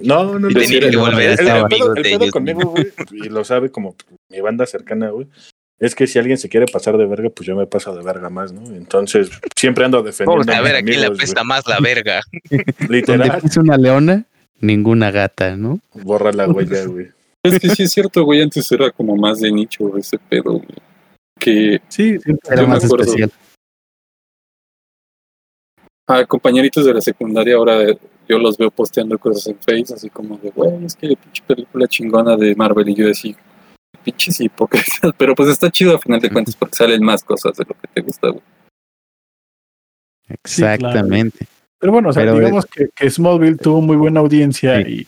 No, 0.00 0.38
no, 0.38 0.48
y 0.48 0.54
no. 0.54 0.60
tenía 0.60 0.90
que 0.90 0.96
volver 0.96 1.30
a 1.32 1.36
ser 1.36 1.46
el, 1.46 1.50
amigo 1.50 1.86
pedo, 1.86 1.94
el 1.96 2.02
de 2.02 2.08
pedo 2.10 2.20
ellos 2.22 2.32
conmigo, 2.32 2.60
güey, 2.70 2.86
y 3.10 3.28
lo 3.30 3.42
sabe 3.44 3.70
como 3.72 3.96
mi 4.30 4.40
banda 4.40 4.64
cercana, 4.66 5.10
güey, 5.10 5.26
es 5.80 5.94
que 5.94 6.06
si 6.06 6.18
alguien 6.18 6.38
se 6.38 6.48
quiere 6.48 6.66
pasar 6.66 6.96
de 6.96 7.06
verga, 7.06 7.30
pues 7.30 7.46
yo 7.46 7.54
me 7.54 7.66
paso 7.66 7.94
de 7.94 8.02
verga 8.02 8.28
más, 8.30 8.52
¿no? 8.52 8.74
Entonces, 8.74 9.30
siempre 9.54 9.84
ando 9.84 10.02
defendiendo 10.02 10.44
Vamos 10.44 10.58
a 10.58 10.60
ver 10.60 10.76
a 10.76 10.82
quién 10.82 11.00
le 11.00 11.06
apesta 11.06 11.44
más 11.44 11.66
la 11.68 11.78
verga. 11.80 12.20
Donde 12.50 12.88
Literal, 12.88 13.40
pise 13.40 13.60
una 13.60 13.76
leona, 13.76 14.24
ninguna 14.60 15.10
gata, 15.10 15.56
¿no? 15.56 15.80
borra 15.94 16.32
la 16.32 16.48
huella, 16.48 16.84
güey. 16.86 17.08
Es 17.42 17.60
que 17.60 17.70
sí 17.70 17.84
es 17.84 17.92
cierto, 17.92 18.24
güey. 18.24 18.42
Antes 18.42 18.70
era 18.72 18.90
como 18.90 19.16
más 19.16 19.38
de 19.38 19.52
nicho 19.52 19.96
ese 19.96 20.18
pedo, 20.18 20.54
güey. 20.54 20.66
Que 21.38 21.80
Sí. 21.88 22.18
Era 22.50 22.66
más 22.66 22.84
acuerdo. 22.84 23.04
especial. 23.04 23.32
a 26.08 26.24
compañeritos 26.24 26.84
de 26.86 26.94
la 26.94 27.00
secundaria 27.00 27.54
ahora 27.54 27.84
yo 28.28 28.38
los 28.38 28.58
veo 28.58 28.70
posteando 28.70 29.18
cosas 29.18 29.46
en 29.46 29.58
Face, 29.58 29.94
así 29.94 30.10
como 30.10 30.36
de, 30.38 30.50
güey, 30.50 30.84
es 30.84 30.96
que 30.96 31.16
pinche 31.16 31.42
película 31.46 31.86
chingona 31.86 32.36
de 32.36 32.54
Marvel. 32.54 32.88
Y 32.88 32.94
yo 32.94 33.06
decía, 33.06 33.36
pinches 34.04 34.40
hipócritas. 34.40 35.12
Pero 35.16 35.34
pues 35.34 35.48
está 35.50 35.70
chido 35.70 35.94
a 35.96 35.98
final 35.98 36.20
de 36.20 36.30
cuentas 36.30 36.56
porque 36.56 36.76
salen 36.76 37.02
más 37.04 37.22
cosas 37.24 37.56
de 37.56 37.64
lo 37.68 37.74
que 37.74 37.88
te 37.94 38.00
gusta, 38.00 38.28
güey. 38.28 38.42
Exactamente. 40.28 41.46
Pero 41.78 41.92
bueno, 41.92 42.08
o 42.08 42.12
sea, 42.12 42.22
Pero, 42.24 42.38
digamos 42.38 42.66
que, 42.66 42.88
que 42.94 43.08
Smallville 43.10 43.56
tuvo 43.56 43.80
muy 43.80 43.96
buena 43.96 44.20
audiencia 44.20 44.82
Sí. 44.84 44.92
y, 44.92 45.06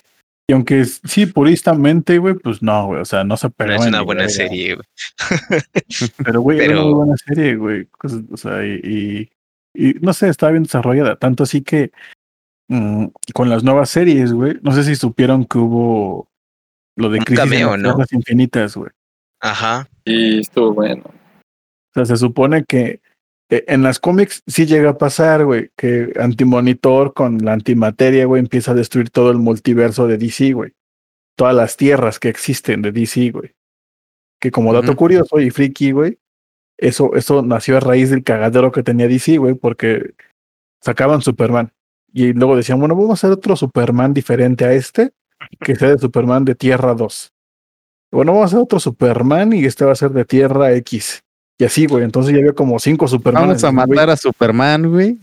y 0.49 0.53
aunque 0.55 0.81
es- 0.81 1.01
sí, 1.05 1.27
puristamente, 1.27 2.19
güey, 2.19 2.35
pues 2.35 2.63
no, 2.63 2.87
güey, 2.87 3.01
o 3.01 3.05
sea, 3.05 3.25
no 3.25 3.37
se 3.37 3.49
No 3.49 3.51
pegó. 3.53 3.73
es 3.73 3.87
una 3.87 4.03
buena 4.03 4.29
serie, 4.29 4.77
güey. 4.77 4.87
Pero, 6.25 6.41
güey, 6.41 6.59
era 6.59 6.69
Pero- 6.69 6.79
una 6.81 6.87
muy 6.87 6.95
buena 6.95 7.17
serie, 7.17 7.57
güey. 7.57 7.89
O 8.31 8.37
sea, 8.37 8.65
y, 8.65 9.29
y, 9.75 9.89
y 9.91 9.95
no 10.01 10.13
sé, 10.13 10.29
estaba 10.29 10.53
bien 10.53 10.63
desarrollada. 10.63 11.17
Tanto 11.17 11.43
así 11.43 11.61
que 11.63 11.91
mm, 12.69 13.07
con 13.35 13.49
las 13.51 13.65
nuevas 13.65 13.91
series, 13.91 14.33
güey, 14.33 14.59
no 14.63 14.73
sé 14.73 14.85
si 14.85 14.95
supieron 14.95 15.45
que 15.45 15.59
hubo 15.59 16.30
lo 16.97 17.09
de 17.11 17.19
Crisis 17.21 17.39
cameo, 17.39 17.75
en 17.75 17.83
¿no? 17.83 17.89
las 17.89 17.97
Tierras 17.97 18.13
Infinitas, 18.13 18.77
güey. 18.77 18.91
Ajá. 19.41 19.89
Y 20.05 20.41
estuvo 20.41 20.75
bueno. 20.75 21.05
O 21.07 21.93
sea, 21.95 22.05
se 22.05 22.17
supone 22.17 22.65
que 22.65 23.01
eh, 23.51 23.65
en 23.67 23.83
las 23.83 23.99
cómics 23.99 24.43
sí 24.47 24.67
llega 24.67 24.91
a 24.91 24.99
pasar, 24.99 25.45
güey, 25.45 25.71
que 25.77 26.13
Antimonitor 26.19 27.15
con 27.15 27.45
la 27.45 27.53
antimateria, 27.53 28.27
güey, 28.27 28.41
empieza 28.41 28.73
a 28.73 28.75
destruir 28.75 29.11
todo 29.11 29.31
el 29.31 29.39
multiverso 29.39 30.07
de 30.07 30.19
DC, 30.19 30.53
güey. 30.53 30.73
Todas 31.37 31.55
las 31.55 31.77
tierras 31.77 32.19
que 32.19 32.29
existen 32.29 32.83
de 32.83 32.93
DC, 32.93 33.31
güey. 33.31 33.55
Que 34.41 34.51
como 34.51 34.73
dato 34.73 34.97
curioso 34.97 35.39
y 35.41 35.51
friki, 35.51 35.93
güey, 35.93 36.19
eso, 36.79 37.15
eso 37.15 37.43
nació 37.43 37.77
a 37.77 37.81
raíz 37.81 38.09
del 38.09 38.25
cagadero 38.25 38.73
que 38.73 38.83
tenía 38.83 39.07
DC, 39.07 39.37
güey, 39.37 39.55
porque 39.55 40.15
sacaban 40.81 41.21
Superman. 41.21 41.73
Y 42.13 42.33
luego 42.33 42.57
decían, 42.57 42.79
bueno, 42.79 42.95
vamos 42.95 43.11
a 43.11 43.15
hacer 43.15 43.31
otro 43.31 43.55
Superman 43.55 44.15
diferente 44.15 44.65
a 44.65 44.73
este, 44.73 45.13
que 45.59 45.75
sea 45.77 45.89
de 45.91 45.99
Superman 45.99 46.45
de 46.45 46.55
Tierra 46.55 46.95
2. 46.95 47.33
Bueno, 48.13 48.33
vamos 48.33 48.45
a 48.45 48.47
hacer 48.47 48.59
otro 48.61 48.81
Superman 48.81 49.53
y 49.53 49.65
este 49.65 49.85
va 49.85 49.93
a 49.93 49.97
ser 49.97 50.11
de 50.11 50.25
Tierra 50.25 50.73
X. 50.75 51.21
Y 51.59 51.65
así, 51.65 51.87
güey. 51.87 52.05
Entonces 52.05 52.33
ya 52.33 52.39
había 52.39 52.53
como 52.53 52.79
cinco 52.79 53.07
Superman. 53.07 53.49
Vamos 53.49 53.65
a 53.65 53.73
matar 53.73 54.11
a 54.11 54.17
Superman, 54.17 54.91
güey. 54.91 55.19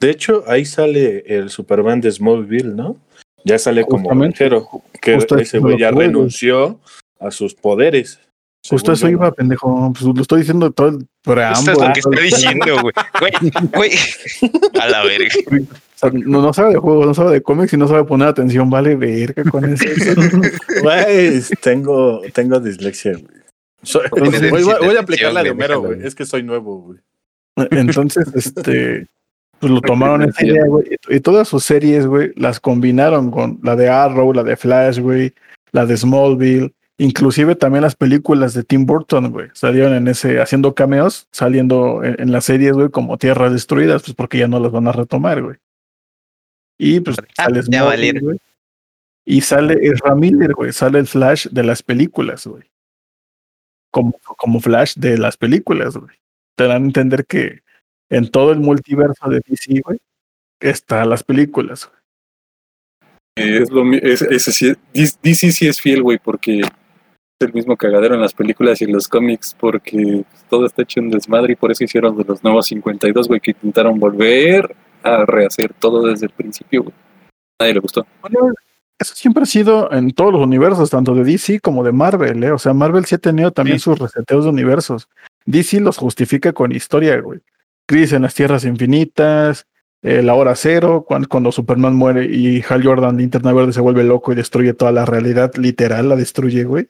De 0.00 0.10
hecho, 0.10 0.44
ahí 0.46 0.64
sale 0.64 1.24
el 1.26 1.48
Superman 1.50 2.00
de 2.00 2.10
Smallville, 2.10 2.74
¿no? 2.74 2.96
Ya 3.44 3.58
sale 3.58 3.84
como 3.84 4.04
Justamente. 4.04 4.44
granjero, 4.48 4.68
que 5.00 5.14
Justo 5.16 5.36
ese 5.38 5.58
güey 5.58 5.78
ya 5.78 5.90
güey. 5.90 6.06
renunció 6.06 6.80
a 7.20 7.30
sus 7.30 7.54
poderes. 7.54 8.18
Justo 8.68 8.92
eso 8.92 9.06
yo, 9.06 9.12
iba, 9.12 9.30
pendejo. 9.32 9.92
Pues 9.92 10.04
lo 10.04 10.22
estoy 10.22 10.40
diciendo 10.40 10.70
todo 10.70 10.88
el 10.88 10.94
Esto 10.96 11.06
preámbulo. 11.22 11.72
es 11.94 12.04
lo 12.04 12.10
que 12.10 12.18
el- 12.20 12.24
diciendo, 12.24 12.80
güey. 12.80 12.94
Güey, 13.20 13.32
güey. 13.74 13.90
A 14.80 14.88
la 14.88 15.04
verga. 15.04 15.28
Sea, 16.10 16.20
no, 16.24 16.42
no 16.42 16.52
sabe 16.52 16.74
de 16.74 16.78
juegos, 16.78 17.06
no 17.06 17.14
sabe 17.14 17.32
de 17.32 17.42
cómics 17.42 17.72
y 17.72 17.76
no 17.76 17.88
sabe 17.88 18.04
poner 18.04 18.28
atención. 18.28 18.70
Vale, 18.70 18.96
verga 18.96 19.44
con 19.44 19.64
eso. 19.72 19.84
Güey, 20.82 21.40
tengo, 21.62 22.20
tengo 22.32 22.60
dislexia, 22.60 23.12
güey. 23.12 23.44
Soy- 23.82 24.08
voy, 24.10 24.96
a 24.96 25.00
aplicar 25.00 25.32
la 25.32 25.42
de 25.42 25.50
Homero, 25.50 25.80
güey. 25.80 26.06
Es 26.06 26.14
que 26.14 26.24
soy 26.24 26.42
nuevo, 26.42 26.78
güey. 26.80 26.98
Entonces, 27.70 28.26
este, 28.34 29.06
pues 29.60 29.72
lo 29.72 29.80
tomaron 29.82 30.22
esa 30.22 30.44
idea, 30.44 30.64
güey. 30.66 30.86
Y, 31.08 31.16
y 31.16 31.20
todas 31.20 31.48
sus 31.48 31.64
series, 31.64 32.06
güey, 32.06 32.32
las 32.36 32.60
combinaron 32.60 33.30
con 33.30 33.60
la 33.62 33.76
de 33.76 33.88
Arrow, 33.88 34.32
la 34.32 34.42
de 34.42 34.56
Flash, 34.56 34.98
güey, 35.00 35.34
la 35.72 35.86
de 35.86 35.96
Smallville. 35.96 36.72
Inclusive 36.96 37.56
también 37.56 37.82
las 37.82 37.96
películas 37.96 38.54
de 38.54 38.62
Tim 38.62 38.86
Burton, 38.86 39.32
güey, 39.32 39.48
salieron 39.52 39.94
en 39.94 40.06
ese, 40.06 40.40
haciendo 40.40 40.74
cameos, 40.76 41.26
saliendo 41.32 42.04
en, 42.04 42.14
en 42.20 42.30
las 42.30 42.44
series, 42.44 42.72
güey, 42.72 42.88
como 42.88 43.18
Tierras 43.18 43.52
Destruidas, 43.52 44.02
pues 44.04 44.14
porque 44.14 44.38
ya 44.38 44.46
no 44.46 44.60
las 44.60 44.70
van 44.70 44.86
a 44.86 44.92
retomar, 44.92 45.42
güey. 45.42 45.56
Y 46.78 47.00
pues 47.00 47.16
Ah, 47.38 47.44
sale 47.44 47.56
ya 47.56 47.62
Smallville, 47.62 47.84
valieron. 47.86 48.22
güey. 48.24 48.38
Y 49.26 49.40
sale 49.40 49.78
Ezra 49.80 50.14
Miller, 50.14 50.52
güey. 50.52 50.72
Sale 50.72 50.98
el 50.98 51.06
Flash 51.06 51.48
de 51.48 51.62
las 51.64 51.82
películas, 51.82 52.46
güey. 52.46 52.64
Como, 53.90 54.12
como 54.36 54.60
Flash 54.60 54.94
de 54.96 55.16
las 55.18 55.36
películas, 55.36 55.96
güey. 55.96 56.16
Te 56.56 56.64
dan 56.66 56.82
a 56.82 56.86
entender 56.86 57.24
que 57.26 57.60
en 58.10 58.30
todo 58.30 58.52
el 58.52 58.60
multiverso 58.60 59.28
de 59.28 59.40
DC, 59.46 59.80
güey, 59.84 59.98
están 60.60 61.08
las 61.10 61.22
películas. 61.24 61.88
güey. 61.88 62.00
Es 63.36 63.70
lo, 63.70 63.90
es- 63.94 64.22
ese 64.22 64.52
sí- 64.52 64.74
DC 64.92 65.52
sí 65.52 65.66
es 65.66 65.80
fiel, 65.80 66.02
güey, 66.02 66.18
porque 66.18 66.60
es 66.60 66.68
el 67.40 67.52
mismo 67.52 67.76
cagadero 67.76 68.14
en 68.14 68.20
las 68.20 68.32
películas 68.34 68.80
y 68.80 68.84
en 68.84 68.92
los 68.92 69.08
cómics, 69.08 69.56
porque 69.58 70.24
todo 70.48 70.66
está 70.66 70.82
hecho 70.82 71.00
en 71.00 71.10
desmadre 71.10 71.52
y 71.54 71.56
por 71.56 71.72
eso 71.72 71.82
hicieron 71.82 72.16
de 72.16 72.24
los 72.24 72.44
nuevos 72.44 72.66
52, 72.66 73.26
güey, 73.28 73.40
que 73.40 73.50
intentaron 73.52 73.98
volver 73.98 74.76
a 75.04 75.24
rehacer 75.26 75.72
todo 75.78 76.06
desde 76.06 76.26
el 76.26 76.32
principio, 76.32 76.82
güey. 76.84 76.94
Nadie 77.60 77.74
le 77.74 77.80
gustó. 77.80 78.04
Bueno, 78.20 78.52
eso 78.98 79.14
siempre 79.14 79.42
ha 79.44 79.46
sido 79.46 79.92
en 79.92 80.10
todos 80.12 80.32
los 80.32 80.42
universos, 80.42 80.90
tanto 80.90 81.14
de 81.14 81.24
DC 81.24 81.60
como 81.60 81.84
de 81.84 81.92
Marvel, 81.92 82.42
¿eh? 82.42 82.50
O 82.52 82.58
sea, 82.58 82.72
Marvel 82.74 83.04
sí 83.04 83.14
ha 83.14 83.18
tenido 83.18 83.50
también 83.52 83.78
Sí. 83.78 83.84
sus 83.84 83.98
reseteos 83.98 84.44
de 84.44 84.50
universos. 84.50 85.08
DC 85.46 85.80
los 85.80 85.98
justifica 85.98 86.52
con 86.52 86.72
historia, 86.72 87.20
güey. 87.20 87.40
Crisis 87.86 88.14
en 88.14 88.22
las 88.22 88.34
Tierras 88.34 88.64
Infinitas, 88.64 89.66
eh, 90.02 90.22
la 90.22 90.34
hora 90.34 90.54
cero, 90.56 91.04
cuando, 91.06 91.28
cuando 91.28 91.52
Superman 91.52 91.94
muere 91.94 92.24
y 92.26 92.62
Hal 92.68 92.82
Jordan, 92.82 93.16
Linterna 93.18 93.52
Verde, 93.52 93.72
se 93.72 93.80
vuelve 93.80 94.04
loco 94.04 94.32
y 94.32 94.36
destruye 94.36 94.72
toda 94.74 94.90
la 94.92 95.04
realidad, 95.04 95.52
literal, 95.56 96.08
la 96.08 96.16
destruye, 96.16 96.64
güey. 96.64 96.88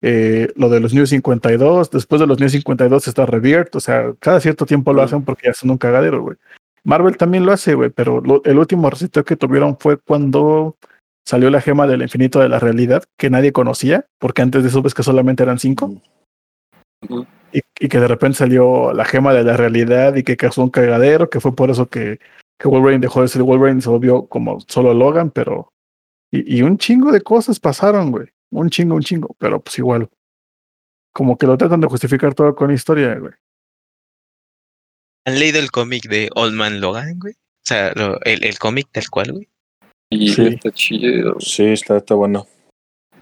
Eh, 0.00 0.52
lo 0.54 0.68
de 0.68 0.80
los 0.80 0.94
New 0.94 1.06
52, 1.06 1.90
después 1.90 2.20
de 2.20 2.26
los 2.26 2.38
New 2.38 2.48
52 2.48 3.08
está 3.08 3.26
Rebirth, 3.26 3.74
o 3.74 3.80
sea, 3.80 4.12
cada 4.20 4.38
cierto 4.40 4.64
tiempo 4.64 4.92
lo 4.92 5.02
Mm. 5.02 5.04
hacen 5.04 5.24
porque 5.24 5.46
ya 5.48 5.54
son 5.54 5.70
un 5.70 5.78
cagadero, 5.78 6.22
güey. 6.22 6.36
Marvel 6.84 7.16
también 7.16 7.44
lo 7.44 7.52
hace, 7.52 7.74
güey, 7.74 7.90
pero 7.90 8.20
lo- 8.20 8.42
el 8.44 8.58
último 8.58 8.88
reseteo 8.90 9.24
que 9.24 9.36
tuvieron 9.36 9.76
fue 9.78 9.98
cuando 9.98 10.76
salió 11.26 11.50
la 11.50 11.60
gema 11.60 11.86
del 11.86 12.02
infinito 12.02 12.40
de 12.40 12.48
la 12.48 12.58
realidad, 12.58 13.04
que 13.18 13.30
nadie 13.30 13.52
conocía, 13.52 14.06
porque 14.18 14.42
antes 14.42 14.62
de 14.62 14.68
eso 14.70 14.82
ves 14.82 14.94
que 14.94 15.02
solamente 15.02 15.42
eran 15.42 15.58
cinco, 15.58 15.94
y, 17.52 17.60
y 17.80 17.88
que 17.88 18.00
de 18.00 18.08
repente 18.08 18.38
salió 18.38 18.92
la 18.92 19.04
gema 19.04 19.32
de 19.32 19.44
la 19.44 19.56
realidad 19.56 20.16
y 20.16 20.22
que 20.22 20.36
causó 20.36 20.62
un 20.62 20.70
cagadero, 20.70 21.30
que 21.30 21.40
fue 21.40 21.54
por 21.54 21.70
eso 21.70 21.86
que, 21.86 22.18
que 22.58 22.68
Wolverine 22.68 23.00
dejó 23.00 23.22
de 23.22 23.28
ser 23.28 23.42
Wolverine 23.42 23.78
y 23.78 23.82
se 23.82 23.90
volvió 23.90 24.26
como 24.26 24.60
solo 24.60 24.94
Logan, 24.94 25.30
pero... 25.30 25.68
Y, 26.30 26.58
y 26.58 26.62
un 26.62 26.76
chingo 26.76 27.10
de 27.10 27.22
cosas 27.22 27.58
pasaron, 27.58 28.10
güey. 28.10 28.28
Un 28.50 28.68
chingo, 28.68 28.94
un 28.94 29.02
chingo, 29.02 29.34
pero 29.38 29.60
pues 29.60 29.78
igual. 29.78 30.10
Como 31.14 31.38
que 31.38 31.46
lo 31.46 31.56
tratan 31.56 31.80
de 31.80 31.86
justificar 31.86 32.34
todo 32.34 32.54
con 32.54 32.70
historia, 32.70 33.14
güey. 33.18 33.32
¿Han 35.28 35.38
leído 35.38 35.58
el 35.58 35.70
cómic 35.70 36.08
de 36.08 36.30
Old 36.34 36.54
Man 36.54 36.80
Logan, 36.80 37.18
güey? 37.18 37.34
O 37.34 37.64
sea, 37.64 37.92
lo- 37.94 38.18
el, 38.22 38.44
el 38.44 38.58
cómic 38.58 38.88
tal 38.90 39.08
cual, 39.10 39.32
güey. 39.32 39.48
Y 40.10 40.32
Sí. 40.32 40.46
está 40.46 40.70
chido. 40.72 41.36
Sí, 41.38 41.64
está, 41.66 41.98
está 41.98 42.14
bueno. 42.14 42.46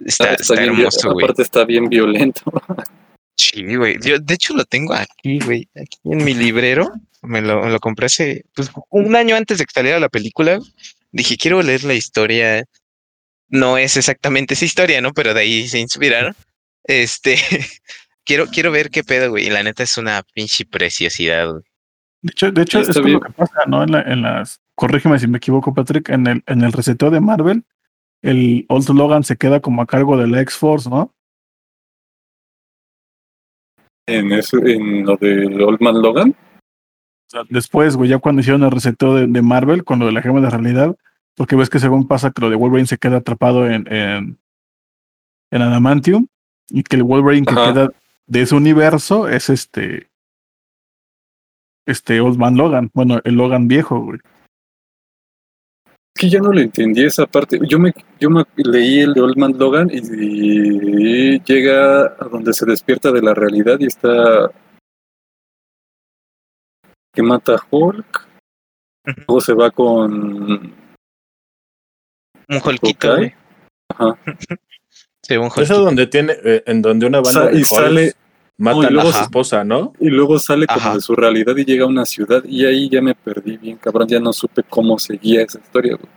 Está, 0.04 0.34
está 0.34 0.54
bien, 0.54 0.66
hermoso, 0.66 1.12
güey. 1.12 1.24
aparte 1.24 1.42
está 1.42 1.64
bien 1.64 1.88
violento. 1.88 2.42
Sí, 3.36 3.74
güey. 3.74 3.96
Yo, 4.02 4.18
de 4.18 4.34
hecho, 4.34 4.54
lo 4.54 4.64
tengo 4.64 4.94
aquí, 4.94 5.40
güey. 5.40 5.68
Aquí 5.74 5.98
en 6.04 6.24
mi 6.24 6.32
librero. 6.34 6.92
Me 7.22 7.40
lo, 7.42 7.62
me 7.64 7.70
lo 7.70 7.80
compré 7.80 8.06
hace 8.06 8.44
pues, 8.54 8.70
un 8.90 9.16
año 9.16 9.34
antes 9.34 9.58
de 9.58 9.64
que 9.64 9.72
saliera 9.72 9.98
la 9.98 10.08
película. 10.08 10.60
Dije, 11.10 11.36
quiero 11.36 11.60
leer 11.62 11.82
la 11.84 11.94
historia. 11.94 12.64
No 13.48 13.78
es 13.78 13.96
exactamente 13.96 14.54
esa 14.54 14.64
historia, 14.64 15.00
¿no? 15.00 15.12
Pero 15.12 15.34
de 15.34 15.40
ahí 15.40 15.66
se 15.68 15.80
inspiraron. 15.80 16.36
Este, 16.84 17.36
quiero, 18.24 18.46
quiero 18.46 18.70
ver 18.70 18.90
qué 18.90 19.02
pedo, 19.02 19.30
güey. 19.30 19.46
Y 19.46 19.50
la 19.50 19.62
neta 19.64 19.82
es 19.82 19.96
una 19.98 20.22
pinche 20.34 20.64
preciosidad, 20.66 21.50
güey. 21.50 21.64
De 22.26 22.32
hecho, 22.32 22.50
de 22.50 22.62
hecho 22.62 22.80
esto 22.80 22.98
es 23.00 23.12
lo 23.12 23.20
que 23.20 23.32
pasa, 23.32 23.60
¿no? 23.68 23.84
En, 23.84 23.92
la- 23.92 24.02
en 24.02 24.22
las, 24.22 24.60
corrígeme 24.74 25.18
si 25.20 25.28
me 25.28 25.38
equivoco, 25.38 25.72
Patrick, 25.72 26.08
en 26.08 26.26
el, 26.26 26.42
en 26.46 26.62
el 26.62 26.72
reseteo 26.72 27.10
de 27.10 27.20
Marvel, 27.20 27.64
el 28.22 28.66
Old 28.68 28.88
Logan 28.90 29.22
se 29.22 29.36
queda 29.36 29.60
como 29.60 29.80
a 29.82 29.86
cargo 29.86 30.16
de 30.16 30.26
la 30.26 30.40
X-Force, 30.40 30.90
¿no? 30.90 31.14
En, 34.08 34.32
eso, 34.32 34.58
en 34.58 35.04
lo 35.06 35.16
de 35.16 35.46
Old 35.64 35.80
Man 35.80 36.00
Logan. 36.02 36.30
O 36.30 37.30
sea, 37.30 37.42
después, 37.48 37.96
güey, 37.96 38.10
ya 38.10 38.18
cuando 38.18 38.40
hicieron 38.40 38.62
el 38.64 38.70
reseteo 38.70 39.14
de, 39.14 39.26
de 39.26 39.42
Marvel 39.42 39.84
con 39.84 39.98
lo 40.00 40.06
de 40.06 40.12
la 40.12 40.22
gema 40.22 40.40
de 40.40 40.50
realidad, 40.50 40.96
porque 41.36 41.54
ves 41.56 41.70
que 41.70 41.78
según 41.78 42.08
pasa 42.08 42.30
que 42.32 42.40
lo 42.40 42.50
de 42.50 42.56
Wolverine 42.56 42.86
se 42.88 42.98
queda 42.98 43.18
atrapado 43.18 43.68
en, 43.68 43.86
en, 43.92 44.38
en 45.52 45.62
Adamantium 45.62 46.26
y 46.70 46.82
que 46.82 46.96
el 46.96 47.02
Wolverine 47.04 47.46
que 47.46 47.54
queda 47.72 47.90
de 48.26 48.42
ese 48.42 48.54
universo 48.56 49.28
es 49.28 49.48
este 49.50 50.08
este 51.86 52.20
Old 52.20 52.36
Man 52.38 52.56
Logan, 52.56 52.90
bueno, 52.92 53.20
el 53.24 53.34
Logan 53.34 53.68
viejo, 53.68 54.00
güey. 54.00 54.18
Es 56.14 56.20
que 56.22 56.28
yo 56.30 56.40
no 56.40 56.50
le 56.52 56.62
entendí 56.62 57.04
esa 57.04 57.26
parte. 57.26 57.58
Yo 57.68 57.78
me, 57.78 57.92
yo 58.18 58.30
me 58.30 58.42
leí 58.56 59.00
el 59.00 59.12
de 59.14 59.20
Old 59.20 59.36
Man 59.36 59.54
Logan 59.58 59.90
y, 59.92 59.98
y 59.98 61.40
llega 61.40 62.06
a 62.18 62.24
donde 62.30 62.52
se 62.54 62.64
despierta 62.66 63.12
de 63.12 63.20
la 63.22 63.34
realidad 63.34 63.76
y 63.80 63.86
está 63.86 64.50
que 67.14 67.22
mata 67.22 67.54
a 67.54 67.66
Hulk. 67.70 68.26
Luego 69.28 69.40
se 69.40 69.54
va 69.54 69.70
con 69.70 70.12
Un 72.48 72.60
holquito, 72.64 73.10
Ok. 73.12 73.16
güey. 73.18 73.34
Ajá. 73.90 74.18
Sí, 75.22 75.36
un 75.36 75.46
Eso 75.46 75.58
holquito. 75.58 75.80
donde 75.82 76.06
tiene, 76.06 76.34
eh, 76.44 76.62
en 76.66 76.80
donde 76.82 77.04
una 77.04 77.18
banda 77.20 77.32
Sa- 77.46 77.48
de 77.48 77.58
y 77.58 77.64
sale- 77.64 78.12
matan 78.58 78.82
no, 78.82 78.88
y 78.88 78.92
luego 78.92 79.08
a 79.08 79.12
su 79.12 79.22
esposa, 79.22 79.64
¿no? 79.64 79.92
y 80.00 80.08
luego 80.08 80.38
sale 80.38 80.66
como 80.66 80.80
Ajá. 80.80 80.94
de 80.94 81.00
su 81.00 81.14
realidad 81.14 81.56
y 81.56 81.64
llega 81.64 81.84
a 81.84 81.88
una 81.88 82.06
ciudad 82.06 82.42
y 82.44 82.64
ahí 82.64 82.88
ya 82.88 83.02
me 83.02 83.14
perdí 83.14 83.56
bien, 83.58 83.76
cabrón, 83.76 84.08
ya 84.08 84.18
no 84.20 84.32
supe 84.32 84.62
cómo 84.62 84.98
seguía 84.98 85.42
esa 85.42 85.58
historia. 85.58 85.96
güey. 85.96 86.10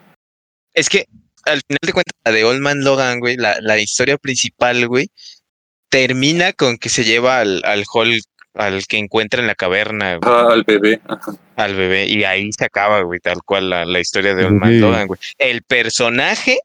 Es 0.73 0.87
que 0.89 1.05
al 1.45 1.61
final 1.67 1.79
de 1.81 1.93
cuentas, 1.93 2.13
la 2.25 2.31
de 2.31 2.43
Old 2.45 2.61
Man 2.61 2.83
Logan, 2.83 3.19
güey, 3.19 3.35
la, 3.37 3.57
la 3.61 3.79
historia 3.79 4.17
principal, 4.17 4.87
güey, 4.87 5.09
termina 5.89 6.53
con 6.53 6.77
que 6.77 6.89
se 6.89 7.03
lleva 7.03 7.39
al, 7.39 7.61
al 7.65 7.83
Hulk, 7.91 8.23
al 8.53 8.85
que 8.87 8.97
encuentra 8.97 9.41
en 9.41 9.47
la 9.47 9.55
caverna, 9.55 10.17
güey, 10.17 10.21
Ah, 10.33 10.47
al 10.51 10.63
bebé. 10.63 11.01
Ajá. 11.07 11.33
al 11.55 11.75
bebé, 11.75 12.07
y 12.07 12.23
ahí 12.23 12.51
se 12.51 12.65
acaba, 12.65 13.01
güey, 13.01 13.19
tal 13.19 13.41
cual 13.43 13.69
la, 13.69 13.85
la 13.85 13.99
historia 13.99 14.35
de 14.35 14.45
Old 14.45 14.55
Man. 14.59 14.79
Logan, 14.81 15.07
güey. 15.07 15.19
El 15.37 15.63
personaje, 15.63 16.59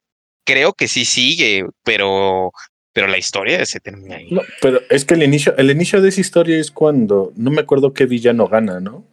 creo 0.45 0.73
que 0.73 0.89
sí 0.89 1.05
sigue, 1.05 1.67
pero, 1.85 2.53
pero 2.95 3.09
la 3.09 3.19
historia 3.19 3.65
se 3.67 3.81
termina 3.81 4.17
ahí. 4.17 4.31
No, 4.31 4.41
pero 4.63 4.81
es 4.89 5.05
que 5.05 5.15
el 5.15 5.23
inicio, 5.25 5.55
el 5.59 5.71
inicio 5.71 6.01
de 6.01 6.09
esa 6.09 6.21
historia 6.23 6.59
es 6.59 6.71
cuando, 6.71 7.33
no 7.37 7.51
me 7.51 7.61
acuerdo 7.61 7.93
qué 7.93 8.07
villano 8.07 8.47
gana, 8.49 8.81
¿no? 8.81 9.05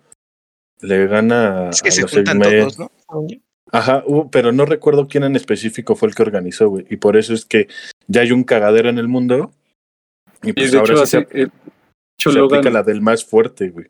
Le 0.81 1.07
gana 1.07 1.69
es 1.71 1.81
que 1.81 1.89
a 1.89 1.91
se 1.91 2.01
los 2.03 2.11
juntan 2.13 2.37
X-Men. 2.41 2.59
todos, 2.61 2.79
¿no? 2.79 2.91
Ajá, 3.73 4.03
hubo- 4.05 4.29
pero 4.31 4.51
no 4.51 4.65
recuerdo 4.65 5.07
quién 5.07 5.23
en 5.23 5.35
específico 5.35 5.95
fue 5.95 6.09
el 6.09 6.15
que 6.15 6.23
organizó, 6.23 6.69
güey. 6.69 6.85
Y 6.89 6.97
por 6.97 7.17
eso 7.17 7.33
es 7.33 7.45
que 7.45 7.67
ya 8.07 8.21
hay 8.21 8.31
un 8.31 8.43
cagadero 8.43 8.89
en 8.89 8.97
el 8.97 9.07
mundo. 9.07 9.51
Y 10.43 10.49
Y 10.49 10.53
pues 10.53 10.71
de 10.71 10.77
ahora 10.79 10.93
hecho, 10.93 11.05
sí 11.05 11.11
se, 11.11 11.17
eh, 11.19 11.25
de 11.33 11.43
hecho, 12.19 12.31
se 12.31 12.37
Logan, 12.39 12.59
aplica 12.59 12.73
la 12.73 12.83
del 12.83 13.01
más 13.01 13.23
fuerte, 13.25 13.69
güey. 13.69 13.87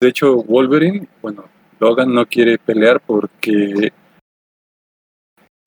de 0.00 0.08
hecho, 0.08 0.36
Wolverine, 0.44 1.08
bueno, 1.22 1.48
Logan 1.80 2.12
no 2.14 2.24
quiere 2.26 2.56
pelear 2.58 3.00
porque 3.00 3.90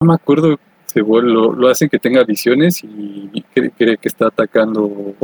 no 0.00 0.06
me 0.08 0.14
acuerdo, 0.14 0.58
se 0.92 1.00
vuelve, 1.02 1.30
lo, 1.32 1.52
lo 1.52 1.68
hacen 1.68 1.88
que 1.88 1.98
tenga 1.98 2.22
visiones 2.24 2.82
y 2.84 3.42
cree, 3.54 3.70
cree 3.70 3.96
que 3.96 4.08
está 4.08 4.26
atacando, 4.26 5.14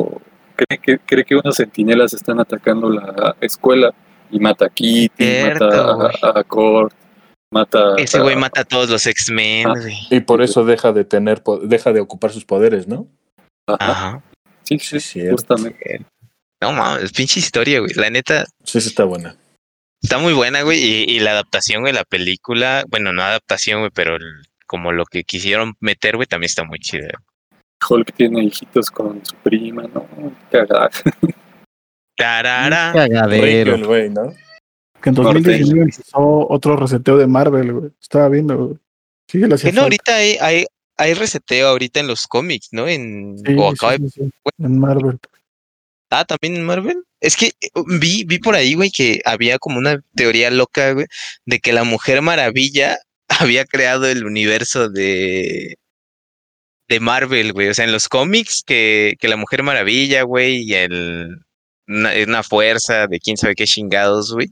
cree 0.56 0.78
que, 0.78 0.98
cree 0.98 1.24
que 1.24 1.36
unos 1.36 1.56
centinelas 1.56 2.12
están 2.14 2.40
atacando 2.40 2.88
la 2.90 3.36
escuela 3.40 3.92
y 4.30 4.38
mata 4.40 4.66
a 4.66 4.68
Kitty, 4.68 5.10
Cierto, 5.16 5.66
mata 5.66 5.92
güey. 5.94 6.08
a, 6.22 6.38
a 6.40 6.44
Kurt, 6.44 6.92
mata 7.52 7.94
Ese 7.96 8.20
güey 8.20 8.36
mata 8.36 8.62
a 8.62 8.64
todos 8.64 8.88
los 8.90 9.06
X-Men, 9.06 9.68
Ah. 9.68 9.74
güey. 9.76 9.96
Y 10.10 10.20
por 10.20 10.42
eso 10.42 10.64
deja 10.64 10.92
de 10.92 11.04
tener, 11.04 11.42
deja 11.62 11.92
de 11.92 12.00
ocupar 12.00 12.30
sus 12.32 12.44
poderes, 12.44 12.86
¿no? 12.88 13.06
Ajá, 13.66 13.90
Ajá. 13.92 14.22
sí, 14.62 14.78
Sí, 14.78 15.00
cierto. 15.00 15.32
justamente. 15.32 16.04
No 16.60 16.72
mames, 16.72 17.12
pinche 17.12 17.38
historia, 17.40 17.80
güey. 17.80 17.92
La 17.94 18.10
neta, 18.10 18.44
Sí, 18.64 18.80
sí 18.80 18.88
está 18.88 19.04
buena. 19.04 19.36
Está 20.02 20.18
muy 20.18 20.32
buena, 20.32 20.62
güey, 20.62 20.78
y, 20.78 21.04
y 21.04 21.20
la 21.20 21.32
adaptación 21.32 21.82
de 21.84 21.92
la 21.92 22.04
película, 22.04 22.84
bueno, 22.88 23.12
no 23.12 23.22
adaptación, 23.22 23.80
güey, 23.80 23.90
pero 23.94 24.16
el- 24.16 24.42
como 24.68 24.92
lo 24.92 25.04
que 25.04 25.24
quisieron 25.24 25.74
meter, 25.80 26.14
güey, 26.14 26.26
también 26.28 26.46
está 26.48 26.62
muy 26.62 26.78
chida. 26.78 27.08
Hulk 27.88 28.12
tiene 28.14 28.44
hijitos 28.44 28.90
con 28.90 29.24
su 29.24 29.34
prima, 29.36 29.82
¿no? 29.92 30.06
Cagada. 30.52 30.90
Tarara. 32.16 32.92
Cagadero. 32.92 33.78
güey, 33.86 34.10
¿no? 34.10 34.34
Que 35.02 35.10
en 35.10 35.14
Norte. 35.14 35.32
2019 35.40 35.82
empezó 35.82 36.48
otro 36.48 36.76
reseteo 36.76 37.16
de 37.16 37.26
Marvel, 37.26 37.72
güey. 37.72 37.90
Estaba 38.00 38.28
viendo, 38.28 38.56
güey. 38.56 38.78
Sí, 39.28 39.38
no, 39.38 39.56
falta. 39.56 39.80
ahorita 39.82 40.16
hay, 40.16 40.36
hay, 40.40 40.64
hay 40.96 41.14
reseteo 41.14 41.68
ahorita 41.68 42.00
en 42.00 42.08
los 42.08 42.26
cómics, 42.26 42.68
¿no? 42.72 42.88
En, 42.88 43.38
Sí, 43.38 43.54
o 43.56 43.70
sí, 43.70 43.74
acaba 43.76 43.92
de- 43.98 44.08
sí, 44.08 44.20
sí, 44.24 44.30
En 44.58 44.78
Marvel. 44.78 45.18
Ah, 46.10 46.24
también 46.24 46.56
en 46.56 46.64
Marvel. 46.64 47.04
Es 47.20 47.36
que 47.36 47.48
eh, 47.60 47.68
vi, 48.00 48.24
vi 48.24 48.38
por 48.38 48.54
ahí, 48.54 48.74
güey, 48.74 48.90
que 48.90 49.20
había 49.24 49.58
como 49.58 49.78
una 49.78 50.02
teoría 50.16 50.50
loca, 50.50 50.92
güey, 50.92 51.06
de 51.46 51.60
que 51.60 51.72
la 51.72 51.84
Mujer 51.84 52.22
Maravilla 52.22 52.96
había 53.40 53.64
creado 53.64 54.06
el 54.06 54.24
universo 54.24 54.88
de 54.88 55.76
de 56.88 57.00
Marvel, 57.00 57.52
güey. 57.52 57.68
O 57.68 57.74
sea, 57.74 57.84
en 57.84 57.92
los 57.92 58.08
cómics 58.08 58.62
que, 58.66 59.14
que 59.20 59.28
la 59.28 59.36
Mujer 59.36 59.62
Maravilla, 59.62 60.22
güey, 60.22 60.62
y 60.62 60.74
el 60.74 61.38
una, 61.86 62.12
una 62.26 62.42
fuerza 62.42 63.06
de 63.06 63.20
quién 63.20 63.36
sabe 63.36 63.54
qué 63.54 63.64
chingados, 63.64 64.32
güey. 64.32 64.48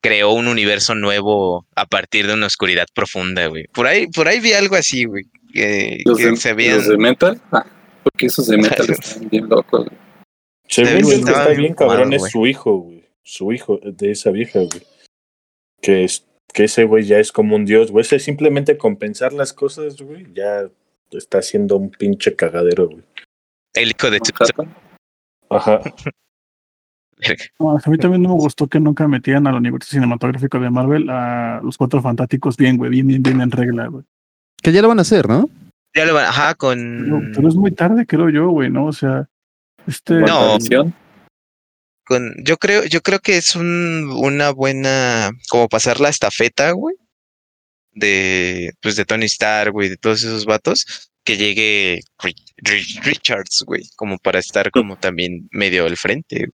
creó 0.00 0.32
un 0.32 0.48
universo 0.48 0.94
nuevo 0.94 1.66
a 1.76 1.86
partir 1.86 2.26
de 2.26 2.34
una 2.34 2.46
oscuridad 2.46 2.86
profunda, 2.94 3.46
güey. 3.46 3.66
Por 3.68 3.86
ahí, 3.86 4.06
por 4.08 4.28
ahí 4.28 4.40
vi 4.40 4.52
algo 4.52 4.76
así, 4.76 5.04
güey. 5.04 5.24
Que, 5.52 6.00
Los, 6.04 6.18
que 6.18 6.26
de, 6.26 6.36
se 6.36 6.50
habían. 6.50 6.76
los 6.76 6.88
de 6.88 6.96
Metal, 6.96 7.40
ah, 7.52 7.66
porque 8.02 8.26
esos 8.26 8.46
de 8.46 8.56
Metal 8.56 8.88
están 8.90 9.28
bien 9.28 9.48
locos. 9.48 9.86
güey. 9.86 9.98
El 10.76 11.04
que 11.04 11.14
está 11.14 11.48
bien 11.48 11.74
cabrón 11.74 12.12
es 12.12 12.30
su 12.30 12.46
hijo, 12.46 12.78
güey. 12.78 13.04
Su 13.22 13.52
hijo 13.52 13.78
de 13.82 14.10
esa 14.10 14.30
vieja, 14.30 14.60
güey. 14.60 14.82
Que, 15.80 16.04
es, 16.04 16.24
que 16.52 16.64
ese 16.64 16.84
güey 16.84 17.04
ya 17.04 17.18
es 17.18 17.32
como 17.32 17.56
un 17.56 17.64
dios, 17.64 17.90
güey. 17.90 18.02
Ese 18.02 18.18
simplemente 18.18 18.76
compensar 18.76 19.32
las 19.32 19.52
cosas, 19.52 20.00
güey, 20.00 20.26
ya 20.34 20.68
está 21.10 21.38
haciendo 21.38 21.76
un 21.76 21.90
pinche 21.90 22.34
cagadero, 22.34 22.88
güey. 22.88 23.02
El 23.74 23.90
hijo 23.90 24.10
de. 24.10 24.20
Ajá. 25.50 25.80
Verga. 27.18 27.44
No, 27.58 27.78
a 27.78 27.90
mí 27.90 27.98
también 27.98 28.22
no 28.22 28.30
me 28.30 28.34
gustó 28.34 28.66
que 28.66 28.80
nunca 28.80 29.06
metían 29.06 29.46
al 29.46 29.54
universo 29.54 29.90
cinematográfico 29.90 30.58
de 30.58 30.70
Marvel 30.70 31.08
a 31.08 31.60
los 31.62 31.78
cuatro 31.78 32.02
fantásticos 32.02 32.56
bien, 32.56 32.76
güey, 32.76 32.90
bien, 32.90 33.06
bien, 33.06 33.22
bien 33.22 33.40
en 33.40 33.50
regla, 33.50 33.86
güey. 33.86 34.04
Que 34.60 34.72
ya 34.72 34.82
lo 34.82 34.88
van 34.88 34.98
a 34.98 35.02
hacer, 35.02 35.28
¿no? 35.28 35.48
Ya 35.94 36.04
lo 36.04 36.14
van, 36.14 36.26
ajá, 36.26 36.56
Pero, 36.58 36.58
con, 36.58 37.32
pero 37.34 37.48
es 37.48 37.54
muy 37.54 37.70
tarde, 37.70 38.06
creo 38.06 38.28
yo, 38.30 38.48
güey, 38.50 38.70
¿no? 38.70 38.86
O 38.86 38.92
sea, 38.92 39.28
este. 39.86 40.14
No. 40.14 40.58
Con, 42.12 42.34
yo 42.44 42.56
creo, 42.58 42.84
yo 42.84 43.00
creo 43.00 43.20
que 43.20 43.36
es 43.38 43.56
un, 43.56 44.10
una 44.14 44.50
buena, 44.50 45.30
como 45.48 45.68
pasar 45.68 46.00
la 46.00 46.08
estafeta, 46.10 46.72
güey, 46.72 46.96
de, 47.92 48.72
pues 48.80 48.96
de 48.96 49.04
Tony 49.04 49.26
Stark, 49.26 49.72
güey, 49.72 49.88
de 49.88 49.96
todos 49.96 50.22
esos 50.22 50.44
vatos, 50.44 51.10
que 51.24 51.36
llegue 51.36 52.00
Ri- 52.18 52.34
Ri- 52.62 53.02
Richards, 53.02 53.62
güey, 53.66 53.82
como 53.96 54.18
para 54.18 54.38
estar 54.38 54.70
como 54.70 54.96
también 54.96 55.48
medio 55.52 55.86
al 55.86 55.96
frente. 55.96 56.48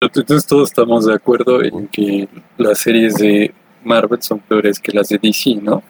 Entonces 0.00 0.46
todos 0.46 0.70
estamos 0.70 1.06
de 1.06 1.14
acuerdo 1.14 1.62
en 1.62 1.86
que 1.88 2.28
las 2.58 2.80
series 2.80 3.14
de 3.14 3.54
Marvel 3.84 4.20
son 4.22 4.40
peores 4.40 4.78
que 4.80 4.92
las 4.92 5.08
de 5.08 5.18
DC, 5.18 5.54
¿no? 5.62 5.82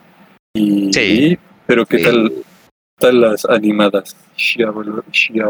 Y, 0.55 0.93
Sí. 0.93 1.39
pero 1.67 1.87
¿qué 1.87 1.99
Sí. 1.99 2.05
tal, 2.05 2.33
tal 2.99 3.21
las 3.21 3.45
animadas? 3.47 4.15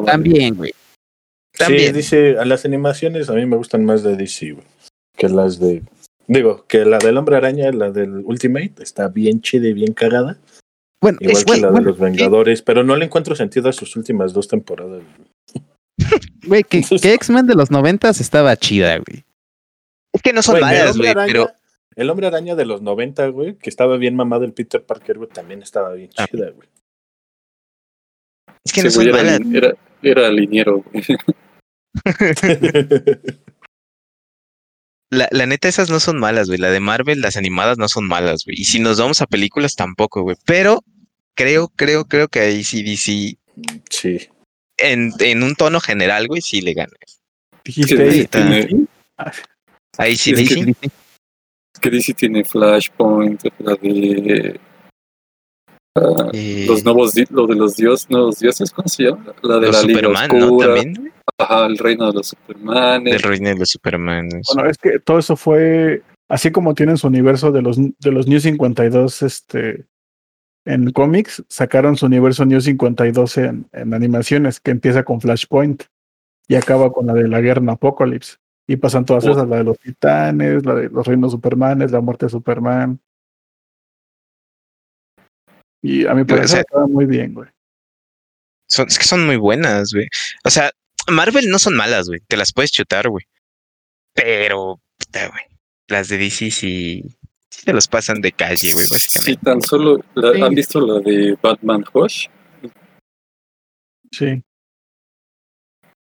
También, 0.07 0.55
güey. 0.55 0.73
También. 1.65 1.87
Sí, 1.89 1.93
dice, 1.93 2.39
a 2.39 2.45
las 2.45 2.65
animaciones 2.65 3.29
a 3.31 3.35
mí 3.35 3.47
me 3.47 3.57
gustan 3.57 3.85
más 3.85 4.03
de 4.03 4.17
DC, 4.17 4.53
güey. 4.53 4.67
Que 5.17 5.29
las 5.29 5.59
de. 5.59 5.83
Digo, 6.27 6.65
que 6.67 6.85
la 6.85 6.99
del 6.99 7.17
Hombre 7.19 7.37
Araña, 7.37 7.71
la 7.73 7.91
del 7.91 8.23
Ultimate, 8.25 8.75
está 8.81 9.09
bien 9.09 9.41
chida 9.41 9.69
y 9.69 9.73
bien 9.73 9.93
cagada. 9.93 10.39
Bueno, 11.03 11.19
Igual 11.21 11.37
es, 11.37 11.45
que 11.45 11.61
la 11.61 11.67
de 11.67 11.73
bueno, 11.73 11.89
los 11.89 11.99
Vengadores, 11.99 12.63
pero 12.63 12.85
no 12.85 12.97
le 12.97 13.05
encuentro 13.07 13.35
sentido 13.35 13.69
a 13.69 13.73
sus 13.73 13.97
últimas 13.97 14.33
dos 14.33 14.47
temporadas. 14.49 15.03
güey. 15.03 15.65
güey, 16.47 16.63
que, 16.65 16.83
que 17.01 17.15
X-Men 17.15 17.47
de 17.47 17.55
los 17.57 17.71
noventas 17.71 18.21
estaba 18.21 18.57
chida, 18.57 18.97
güey. 18.99 19.25
Es 20.15 20.23
que 20.23 20.33
no 20.33 20.43
son 20.43 20.61
malas, 20.61 20.97
güey, 20.97 21.13
pero 21.15 21.51
el 21.97 22.09
Hombre 22.09 22.29
Araña 22.29 22.55
de 22.55 22.65
los 22.67 22.83
90, 22.83 23.27
güey, 23.29 23.57
que 23.57 23.69
estaba 23.69 23.97
bien 23.97 24.15
mamado 24.15 24.45
el 24.45 24.53
Peter 24.53 24.83
Parker, 24.85 25.19
güey, 25.19 25.29
también 25.31 25.61
estaba 25.63 25.93
bien 25.95 26.11
Ah. 26.17 26.27
chida, 26.31 26.51
güey. 26.51 26.69
es 28.65 28.73
que 28.73 28.81
Sí, 28.81 28.87
no 28.87 28.91
son 28.93 29.05
güey, 29.05 29.15
era, 29.15 29.39
malas. 29.39 29.55
era, 29.55 29.75
era 30.03 30.31
liniero. 30.31 30.83
güey. 30.93 31.05
La, 35.11 35.29
la 35.31 35.45
neta, 35.47 35.69
esas 35.69 35.91
no 35.91 36.01
son 36.01 36.19
malas, 36.19 36.47
güey. 36.49 36.59
La 36.59 36.71
de 36.71 36.81
Marvel, 36.81 37.21
las 37.21 37.37
animadas 37.37 37.77
no 37.77 37.89
son 37.89 38.07
malas, 38.09 38.45
güey. 38.47 38.59
Y 38.61 38.65
si 38.65 38.79
nos 38.81 38.99
vamos 38.99 39.21
a 39.21 39.27
películas, 39.27 39.75
tampoco, 39.75 40.23
güey. 40.23 40.37
Pero 40.47 40.83
creo, 41.35 41.69
creo, 41.69 42.07
creo 42.07 42.29
que 42.29 42.41
ahí 42.41 42.65
sí 42.65 42.83
DC, 42.83 43.37
sí. 43.91 44.29
en, 44.79 45.13
en 45.19 45.43
un 45.43 45.55
tono 45.55 45.81
general, 45.81 46.29
güey, 46.29 46.41
sí 46.41 46.63
le 46.63 46.73
gana. 46.73 46.93
Dijiste 47.63 48.29
ahí. 48.33 48.87
Ahí 49.99 50.17
sí, 50.17 50.31
Es 50.31 50.39
DC. 50.39 50.55
que- 50.65 50.91
Es 51.75 51.81
que 51.81 51.91
DC 51.91 52.15
tiene 52.15 52.45
Flashpoint, 52.45 53.43
la 53.59 53.75
de 53.77 54.59
eh, 56.33 56.65
los 56.67 56.85
nuevos, 56.85 57.13
di- 57.13 57.27
lo 57.31 57.47
de 57.47 57.55
los 57.55 57.77
dios, 57.77 58.09
nuevos 58.11 58.39
dioses, 58.39 58.71
¿cómo 58.71 58.89
se 58.89 59.05
llama? 59.05 59.35
La 59.43 59.59
de 59.59 59.67
los 59.67 59.83
la 59.83 59.83
Liga 59.89 60.01
Superman, 60.01 60.29
¿no? 60.39 60.45
Oscura, 60.47 60.75
También, 60.75 61.13
ajá, 61.39 61.67
el 61.67 61.79
reino 61.79 62.07
de 62.07 62.13
los 62.15 62.27
Supermanes. 62.29 63.13
Del 63.13 63.23
reino 63.23 63.49
de 63.51 63.57
los 63.57 63.69
Supermanes. 63.71 64.47
Bueno, 64.55 64.71
es 64.71 64.79
que 64.79 64.99
todo 64.99 65.19
eso 65.19 65.37
fue 65.37 66.03
así 66.29 66.51
como 66.51 66.75
tienen 66.75 66.97
su 66.97 67.07
universo 67.09 67.53
de 67.53 67.63
los 67.63 67.77
de 67.77 68.11
los 68.11 68.27
New 68.27 68.41
52 68.41 69.23
este 69.23 69.87
en 70.65 70.93
cómics, 70.93 71.45
sacaron 71.49 71.97
su 71.97 72.07
universo 72.07 72.45
New 72.47 72.61
52 72.61 73.37
en, 73.39 73.67
en 73.73 73.95
animaciones 73.95 74.61
que 74.61 74.71
empieza 74.71 75.03
con 75.03 75.21
Flashpoint 75.21 75.83
y 76.49 76.55
acaba 76.55 76.93
con 76.93 77.07
la 77.07 77.15
de 77.15 77.27
la 77.29 77.41
guerra 77.41 77.61
en 77.61 77.69
Apocalypse. 77.71 78.37
Y 78.69 78.77
pasan 78.77 79.05
todas 79.05 79.27
Oh. 79.27 79.33
esas, 79.33 79.49
la 79.49 79.57
de 79.57 79.65
los 79.65 79.79
titanes, 79.81 80.65
la 80.65 80.77
de 80.77 80.89
los 80.89 81.05
reinos 81.07 81.33
Supermanes, 81.33 81.91
la 81.91 82.01
muerte 82.01 82.27
de 82.27 82.31
Superman. 82.31 83.01
Y 85.83 86.07
a 86.07 86.15
mi 86.15 86.23
O 86.23 86.27
parecer 86.27 86.49
sea, 86.49 86.61
estaba 86.61 86.87
muy 86.87 87.07
bien, 87.07 87.35
güey. 87.35 87.49
Son, 88.69 88.87
es 88.89 88.99
que 88.99 89.05
son 89.05 89.27
muy 89.27 89.37
buenas, 89.37 89.93
güey. 89.93 90.07
O 90.45 90.51
sea, 90.51 90.71
Marvel 91.11 91.51
no 91.51 91.59
son 91.59 91.75
malas, 91.75 92.07
güey. 92.09 92.21
Te 92.29 92.37
las 92.37 92.53
puedes 92.53 92.71
chutar, 92.73 93.09
güey. 93.09 93.25
Pero, 94.15 94.81
puta, 94.99 95.29
güey. 95.29 95.43
Las 95.89 96.09
de 96.09 96.19
DC 96.19 96.51
sí, 96.51 97.03
sí 97.51 97.65
te 97.65 97.73
los 97.73 97.89
pasan 97.89 98.21
de 98.21 98.33
calle, 98.33 98.73
güey, 98.73 98.87
Si 98.87 98.93
básicamente. 98.95 99.45
tan 99.45 99.61
solo 99.63 99.99
la- 100.15 100.33
Sí. 100.33 100.43
han 100.43 100.55
visto 100.55 100.81
la 100.81 101.01
de 101.01 101.37
Batman 101.43 101.85
Hush, 101.93 102.29
Sí. 104.13 104.43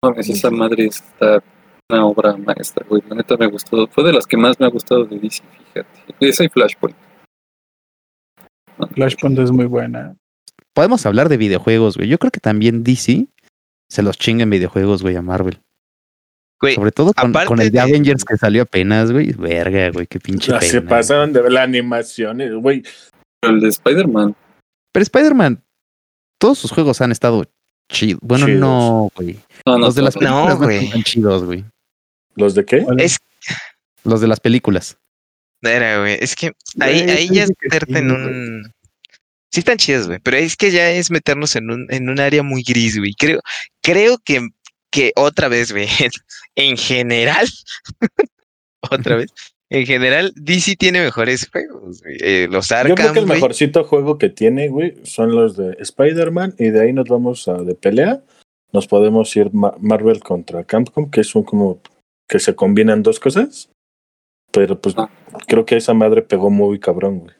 mames, 0.04 0.28
esa 0.28 0.50
madre 0.50 0.86
está 0.86 1.42
una 1.88 2.06
obra 2.06 2.36
maestra, 2.36 2.84
güey. 2.88 3.02
La 3.08 3.16
neta 3.16 3.36
me 3.36 3.46
gustó. 3.46 3.86
Fue 3.88 4.04
de 4.04 4.12
las 4.12 4.26
que 4.26 4.36
más 4.36 4.58
me 4.60 4.66
ha 4.66 4.70
gustado 4.70 5.04
de 5.04 5.18
DC, 5.18 5.42
fíjate. 5.72 6.14
Esa 6.20 6.44
y 6.44 6.48
Flashpoint. 6.48 6.96
Flashpoint 8.88 9.38
es 9.38 9.50
muy 9.50 9.66
buena. 9.66 10.16
Podemos 10.74 11.04
hablar 11.06 11.28
de 11.28 11.36
videojuegos, 11.36 11.96
güey. 11.96 12.08
Yo 12.08 12.18
creo 12.18 12.30
que 12.30 12.40
también 12.40 12.82
DC 12.82 13.26
se 13.88 14.02
los 14.02 14.16
chinga 14.18 14.42
en 14.44 14.50
videojuegos, 14.50 15.02
güey, 15.02 15.16
a 15.16 15.22
Marvel. 15.22 15.60
Güey, 16.60 16.76
Sobre 16.76 16.92
todo 16.92 17.12
con, 17.12 17.60
el 17.60 17.66
de 17.66 17.70
de- 17.72 17.80
Avengers 17.80 18.24
que 18.24 18.36
salió 18.36 18.62
apenas, 18.62 19.10
güey. 19.10 19.32
Verga, 19.32 19.90
güey, 19.90 20.06
qué 20.06 20.20
pinche 20.20 20.48
pena. 20.52 20.60
se 20.62 20.78
güey. 20.78 20.88
pasaron 20.88 21.32
de 21.32 21.50
la 21.50 21.62
animación, 21.64 22.38
güey. 22.60 22.82
El 23.42 23.60
de 23.60 23.68
Spider-Man, 23.68 24.36
Pero 24.92 25.02
Spider-Man, 25.02 25.62
todos 26.38 26.58
sus 26.58 26.70
juegos 26.70 27.00
han 27.00 27.10
estado 27.10 27.44
chidos. 27.90 28.20
Bueno, 28.22 28.46
Chidos. 28.46 28.60
no, 28.60 29.08
güey. 29.16 29.38
no, 29.66 29.72
no, 29.72 29.78
Los 29.86 29.94
de 29.96 30.02
las 30.02 30.14
no, 30.14 30.20
películas 30.20 30.58
no, 30.60 30.64
güey. 30.64 30.84
están 30.86 31.02
chidos, 31.02 31.44
güey. 31.44 31.64
¿Los 32.36 32.54
de 32.54 32.64
qué? 32.64 32.82
¿Cuál 32.82 33.00
Es- 33.00 33.18
Los 34.04 34.20
de 34.20 34.28
las 34.28 34.38
películas. 34.40 34.96
Era, 35.62 36.00
güey. 36.00 36.18
Es 36.20 36.34
que 36.36 36.52
ahí, 36.80 37.00
ahí 37.02 37.28
ya 37.30 37.44
es 37.44 37.52
meterte 37.60 37.98
en 37.98 38.10
un. 38.10 38.72
Sí 39.52 39.60
están 39.60 39.76
chidas, 39.76 40.06
güey. 40.06 40.18
Pero 40.22 40.36
es 40.38 40.56
que 40.56 40.70
ya 40.70 40.90
es 40.90 41.10
meternos 41.10 41.54
en 41.56 41.70
un, 41.70 41.86
en 41.90 42.08
un 42.08 42.18
área 42.20 42.42
muy 42.42 42.62
gris, 42.62 42.98
güey. 42.98 43.12
Creo, 43.18 43.40
creo 43.82 44.18
que, 44.24 44.48
que 44.90 45.12
otra 45.16 45.48
vez, 45.48 45.72
güey. 45.72 45.86
En 46.56 46.76
general. 46.76 47.48
otra 48.90 49.16
vez. 49.16 49.30
En 49.70 49.86
general, 49.86 50.32
DC 50.36 50.76
tiene 50.76 51.00
mejores 51.00 51.48
juegos. 51.50 52.02
Eh, 52.20 52.46
los 52.50 52.68
Yo 52.68 52.76
Arkham, 52.76 52.94
creo 52.96 53.12
que 53.14 53.18
el 53.20 53.24
güey. 53.26 53.36
mejorcito 53.38 53.84
juego 53.84 54.18
que 54.18 54.28
tiene, 54.28 54.68
güey, 54.68 54.96
son 55.04 55.34
los 55.34 55.56
de 55.56 55.76
Spider-Man 55.80 56.56
y 56.58 56.68
de 56.70 56.82
ahí 56.82 56.92
nos 56.92 57.08
vamos 57.08 57.48
a 57.48 57.54
de 57.54 57.74
pelea. 57.74 58.22
Nos 58.72 58.86
podemos 58.86 59.34
ir 59.34 59.48
Ma- 59.54 59.74
Marvel 59.80 60.20
contra 60.20 60.64
Capcom, 60.64 61.10
que 61.10 61.22
es 61.22 61.34
un 61.34 61.44
como 61.44 61.80
que 62.28 62.38
se 62.38 62.54
combinan 62.54 63.02
dos 63.02 63.18
cosas. 63.18 63.70
Pero 64.52 64.78
pues 64.80 64.94
Ah. 64.98 65.08
creo 65.46 65.64
que 65.64 65.76
esa 65.76 65.94
madre 65.94 66.22
pegó 66.22 66.50
muy 66.50 66.78
cabrón, 66.78 67.20
güey. 67.20 67.34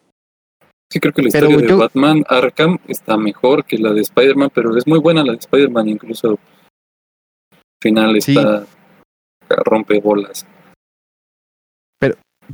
Sí, 0.91 1.01
creo 1.01 1.13
que 1.13 1.23
la 1.23 1.29
Pero 1.33 1.47
historia 1.47 1.67
de 1.67 1.71
yo- 1.73 1.79
Batman 1.79 2.25
Arkham 2.29 2.79
está 2.87 3.17
mejor 3.17 3.65
que 3.65 3.79
la 3.79 3.93
de 3.93 4.03
Spider-Man, 4.03 4.51
pero 4.55 4.77
es 4.77 4.87
muy 4.87 4.99
buena 4.99 5.25
la 5.25 5.33
de 5.33 5.39
Spider-Man, 5.39 5.89
incluso 5.89 6.31
al 6.31 6.39
final 7.83 8.21
Sí. 8.21 8.37
está 8.37 8.67
rompe 9.65 10.01
bolas. 10.01 10.47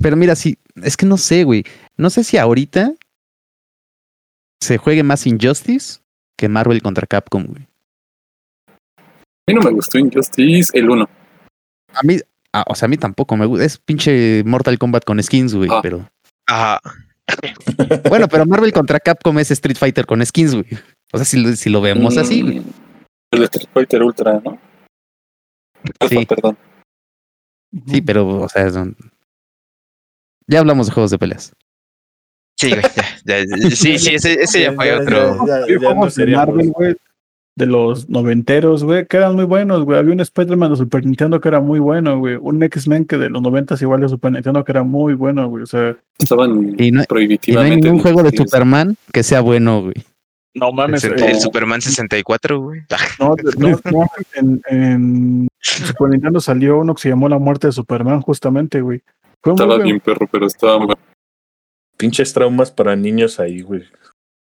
Pero 0.00 0.16
mira, 0.16 0.36
sí, 0.36 0.58
es 0.82 0.96
que 0.96 1.06
no 1.06 1.16
sé, 1.16 1.44
güey. 1.44 1.64
No 1.96 2.10
sé 2.10 2.22
si 2.22 2.36
ahorita 2.36 2.92
se 4.62 4.76
juegue 4.78 5.02
más 5.02 5.26
Injustice 5.26 6.00
que 6.38 6.48
Marvel 6.48 6.82
contra 6.82 7.06
Capcom, 7.06 7.46
güey. 7.46 7.66
A 8.68 9.02
mí 9.48 9.54
no 9.54 9.62
me 9.62 9.70
gustó 9.70 9.98
Injustice 9.98 10.76
el 10.78 10.90
1. 10.90 11.08
A 11.94 12.02
mí, 12.04 12.18
ah, 12.54 12.64
o 12.68 12.74
sea, 12.74 12.86
a 12.86 12.88
mí 12.88 12.96
tampoco 12.96 13.36
me 13.36 13.46
gusta. 13.46 13.64
Es 13.64 13.78
pinche 13.78 14.42
Mortal 14.44 14.78
Kombat 14.78 15.04
con 15.04 15.22
skins, 15.22 15.54
güey, 15.54 15.68
Ah. 15.72 15.80
pero. 15.82 16.08
Ajá. 16.46 16.80
Bueno, 18.08 18.26
pero 18.28 18.46
Marvel 18.46 18.72
contra 18.72 18.98
Capcom 18.98 19.38
es 19.38 19.50
Street 19.50 19.76
Fighter 19.76 20.06
con 20.06 20.24
skins, 20.24 20.54
güey. 20.54 20.66
O 21.12 21.18
sea, 21.18 21.24
si 21.26 21.38
lo, 21.42 21.54
si 21.56 21.68
lo 21.68 21.80
vemos 21.82 22.16
así, 22.16 22.40
güey. 22.42 22.60
Mm, 22.60 22.64
El 23.32 23.42
Street 23.44 23.68
Fighter 23.74 24.02
Ultra, 24.02 24.40
¿no? 24.42 24.58
Alpha, 26.00 26.08
Sí. 26.20 26.26
perdón. 26.26 26.56
Sí, 27.86 28.00
pero, 28.00 28.26
o 28.26 28.48
sea, 28.48 28.70
son- 28.70 28.96
ya 30.46 30.60
hablamos 30.60 30.86
de 30.86 30.92
juegos 30.94 31.10
de 31.10 31.18
peleas. 31.18 31.52
Sí, 32.58 32.70
güey. 32.70 32.82
ya, 33.26 33.38
ya, 33.40 33.44
ya. 33.44 33.70
sí, 33.76 33.98
sí, 33.98 34.14
ese, 34.14 34.42
ese 34.42 34.62
ya 34.62 34.72
fue 34.72 34.92
otro. 34.94 35.46
ya, 35.46 35.60
ya, 35.66 35.78
no 35.94 36.36
Marvel, 36.36 36.70
güey, 36.72 36.96
de 37.58 37.66
los 37.66 38.08
noventeros, 38.08 38.84
güey, 38.84 39.06
que 39.06 39.16
eran 39.18 39.34
muy 39.34 39.44
buenos, 39.44 39.84
güey. 39.84 39.98
Había 39.98 40.12
un 40.14 40.20
Spider-Man 40.20 40.70
de 40.70 40.76
Super 40.76 41.04
Nintendo 41.04 41.40
que 41.40 41.48
era 41.48 41.60
muy 41.60 41.78
bueno, 41.80 42.18
güey. 42.18 42.36
Un 42.40 42.62
X-Men 42.62 43.04
que 43.04 43.18
de 43.18 43.28
los 43.28 43.42
noventas 43.42 43.82
igual 43.82 44.00
de 44.00 44.08
Super 44.08 44.32
Nintendo 44.32 44.64
que 44.64 44.72
era 44.72 44.82
muy 44.84 45.14
bueno, 45.14 45.48
güey. 45.48 45.64
O 45.64 45.66
sea, 45.66 45.96
Estaban 46.18 46.50
Y 46.50 46.54
no- 46.54 46.84
Y 46.84 46.90
no 46.92 47.00
hay 47.00 47.06
prohibitivamente. 47.06 47.76
ningún 47.86 48.00
juego 48.00 48.22
de. 48.22 48.36
Superman 48.36 48.96
que 49.12 49.22
sea 49.22 49.40
bueno, 49.40 49.82
güey. 49.82 49.94
no 50.54 50.72
mames. 50.72 51.04
el, 51.04 51.22
el 51.22 51.40
Superman 51.40 51.80
64, 51.82 52.60
güey. 52.60 52.80
No, 53.20 53.34
no, 53.58 53.78
no, 53.92 54.06
en, 54.34 54.62
en 54.70 55.48
Super 55.60 56.08
Nintendo 56.10 56.40
salió 56.40 56.78
uno 56.78 56.94
que 56.94 57.02
se 57.02 57.08
llamó 57.10 57.28
La 57.28 57.38
Muerte 57.38 57.66
de 57.66 57.72
Superman, 57.72 58.22
justamente, 58.22 58.80
güey. 58.80 59.02
Estaba 59.44 59.78
bien 59.78 60.00
perro, 60.00 60.26
pero 60.30 60.46
estaba 60.46 60.78
mal. 60.86 60.96
Pinches 61.96 62.32
traumas 62.32 62.70
para 62.70 62.94
niños 62.94 63.40
ahí, 63.40 63.62
güey. 63.62 63.82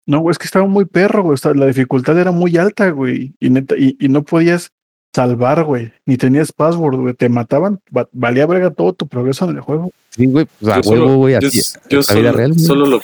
No, 0.09 0.19
güey, 0.21 0.31
es 0.31 0.37
que 0.39 0.45
estaba 0.45 0.65
muy 0.65 0.85
perro, 0.85 1.21
güey. 1.23 1.35
Estaba- 1.35 1.53
La 1.55 1.67
dificultad 1.67 2.17
era 2.17 2.31
muy 2.31 2.57
alta, 2.57 2.89
güey. 2.89 3.33
Y, 3.39 3.49
neta, 3.51 3.75
y, 3.77 3.95
y 3.99 4.09
no 4.09 4.23
podías 4.23 4.71
salvar, 5.15 5.63
güey. 5.65 5.91
Ni 6.05 6.17
tenías 6.17 6.51
password, 6.51 6.95
güey. 6.97 7.13
Te 7.13 7.29
mataban. 7.29 7.79
va- 7.95 8.09
valía 8.11 8.47
verga 8.47 8.71
todo 8.71 8.93
tu 8.93 9.07
progreso 9.07 9.47
en 9.49 9.57
el 9.57 9.61
juego. 9.61 9.91
Sí, 10.09 10.25
güey, 10.25 10.47
pues 10.59 10.71
a 10.71 10.77
Yo 10.77 10.83
solo- 10.83 11.05
huevo, 11.05 11.17
güey, 11.17 11.39
yo, 11.39 11.47
así. 11.47 11.61
yo 11.89 11.99
la 12.07 12.13
vida 12.15 12.31
solo, 12.31 12.31
real, 12.31 12.59
solo 12.59 12.85
lo, 12.87 13.01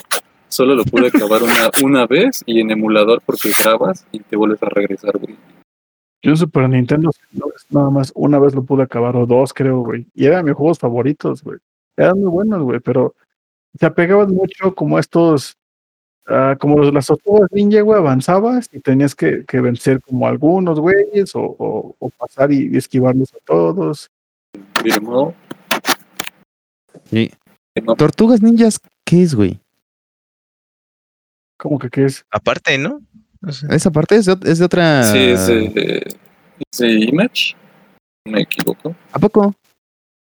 solo 0.48 0.76
lo 0.76 0.84
pude 0.84 1.08
acabar 1.08 1.44
una, 1.44 1.70
una 1.84 2.08
vez 2.08 2.42
y 2.48 2.60
en 2.60 2.72
emulador 2.72 3.22
porque 3.26 3.52
grabas 3.64 4.06
y 4.12 4.20
te 4.22 4.36
vuelves 4.36 4.62
a 4.64 4.70
regresar, 4.70 5.18
güey. 5.20 5.36
Yo 6.24 6.32
en 6.32 6.38
Super 6.38 6.68
Nintendo 6.68 7.12
nada 7.70 7.92
más 7.92 8.12
una 8.16 8.40
vez 8.40 8.56
lo 8.56 8.64
pude 8.64 8.82
acabar, 8.82 9.16
o 9.16 9.28
dos, 9.28 9.54
creo, 9.54 9.82
güey. 9.82 10.08
Y 10.16 10.26
eran 10.26 10.44
mis 10.46 10.56
juegos 10.56 10.80
favoritos, 10.80 11.44
güey. 11.44 11.60
Eran 11.96 12.20
muy 12.20 12.30
buenos, 12.30 12.64
güey, 12.64 12.80
pero 12.80 13.14
se 13.80 13.86
apegaban 13.86 14.34
mucho 14.34 14.74
como 14.74 14.98
a 14.98 15.02
estos, 15.02 15.56
ah, 16.28 16.56
como 16.60 16.78
los, 16.78 16.94
las 16.94 17.06
tortugas 17.08 17.50
ninja, 17.52 17.82
güey, 17.82 18.00
avanzabas 18.00 18.70
y 18.72 18.80
tenías 18.80 19.16
que, 19.16 19.46
que 19.46 19.62
vencer 19.62 20.02
como 20.02 20.28
algunos 20.28 20.80
güeyes 20.80 21.36
o, 21.36 21.42
o, 21.44 21.96
o 22.00 22.10
pasar 22.10 22.52
y, 22.52 22.70
y 22.74 22.78
esquivarlos 22.78 23.34
a 23.34 23.38
todos. 23.46 24.10
Sí. 27.10 27.32
Tortugas 27.98 28.42
ninjas, 28.42 28.80
¿qué 29.04 29.24
es, 29.24 29.36
güey? 29.36 29.60
Como 31.58 31.80
que 31.80 31.90
qué 31.90 32.06
es. 32.06 32.26
Aparte, 32.32 32.78
¿no? 32.78 33.02
Esa 33.70 33.92
parte 33.92 34.16
es 34.16 34.26
de, 34.26 34.38
es 34.44 34.60
de 34.60 34.66
otra. 34.66 35.04
sí, 35.04 35.18
es 35.20 35.48
de, 35.48 36.08
es 36.72 36.78
de 36.78 36.92
Image. 37.06 37.56
Me 38.26 38.42
equivoco. 38.42 38.96
¿A 39.12 39.20
poco? 39.20 39.54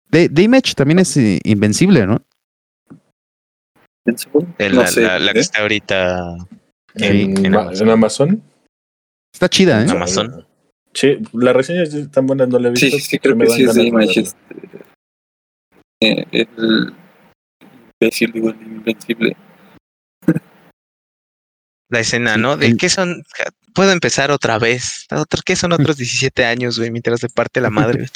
De, 0.10 0.30
de 0.30 0.42
Image 0.44 0.74
también 0.76 1.00
es 1.00 1.16
eh, 1.18 1.40
invencible, 1.44 2.06
¿no? 2.06 2.22
El- 4.06 4.76
No 4.76 4.82
la, 4.82 4.88
sé, 4.88 5.02
la- 5.02 5.20
la 5.20 5.32
que 5.34 5.40
¿eh? 5.40 5.42
está 5.42 5.62
ahorita 5.62 6.36
en, 6.96 7.46
en 7.46 7.52
Ma- 7.52 7.62
Amazon. 7.62 7.88
en 7.88 7.94
Amazon. 7.94 8.44
Está 9.34 9.50
chida, 9.50 9.84
¿eh? 9.84 9.88
Amazon. 9.90 10.46
Sí, 10.94 11.18
las 11.34 11.56
reseñas 11.56 11.94
están 11.94 12.28
buenas, 12.28 12.48
no 12.50 12.60
la 12.60 12.68
he 12.68 12.72
visto. 12.72 12.86
Sí, 12.86 13.00
sí, 13.00 13.18
creo 13.20 13.36
que 13.38 13.46
dan 13.46 13.56
sí 13.58 13.64
es 13.64 13.74
de 13.74 13.84
Image. 13.84 14.20
este, 14.20 14.38
eh, 16.04 16.26
el 16.32 16.94
imbécil, 18.02 18.32
digo, 18.32 18.50
el 18.50 18.62
invencible. 18.62 19.36
La 21.90 22.00
escena, 22.00 22.38
¿no? 22.38 22.58
De 22.58 22.76
qué 22.78 22.90
son. 22.90 23.24
Puedo 23.74 23.92
empezar 23.92 24.30
otra 24.32 24.60
vez. 24.60 25.08
¿Qué 25.46 25.56
son 25.56 25.74
otros 25.74 25.98
17 25.98 26.46
años, 26.46 26.78
güey? 26.78 26.92
Mientras 26.92 27.20
se 27.20 27.30
parte 27.30 27.62
la 27.62 27.70
madre. 27.72 28.08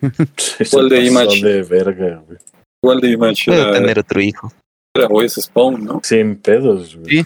¿Cuál 0.70 0.88
de 0.88 0.96
pasó 0.96 1.06
Image? 1.06 1.42
de 1.44 1.62
verga, 1.62 2.16
güey. 2.26 2.38
Igual 2.82 3.00
de 3.00 3.10
Image 3.10 3.44
Puedo 3.46 3.72
tener 3.72 3.98
otro 3.98 4.20
hijo. 4.22 4.52
Era 4.96 5.24
es 5.24 5.34
Spawn, 5.34 5.84
¿no? 5.84 6.00
Sin 6.02 6.36
pedos, 6.36 6.96
güey. 6.96 7.18
Sí. 7.18 7.24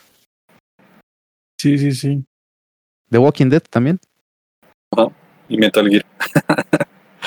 Sí, 1.59 1.79
sí, 1.79 1.93
sí. 1.93 2.25
The 3.11 3.19
Walking 3.19 3.49
Dead 3.49 3.63
también. 3.69 3.99
Y 5.49 5.59
Metal 5.59 5.89
Gear. 5.89 6.07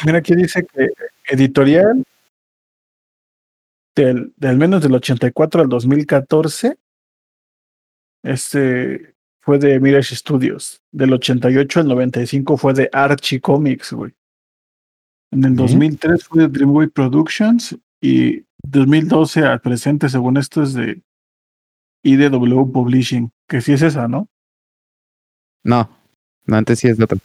Mira, 0.06 0.20
aquí 0.20 0.34
dice 0.34 0.66
que 0.66 0.90
editorial 1.28 2.04
del, 3.96 4.34
de 4.38 4.48
al 4.48 4.58
menos 4.58 4.82
del 4.82 4.96
84 4.96 5.62
al 5.62 5.70
2014 5.70 6.78
este 8.24 9.14
fue 9.42 9.60
de 9.60 9.80
Mirage 9.80 10.16
Studios. 10.16 10.82
Del 10.92 11.14
88 11.14 11.82
al 11.82 11.88
95 11.90 12.58
fue 12.58 12.74
de 12.74 12.90
Archie 12.94 13.42
Comics, 13.42 13.92
güey. 13.92 14.14
En 15.32 15.44
el 15.44 15.52
Ujú. 15.54 15.64
2003 15.64 16.24
fue 16.24 16.44
de 16.44 16.48
Dreamway 16.48 16.88
Productions 16.88 17.78
y 18.04 18.46
2012 18.68 19.46
al 19.46 19.62
presente, 19.62 20.10
según 20.10 20.36
esto, 20.36 20.62
es 20.62 20.74
de 20.74 21.02
IDW 22.04 22.70
Publishing, 22.70 23.32
que 23.48 23.62
sí 23.62 23.72
es 23.72 23.82
esa, 23.82 24.10
¿no? 24.10 24.28
No. 25.64 25.90
No, 26.46 26.58
antes 26.58 26.80
sí 26.80 26.90
es 26.90 26.98
de 26.98 27.06
otra. 27.06 27.18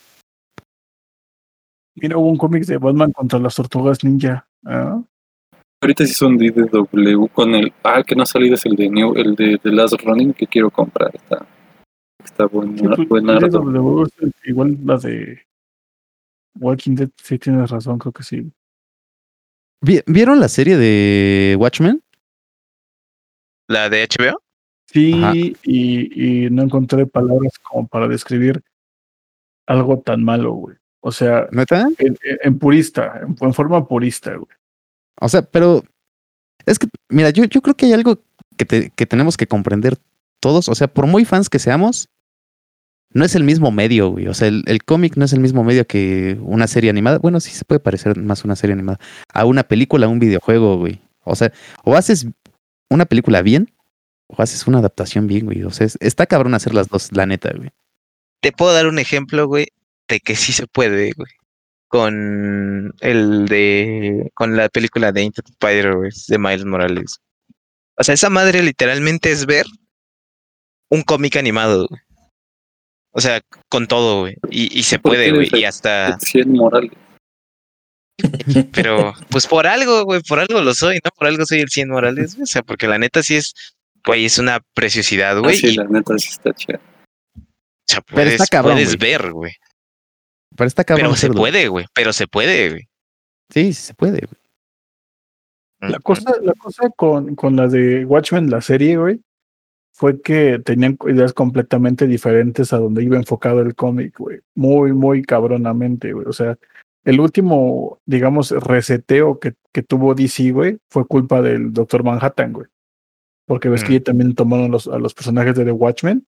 Mira, 1.96 2.16
hubo 2.16 2.28
un 2.28 2.36
cómic 2.36 2.64
de 2.64 2.78
Batman 2.78 3.10
contra 3.10 3.40
las 3.40 3.56
tortugas 3.56 4.04
ninja. 4.04 4.48
¿ah? 4.66 5.02
Ahorita 5.82 6.06
sí 6.06 6.14
son 6.14 6.38
de 6.38 6.52
DW 6.52 7.26
con 7.26 7.56
el. 7.56 7.72
Ah, 7.82 7.98
el 7.98 8.04
que 8.04 8.14
no 8.14 8.22
ha 8.22 8.26
salido 8.26 8.54
es 8.54 8.64
el 8.64 8.76
de 8.76 8.88
New, 8.88 9.16
el 9.16 9.34
de 9.34 9.58
The 9.58 9.72
Last 9.72 10.00
Running 10.00 10.32
que 10.32 10.46
quiero 10.46 10.70
comprar. 10.70 11.10
Está, 11.12 11.44
está 12.24 12.46
bueno, 12.46 12.94
Sí, 12.94 13.04
pues. 13.04 13.24
IDW 13.24 14.06
igual 14.44 14.78
la 14.84 14.96
de 14.96 15.42
Walking 16.54 16.94
Dead, 16.94 17.10
sí 17.20 17.36
tienes 17.36 17.68
razón, 17.68 17.98
creo 17.98 18.12
que 18.12 18.22
sí. 18.22 18.52
Vi- 19.80 20.02
¿Vieron 20.06 20.40
la 20.40 20.48
serie 20.48 20.76
de 20.76 21.56
Watchmen? 21.58 22.02
La 23.68 23.88
de 23.88 24.02
HBO. 24.08 24.42
Sí, 24.86 25.54
y, 25.62 26.44
y 26.46 26.50
no 26.50 26.62
encontré 26.62 27.06
palabras 27.06 27.52
como 27.58 27.86
para 27.86 28.08
describir 28.08 28.62
algo 29.66 30.00
tan 30.00 30.24
malo, 30.24 30.52
güey. 30.54 30.76
O 31.00 31.12
sea, 31.12 31.46
¿Neta? 31.52 31.86
en, 31.98 32.16
en- 32.22 32.38
en 32.42 32.58
purista, 32.58 33.20
en, 33.22 33.36
en 33.38 33.54
forma 33.54 33.86
purista, 33.86 34.34
güey. 34.34 34.48
O 35.20 35.28
sea, 35.28 35.42
pero 35.42 35.82
es 36.64 36.78
que, 36.78 36.88
mira, 37.10 37.30
yo, 37.30 37.44
yo 37.44 37.60
creo 37.60 37.76
que 37.76 37.86
hay 37.86 37.92
algo 37.92 38.18
que, 38.56 38.64
te- 38.64 38.90
que 38.90 39.04
tenemos 39.06 39.36
que 39.36 39.46
comprender 39.46 39.98
todos. 40.40 40.68
O 40.70 40.74
sea, 40.74 40.88
por 40.88 41.06
muy 41.06 41.24
fans 41.26 41.50
que 41.50 41.58
seamos, 41.58 42.08
no 43.18 43.24
es 43.24 43.34
el 43.34 43.44
mismo 43.44 43.70
medio, 43.70 44.08
güey. 44.10 44.26
O 44.28 44.34
sea, 44.34 44.48
el, 44.48 44.62
el 44.66 44.82
cómic 44.84 45.16
no 45.16 45.24
es 45.26 45.32
el 45.32 45.40
mismo 45.40 45.62
medio 45.64 45.86
que 45.86 46.38
una 46.40 46.66
serie 46.66 46.88
animada. 46.90 47.18
Bueno, 47.18 47.40
sí 47.40 47.50
se 47.50 47.64
puede 47.64 47.80
parecer 47.80 48.16
más 48.18 48.44
una 48.44 48.56
serie 48.56 48.72
animada 48.74 48.98
a 49.32 49.44
una 49.44 49.62
película, 49.64 50.06
a 50.06 50.08
un 50.08 50.18
videojuego, 50.18 50.78
güey. 50.78 51.00
O 51.24 51.36
sea, 51.36 51.52
o 51.84 51.96
haces 51.96 52.26
una 52.88 53.04
película 53.04 53.42
bien 53.42 53.70
o 54.28 54.40
haces 54.42 54.66
una 54.66 54.78
adaptación 54.78 55.26
bien, 55.26 55.44
güey. 55.46 55.62
O 55.64 55.70
sea, 55.70 55.86
es- 55.86 55.98
está 56.00 56.26
cabrón 56.26 56.54
hacer 56.54 56.72
las 56.74 56.88
dos, 56.88 57.10
la 57.12 57.26
neta, 57.26 57.52
güey. 57.54 57.70
Te 58.40 58.52
puedo 58.52 58.72
dar 58.72 58.86
un 58.86 58.98
ejemplo, 58.98 59.46
güey, 59.46 59.66
de 60.08 60.20
que 60.20 60.36
sí 60.36 60.52
se 60.52 60.66
puede, 60.66 61.12
güey. 61.16 61.30
Con 61.88 62.94
el 63.00 63.46
de. 63.46 64.30
Con 64.34 64.56
la 64.56 64.68
película 64.68 65.10
de 65.12 65.22
Into 65.22 65.42
Spider-Verse 65.50 66.32
de 66.32 66.38
Miles 66.38 66.64
Morales. 66.66 67.20
O 67.96 68.04
sea, 68.04 68.14
esa 68.14 68.28
madre 68.30 68.62
literalmente 68.62 69.30
es 69.32 69.46
ver 69.46 69.64
un 70.90 71.02
cómic 71.02 71.36
animado, 71.36 71.86
güey. 71.88 72.00
O 73.18 73.20
sea, 73.20 73.40
con 73.68 73.88
todo, 73.88 74.20
güey. 74.20 74.36
Y, 74.48 74.78
y 74.78 74.84
se 74.84 75.00
¿Por 75.00 75.10
puede, 75.10 75.32
güey. 75.32 75.48
Y 75.52 75.64
hasta. 75.64 76.20
100 76.20 76.52
Morales. 76.52 76.92
Pero, 78.72 79.12
pues 79.28 79.44
por 79.48 79.66
algo, 79.66 80.04
güey, 80.04 80.20
por 80.22 80.38
algo 80.38 80.60
lo 80.60 80.72
soy, 80.72 81.00
¿no? 81.04 81.10
Por 81.16 81.26
algo 81.26 81.44
soy 81.44 81.58
el 81.58 81.68
100 81.68 81.88
Morales, 81.88 82.36
güey. 82.36 82.44
O 82.44 82.46
sea, 82.46 82.62
porque 82.62 82.86
la 82.86 82.96
neta 82.96 83.24
sí 83.24 83.34
es, 83.34 83.54
güey, 84.06 84.24
es 84.24 84.38
una 84.38 84.60
preciosidad, 84.72 85.36
Ah, 85.36 85.40
güey. 85.40 85.56
sí, 85.56 85.66
y, 85.66 85.74
la 85.74 85.88
neta 85.88 86.16
sí 86.16 86.28
está 86.30 86.52
chida. 86.52 86.78
o 87.36 87.40
sea, 87.88 88.02
Pero 88.02 88.30
está 88.30 88.36
puedes, 88.36 88.50
cabrón, 88.50 88.74
puedes 88.74 88.98
ver, 88.98 89.32
güey. 89.32 89.52
Pero 90.56 90.68
está 90.68 90.84
cabrón. 90.84 91.06
Pero 91.06 91.16
se 91.16 91.28
puede, 91.30 91.66
güey. 91.66 91.86
Pero 91.94 92.12
se 92.12 92.28
puede, 92.28 92.68
güey. 92.70 92.88
Sí, 93.52 93.72
sí 93.72 93.82
se 93.82 93.94
puede, 93.94 94.20
güey. 94.20 95.90
La 95.90 95.98
cosa, 95.98 96.36
la 96.40 96.52
cosa 96.52 96.88
con, 96.90 97.34
con 97.34 97.56
la 97.56 97.66
de 97.66 98.04
Watchmen, 98.04 98.48
la 98.48 98.60
serie, 98.60 98.96
güey, 98.96 99.20
fue 99.98 100.22
que 100.22 100.60
tenían 100.60 100.96
ideas 101.08 101.32
completamente 101.32 102.06
diferentes 102.06 102.72
a 102.72 102.78
donde 102.78 103.02
iba 103.02 103.16
enfocado 103.16 103.60
el 103.62 103.74
cómic, 103.74 104.16
güey. 104.16 104.38
Muy, 104.54 104.92
muy 104.92 105.22
cabronamente, 105.22 106.12
güey. 106.12 106.24
O 106.28 106.32
sea, 106.32 106.56
el 107.04 107.18
último, 107.18 107.98
digamos, 108.06 108.52
reseteo 108.52 109.40
que, 109.40 109.54
que 109.72 109.82
tuvo 109.82 110.14
DC, 110.14 110.52
güey, 110.52 110.78
fue 110.88 111.04
culpa 111.04 111.42
del 111.42 111.72
Doctor 111.72 112.04
Manhattan, 112.04 112.52
güey. 112.52 112.66
Porque 113.44 113.68
ves 113.68 113.82
que 113.82 113.98
Mm. 113.98 114.02
también 114.04 114.34
tomaron 114.36 114.70
los, 114.70 114.86
a 114.86 115.00
los 115.00 115.14
personajes 115.14 115.56
de 115.56 115.64
The 115.64 115.72
Watchmen 115.72 116.24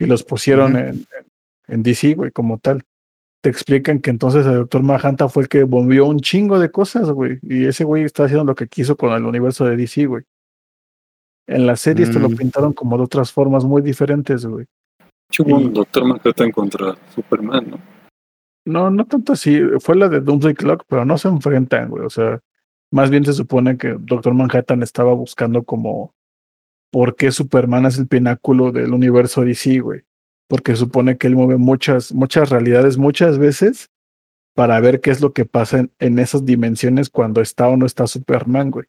y 0.00 0.06
los 0.06 0.24
pusieron 0.24 0.76
en, 0.76 1.06
en, 1.68 1.82
DC, 1.84 2.14
güey, 2.14 2.32
como 2.32 2.58
tal. 2.58 2.82
Te 3.42 3.48
explican 3.48 4.00
que 4.00 4.10
entonces 4.10 4.44
el 4.44 4.54
Doctor 4.54 4.82
Manhattan 4.82 5.30
fue 5.30 5.44
el 5.44 5.48
que 5.48 5.62
bombeó 5.62 6.06
un 6.06 6.18
chingo 6.18 6.58
de 6.58 6.72
cosas, 6.72 7.08
güey. 7.10 7.38
Y 7.42 7.66
ese 7.66 7.84
güey 7.84 8.02
está 8.02 8.24
haciendo 8.24 8.44
lo 8.44 8.56
que 8.56 8.66
quiso 8.66 8.96
con 8.96 9.12
el 9.12 9.24
universo 9.24 9.64
de 9.66 9.76
DC, 9.76 10.06
güey. 10.06 10.24
En 11.46 11.66
la 11.66 11.76
serie 11.76 12.04
esto 12.04 12.18
lo 12.18 12.28
Mm. 12.30 12.36
pintaron 12.36 12.72
como 12.72 12.96
de 12.96 13.04
otras 13.04 13.32
formas 13.32 13.64
muy 13.64 13.82
diferentes, 13.82 14.46
güey. 14.46 14.66
Hubo 15.38 15.56
un 15.56 15.72
Doctor 15.72 16.04
Manhattan 16.04 16.50
contra 16.52 16.96
Superman, 17.14 17.70
¿no? 17.70 17.78
No, 18.66 18.90
no 18.90 19.04
tanto 19.04 19.32
así. 19.34 19.60
Fue 19.80 19.96
la 19.96 20.08
de 20.08 20.20
Doomsday 20.20 20.54
Clock, 20.54 20.84
pero 20.88 21.04
no 21.04 21.18
se 21.18 21.28
enfrentan, 21.28 21.90
güey. 21.90 22.04
O 22.04 22.10
sea, 22.10 22.40
más 22.92 23.10
bien 23.10 23.24
se 23.24 23.32
supone 23.32 23.76
que 23.76 23.96
Doctor 23.98 24.32
Manhattan 24.34 24.82
estaba 24.82 25.12
buscando 25.12 25.64
como 25.64 26.14
por 26.90 27.16
qué 27.16 27.32
Superman 27.32 27.86
es 27.86 27.98
el 27.98 28.06
pináculo 28.06 28.70
del 28.72 28.92
universo 28.94 29.42
DC, 29.44 29.80
güey. 29.80 30.02
porque 30.48 30.76
supone 30.76 31.16
que 31.16 31.26
él 31.26 31.34
mueve 31.36 31.56
muchas, 31.56 32.12
muchas 32.12 32.50
realidades 32.50 32.98
muchas 32.98 33.38
veces 33.38 33.88
para 34.54 34.78
ver 34.78 35.00
qué 35.00 35.10
es 35.10 35.20
lo 35.22 35.32
que 35.32 35.46
pasa 35.46 35.78
en, 35.80 35.90
en 35.98 36.18
esas 36.18 36.44
dimensiones 36.44 37.08
cuando 37.10 37.40
está 37.40 37.66
o 37.68 37.76
no 37.76 37.86
está 37.86 38.06
Superman, 38.06 38.70
güey. 38.70 38.86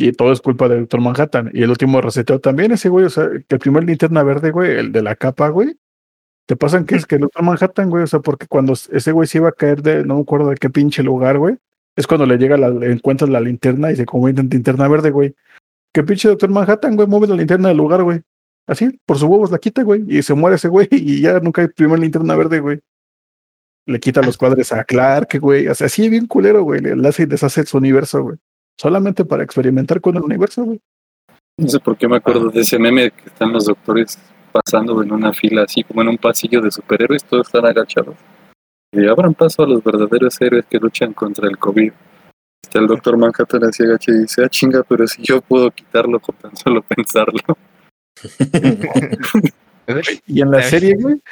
Y 0.00 0.12
todo 0.12 0.30
es 0.30 0.40
culpa 0.40 0.68
de 0.68 0.78
Doctor 0.78 1.00
Manhattan. 1.00 1.50
Y 1.52 1.64
el 1.64 1.70
último 1.70 2.00
reseteo 2.00 2.38
también, 2.38 2.70
ese 2.70 2.88
güey, 2.88 3.04
o 3.04 3.10
sea, 3.10 3.28
que 3.30 3.56
el 3.56 3.58
primer 3.58 3.82
linterna 3.82 4.22
verde, 4.22 4.52
güey, 4.52 4.70
el 4.78 4.92
de 4.92 5.02
la 5.02 5.16
capa, 5.16 5.48
güey, 5.48 5.76
te 6.46 6.54
pasan 6.54 6.86
que 6.86 6.94
es 6.94 7.04
que 7.04 7.16
el 7.16 7.22
Doctor 7.22 7.42
Manhattan, 7.42 7.90
güey, 7.90 8.04
o 8.04 8.06
sea, 8.06 8.20
porque 8.20 8.46
cuando 8.46 8.74
ese 8.74 9.10
güey 9.10 9.26
se 9.26 9.38
iba 9.38 9.48
a 9.48 9.52
caer 9.52 9.82
de, 9.82 10.04
no 10.04 10.14
me 10.14 10.20
acuerdo 10.22 10.50
de 10.50 10.54
qué 10.54 10.70
pinche 10.70 11.02
lugar, 11.02 11.38
güey, 11.38 11.56
es 11.96 12.06
cuando 12.06 12.26
le 12.26 12.38
llega 12.38 12.56
la, 12.56 12.70
le 12.70 13.00
la 13.28 13.40
linterna 13.40 13.90
y 13.90 13.96
se 13.96 14.06
convierte 14.06 14.40
en 14.40 14.48
linterna 14.48 14.86
verde, 14.86 15.10
güey. 15.10 15.34
Que 15.92 16.04
pinche 16.04 16.28
Doctor 16.28 16.50
Manhattan, 16.50 16.94
güey, 16.94 17.08
mueve 17.08 17.26
la 17.26 17.34
linterna 17.34 17.68
del 17.68 17.78
lugar, 17.78 18.04
güey. 18.04 18.20
Así, 18.68 19.00
por 19.04 19.18
sus 19.18 19.28
huevos 19.28 19.50
la 19.50 19.58
quita, 19.58 19.82
güey, 19.82 20.04
y 20.06 20.22
se 20.22 20.34
muere 20.34 20.56
ese 20.56 20.68
güey, 20.68 20.86
y 20.92 21.22
ya 21.22 21.40
nunca 21.40 21.62
hay 21.62 21.68
primer 21.68 21.98
linterna 21.98 22.36
verde, 22.36 22.60
güey. 22.60 22.78
Le 23.84 23.98
quita 23.98 24.22
los 24.22 24.38
cuadres 24.38 24.72
a 24.72 24.84
Clark, 24.84 25.40
güey. 25.40 25.66
O 25.66 25.74
sea, 25.74 25.88
así 25.88 26.08
bien 26.08 26.26
culero, 26.26 26.62
güey. 26.62 26.80
Le 26.82 27.08
hace 27.08 27.24
y 27.24 27.26
deshace 27.26 27.66
su 27.66 27.78
universo, 27.78 28.22
güey. 28.22 28.38
Solamente 28.80 29.24
para 29.24 29.42
experimentar 29.42 30.00
con 30.00 30.16
el 30.16 30.22
universo, 30.22 30.64
güey. 30.64 30.80
No 31.58 31.68
sé 31.68 31.80
por 31.80 31.96
qué 31.96 32.06
me 32.06 32.16
acuerdo 32.16 32.50
de 32.50 32.60
ese 32.60 32.78
meme 32.78 33.10
que 33.10 33.28
están 33.28 33.52
los 33.52 33.64
doctores 33.64 34.16
pasando 34.52 35.02
en 35.02 35.12
una 35.12 35.32
fila 35.32 35.64
así 35.64 35.82
como 35.82 36.02
en 36.02 36.08
un 36.08 36.18
pasillo 36.18 36.60
de 36.60 36.70
superhéroes, 36.70 37.24
todos 37.24 37.48
están 37.48 37.66
agachados. 37.66 38.16
Y 38.92 39.06
abran 39.06 39.34
paso 39.34 39.64
a 39.64 39.66
los 39.66 39.82
verdaderos 39.82 40.40
héroes 40.40 40.64
que 40.66 40.78
luchan 40.78 41.12
contra 41.12 41.48
el 41.48 41.58
COVID. 41.58 41.92
Está 42.62 42.78
el 42.78 42.86
doctor 42.86 43.16
Manhattan 43.16 43.64
así 43.64 43.82
agacha 43.82 44.12
y 44.12 44.20
dice, 44.20 44.44
ah 44.44 44.48
chinga, 44.48 44.82
pero 44.84 45.06
si 45.06 45.22
yo 45.22 45.40
puedo 45.40 45.70
quitarlo 45.70 46.20
con 46.20 46.36
tan 46.36 46.56
solo 46.56 46.82
pensarlo. 46.82 47.40
Y 50.26 50.42
en 50.42 50.50
la 50.50 50.62
serie, 50.62 50.96
güey, 51.00 51.22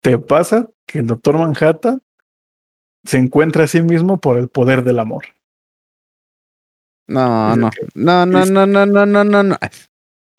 te 0.00 0.16
pasa 0.16 0.66
que 0.86 1.00
el 1.00 1.06
doctor 1.06 1.36
Manhattan 1.36 2.00
se 3.04 3.18
encuentra 3.18 3.64
a 3.64 3.66
sí 3.66 3.82
mismo 3.82 4.18
por 4.18 4.38
el 4.38 4.48
poder 4.48 4.82
del 4.82 4.98
amor. 4.98 5.24
No, 7.08 7.56
no. 7.56 7.70
que- 7.70 7.86
No, 7.94 8.24
no, 8.26 8.42
es- 8.42 8.50
no, 8.50 8.66
no, 8.66 8.86
no, 8.86 9.04
no, 9.06 9.24
no, 9.24 9.42
no. 9.42 9.56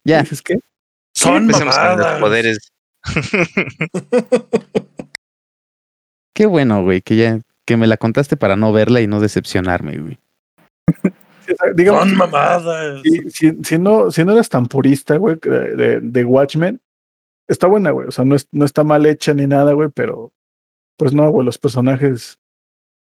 Ya. 0.06 0.22
¿Dices 0.22 0.42
qué? 0.42 0.60
Son 1.16 1.38
Empecemos 1.44 1.76
con 1.78 1.86
los 1.88 1.98
mamadas. 1.98 2.20
poderes. 2.22 2.72
Qué 6.34 6.46
bueno, 6.46 6.84
güey, 6.84 7.02
que 7.02 7.16
ya 7.18 7.40
que 7.66 7.78
me 7.78 7.88
la 7.88 7.98
contaste 7.98 8.38
para 8.38 8.56
no 8.56 8.72
verla 8.74 9.02
y 9.02 9.08
no 9.08 9.20
decepcionarme, 9.20 9.98
güey. 9.98 10.20
Digamos, 11.76 12.02
Son 12.04 12.16
mamadas. 12.18 13.02
si, 13.04 13.30
si, 13.32 13.64
si 13.64 13.78
no, 13.78 14.12
si 14.12 14.24
no 14.24 14.32
eres 14.34 14.50
tan 14.50 14.68
purista, 14.68 15.18
güey, 15.18 15.36
de, 15.42 15.76
de, 15.76 16.00
de 16.00 16.26
Watchmen, 16.26 16.80
está 17.48 17.68
buena, 17.68 17.92
güey. 17.92 18.08
O 18.08 18.12
sea, 18.12 18.24
no, 18.26 18.36
es, 18.36 18.48
no 18.52 18.66
está 18.66 18.84
mal 18.84 19.06
hecha 19.06 19.34
ni 19.34 19.48
nada, 19.48 19.74
güey, 19.74 19.90
pero 19.94 20.32
pues 20.98 21.14
no, 21.14 21.30
güey, 21.30 21.46
los 21.46 21.58
personajes 21.58 22.40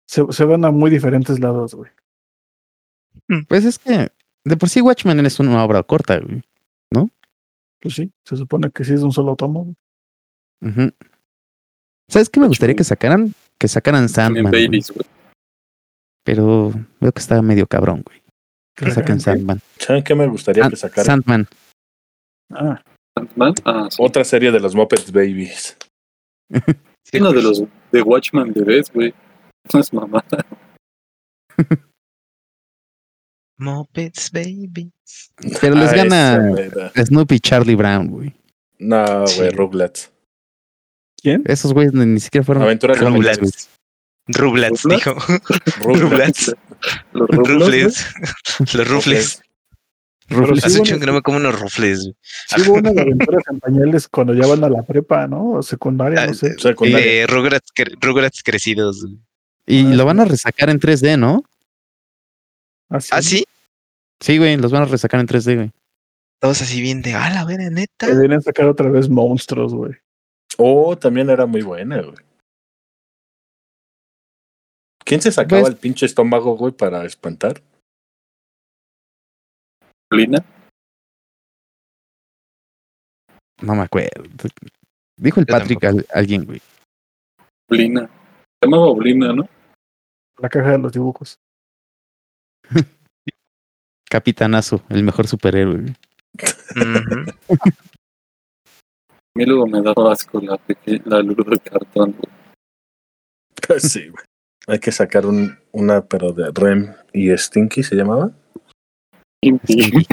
se, 0.06 0.24
se 0.30 0.44
van 0.44 0.64
a 0.64 0.70
muy 0.70 0.90
diferentes 0.90 1.38
lados, 1.40 1.74
güey. 1.74 1.90
Pues 3.48 3.64
es 3.64 3.78
que 3.78 4.10
de 4.44 4.56
por 4.56 4.68
sí 4.68 4.80
Watchmen 4.80 5.24
es 5.24 5.38
una 5.40 5.64
obra 5.64 5.82
corta, 5.82 6.18
güey. 6.18 6.42
Pues 7.82 7.94
sí, 7.94 8.12
se 8.26 8.36
supone 8.36 8.70
que 8.70 8.84
sí 8.84 8.92
es 8.92 9.00
un 9.02 9.12
solo 9.12 9.36
tomo. 9.36 9.74
¿Sabes 12.08 12.28
qué 12.28 12.40
me 12.40 12.46
gustaría 12.46 12.76
que 12.76 12.84
sacaran? 12.84 13.32
Que 13.58 13.68
sacaran 13.68 14.08
Sandman. 14.08 14.52
Baileys, 14.52 14.90
güey. 14.90 15.06
Pero 16.24 16.72
veo 17.00 17.12
que 17.12 17.20
está 17.20 17.40
medio 17.40 17.66
cabrón, 17.66 18.02
güey. 18.04 18.22
Que 18.76 18.90
saquen 18.90 19.16
¿Qué? 19.16 19.22
Sandman. 19.22 19.60
¿Saben 19.78 20.04
qué 20.04 20.14
me 20.14 20.26
gustaría 20.26 20.68
que 20.68 20.76
sacaran? 20.76 21.06
Sandman. 21.06 21.48
Ah, 22.50 22.82
Ant-Man, 23.16 23.54
ah, 23.64 23.88
sí. 23.90 23.96
Otra 24.02 24.24
serie 24.24 24.50
de 24.50 24.60
los 24.60 24.74
Muppets 24.74 25.10
Babies. 25.12 25.76
Sí, 27.04 27.18
Uno 27.18 27.32
de 27.32 27.42
los 27.42 27.64
de 27.92 28.02
Watchman 28.02 28.52
bebés, 28.52 28.92
güey. 28.92 29.14
No 29.72 29.80
es 29.80 29.92
mamá. 29.92 30.22
Muppets, 33.60 34.30
baby. 34.32 34.90
Pero 35.60 35.74
les 35.76 35.90
Ah, 35.90 35.96
gana. 35.96 36.40
Snoopy 36.96 37.40
Charlie 37.40 37.74
Brown, 37.76 38.08
güey. 38.08 38.32
No, 38.78 39.26
Sí. 39.26 39.36
güey, 39.38 39.50
Rugrats. 39.50 40.10
¿Quién? 41.22 41.42
Esos 41.46 41.72
güeyes 41.74 41.92
ni, 41.92 42.06
ni 42.06 42.20
siquiera 42.20 42.44
fueron 42.44 42.62
Aventuras. 42.64 42.98
Rublats. 42.98 43.68
Rublats, 44.28 44.82
¿Rublats? 44.82 44.88
dijo. 44.88 45.14
Rugrats. 45.80 46.56
Los. 47.12 47.28
Rufles. 47.28 48.06
Los 48.74 48.88
rufles. 48.88 49.42
Rufles. 50.30 50.60
sí, 50.60 50.66
Hace 50.66 50.82
chingo 50.82 51.00
que 51.00 51.06
no 51.06 51.12
me 51.12 51.20
como 51.22 51.36
unos 51.38 51.58
rufles. 51.60 52.00
güey. 52.04 52.14
sí 52.48 52.60
hubo 52.62 52.74
una 52.78 52.92
de 52.92 53.00
aventuras 53.02 53.42
en 53.50 53.58
pañales 53.60 54.08
cuando 54.08 54.32
ya 54.32 54.46
van 54.46 54.62
a 54.64 54.70
la 54.70 54.82
prepa, 54.82 55.26
¿no? 55.26 55.50
O 55.54 55.62
secundaria, 55.62 56.26
no 56.26 56.32
sé. 56.34 56.56
Secundaria. 56.58 57.04
Eh, 57.22 57.26
Rugrats, 57.26 57.68
cre- 57.74 57.96
Rugrats 58.00 58.42
crecidos. 58.42 59.02
güey. 59.04 59.18
Y 59.66 59.82
lo 59.94 60.04
van 60.06 60.20
a 60.20 60.24
resacar 60.24 60.70
en 60.70 60.78
3D, 60.80 61.18
¿no? 61.18 61.42
Así. 62.88 63.08
¿Ah, 63.12 63.22
sí? 63.22 63.44
Sí, 64.20 64.38
güey, 64.38 64.56
los 64.56 64.70
van 64.72 64.82
a 64.82 64.86
resacar 64.86 65.20
en 65.20 65.26
3D, 65.26 65.54
güey. 65.56 65.70
Todos 66.40 66.62
así 66.62 66.80
bien 66.80 67.02
de, 67.02 67.14
ah, 67.14 67.30
la 67.30 67.44
vera, 67.44 67.68
neta. 67.70 68.06
Deberían 68.06 68.42
sacar 68.42 68.66
otra 68.66 68.88
vez 68.90 69.08
monstruos, 69.08 69.74
güey. 69.74 69.94
Oh, 70.58 70.96
también 70.96 71.30
era 71.30 71.46
muy 71.46 71.62
buena, 71.62 72.00
güey. 72.02 72.16
¿Quién 75.04 75.20
se 75.20 75.32
sacaba 75.32 75.62
Pues- 75.62 75.74
el 75.74 75.78
pinche 75.78 76.06
estómago, 76.06 76.56
güey, 76.56 76.72
para 76.72 77.04
espantar? 77.04 77.62
Lina. 80.12 80.44
No 83.62 83.74
me 83.74 83.82
acuerdo. 83.82 84.24
Dijo 85.16 85.40
el 85.40 85.46
Yo 85.46 85.52
Patrick 85.52 85.84
al- 85.84 86.06
alguien, 86.12 86.44
güey. 86.44 86.60
Oblina. 87.68 88.06
Se 88.06 88.66
llamaba 88.66 88.86
Oblina, 88.86 89.32
¿no? 89.32 89.48
La 90.38 90.48
caja 90.48 90.72
de 90.72 90.78
los 90.78 90.92
dibujos. 90.92 91.38
Capitanazo, 94.10 94.82
el 94.88 95.04
mejor 95.04 95.28
superhéroe. 95.28 95.94
A 96.74 96.84
mí 99.36 99.46
luego 99.46 99.68
me 99.68 99.80
daba 99.80 100.12
asco 100.12 100.40
la, 100.40 100.58
la 101.04 101.22
luz 101.22 101.36
de 101.46 101.58
cartón. 101.60 102.16
güey. 102.18 103.80
sí, 103.80 104.08
güey. 104.08 104.24
Hay 104.66 104.80
que 104.80 104.90
sacar 104.90 105.26
un, 105.26 105.56
una, 105.70 106.04
pero 106.04 106.32
de 106.32 106.50
Rem 106.52 106.92
y 107.12 107.30
Stinky, 107.36 107.84
¿se 107.84 107.94
llamaba? 107.94 108.32
Stimpy. 109.44 110.06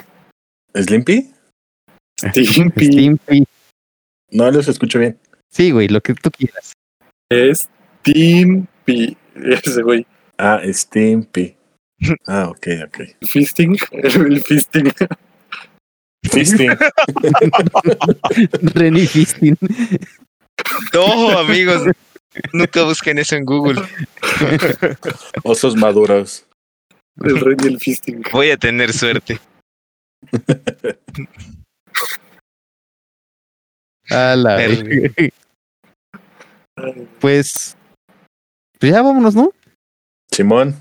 ¿Slimpy? 0.75 1.33
Stimpy. 2.19 2.85
Stimpy. 2.85 3.43
No 4.29 4.51
los 4.51 4.67
escucho 4.67 4.99
bien. 4.99 5.19
Sí, 5.49 5.71
güey, 5.71 5.87
lo 5.87 6.01
que 6.01 6.13
tú 6.13 6.29
quieras. 6.29 6.73
Es 7.29 7.67
Stimpy. 7.99 9.17
Ese 9.35 9.81
güey. 9.81 10.05
Ah, 10.37 10.61
Stimpy. 10.63 11.56
Ah, 12.27 12.49
ok, 12.49 12.67
ok. 12.85 12.99
El 13.21 13.27
fisting. 13.27 13.77
El 13.91 14.43
fisting. 14.43 14.91
Fisting. 16.31 16.69
Renny 18.73 19.07
Fistin. 19.07 19.57
No, 20.93 21.37
amigos. 21.39 21.83
Nunca 22.53 22.83
busquen 22.83 23.17
eso 23.17 23.35
en 23.35 23.45
Google. 23.45 23.81
Osos 25.43 25.75
maduros. 25.75 26.45
El 27.23 27.39
rey 27.39 27.55
del 27.55 27.79
fisting. 27.79 28.23
Voy 28.31 28.51
a 28.51 28.57
tener 28.57 28.93
suerte. 28.93 29.39
A 34.09 34.35
la 34.35 34.55
verga. 34.55 35.11
Pues. 37.19 37.75
Pues 38.79 38.91
ya 38.91 39.01
vámonos, 39.01 39.33
¿no? 39.33 39.51
Simón, 40.31 40.77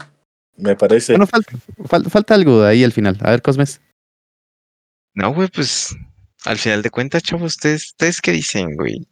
me 0.57 0.77
parece. 0.77 1.13
Bueno, 1.13 1.27
falta, 1.27 1.53
fal- 1.85 2.11
falta 2.11 2.35
algo 2.35 2.63
ahí 2.65 2.85
al 2.85 2.93
final. 2.93 3.17
A 3.21 3.31
ver, 3.31 3.43
Cosmes. 3.43 3.81
No, 5.15 5.33
güey, 5.33 5.49
pues 5.49 5.95
al 6.45 6.59
final 6.59 6.83
de 6.83 6.91
cuentas, 6.91 7.23
chavos, 7.23 7.55
ustedes, 7.57 7.87
ustedes 7.87 8.21
qué 8.21 8.33
dicen, 8.33 8.75
güey. 8.77 9.07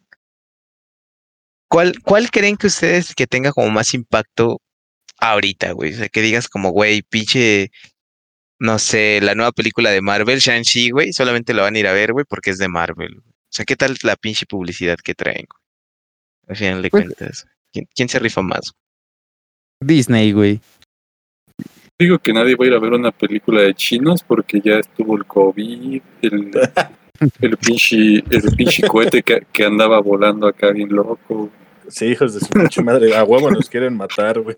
¿Cuál, 1.69 1.95
¿Cuál 2.03 2.31
creen 2.31 2.57
que 2.57 2.69
ustedes 2.69 3.15
que 3.15 3.27
tenga 3.27 3.53
como 3.53 3.71
más 3.71 3.95
impacto 3.95 4.61
ahorita, 5.19 5.73
güey? 5.73 5.93
O 5.93 5.97
sea, 5.97 6.09
que 6.09 6.21
digas 6.23 6.49
como, 6.49 6.71
güey, 6.71 7.03
pinche, 7.03 7.71
no 8.61 8.79
sé, 8.79 9.21
la 9.23 9.35
nueva 9.35 9.53
película 9.53 9.91
de 9.91 10.01
Marvel, 10.03 10.39
Shang-Chi, 10.39 10.91
güey, 10.91 11.13
solamente 11.13 11.55
lo 11.55 11.63
van 11.63 11.75
a 11.75 11.79
ir 11.79 11.87
a 11.87 11.93
ver, 11.93 12.13
güey, 12.13 12.25
porque 12.29 12.51
es 12.51 12.59
de 12.59 12.69
Marvel. 12.69 13.15
güey. 13.21 13.29
O 13.29 13.57
sea, 13.57 13.65
¿qué 13.65 13.77
tal 13.77 13.97
la 14.03 14.17
pinche 14.17 14.47
publicidad 14.47 14.99
que 15.03 15.15
traen, 15.15 15.47
güey? 15.49 15.63
Al 16.49 16.57
final 16.57 16.83
de 16.83 16.91
Pues- 16.91 17.05
cuentas, 17.07 17.47
¿quién, 17.73 17.87
quién 17.95 18.09
se 18.09 18.19
rifa 18.19 18.43
más? 18.43 18.73
Disney, 19.81 20.33
güey. 20.33 20.61
Digo 21.99 22.19
que 22.19 22.33
nadie 22.33 22.57
va 22.57 22.65
a 22.65 22.69
ir 22.69 22.75
a 22.75 22.81
ver 22.81 22.93
una 22.93 23.13
película 23.13 23.63
de 23.63 23.75
chinos 23.75 24.23
porque 24.23 24.61
ya 24.61 24.79
estuvo 24.79 25.17
el 25.17 25.25
COVID, 25.27 26.03
el, 26.23 26.51
el 27.41 27.57
pinche, 27.57 28.17
el 28.17 28.57
pinche 28.57 28.87
cohete 28.89 29.23
que, 29.23 29.47
que 29.53 29.65
andaba 29.65 30.01
volando 30.01 30.49
acá 30.49 30.71
bien 30.73 30.89
loco. 30.91 31.51
Sí, 31.89 32.07
hijos 32.07 32.35
de 32.35 32.41
su 32.41 32.49
pinche 32.49 32.83
madre. 32.83 33.15
A 33.17 33.25
huevo 33.25 33.51
nos 33.51 33.69
quieren 33.69 33.97
matar, 33.97 34.41
güey. 34.41 34.57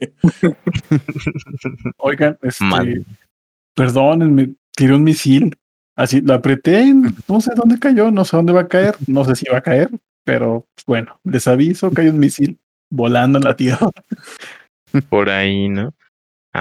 Oigan, 1.99 2.39
este, 2.41 3.05
perdón, 3.74 4.34
me 4.34 4.55
tiré 4.74 4.95
un 4.95 5.05
misil. 5.05 5.57
Así 5.95 6.20
lo 6.20 6.34
apreté, 6.34 6.93
no 7.26 7.41
sé 7.41 7.53
dónde 7.55 7.78
cayó, 7.78 8.11
no 8.11 8.24
sé 8.24 8.37
dónde 8.37 8.53
va 8.53 8.62
a 8.62 8.68
caer, 8.68 8.97
no 9.07 9.24
sé 9.24 9.34
si 9.34 9.47
va 9.51 9.59
a 9.59 9.62
caer, 9.62 9.89
pero 10.24 10.66
pues, 10.74 10.84
bueno, 10.87 11.18
les 11.24 11.49
aviso 11.49 11.91
que 11.91 12.03
hay 12.03 12.09
un 12.09 12.18
misil 12.18 12.59
volando 12.91 13.39
en 13.39 13.45
la 13.45 13.57
tierra. 13.57 13.89
Por 15.09 15.30
ahí, 15.30 15.70
¿no? 15.70 15.95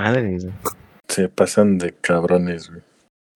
Madre, 0.01 0.37
güey. 0.37 0.53
Se 1.07 1.29
pasan 1.29 1.77
de 1.77 1.93
cabrones, 1.93 2.69
güey. 2.69 2.81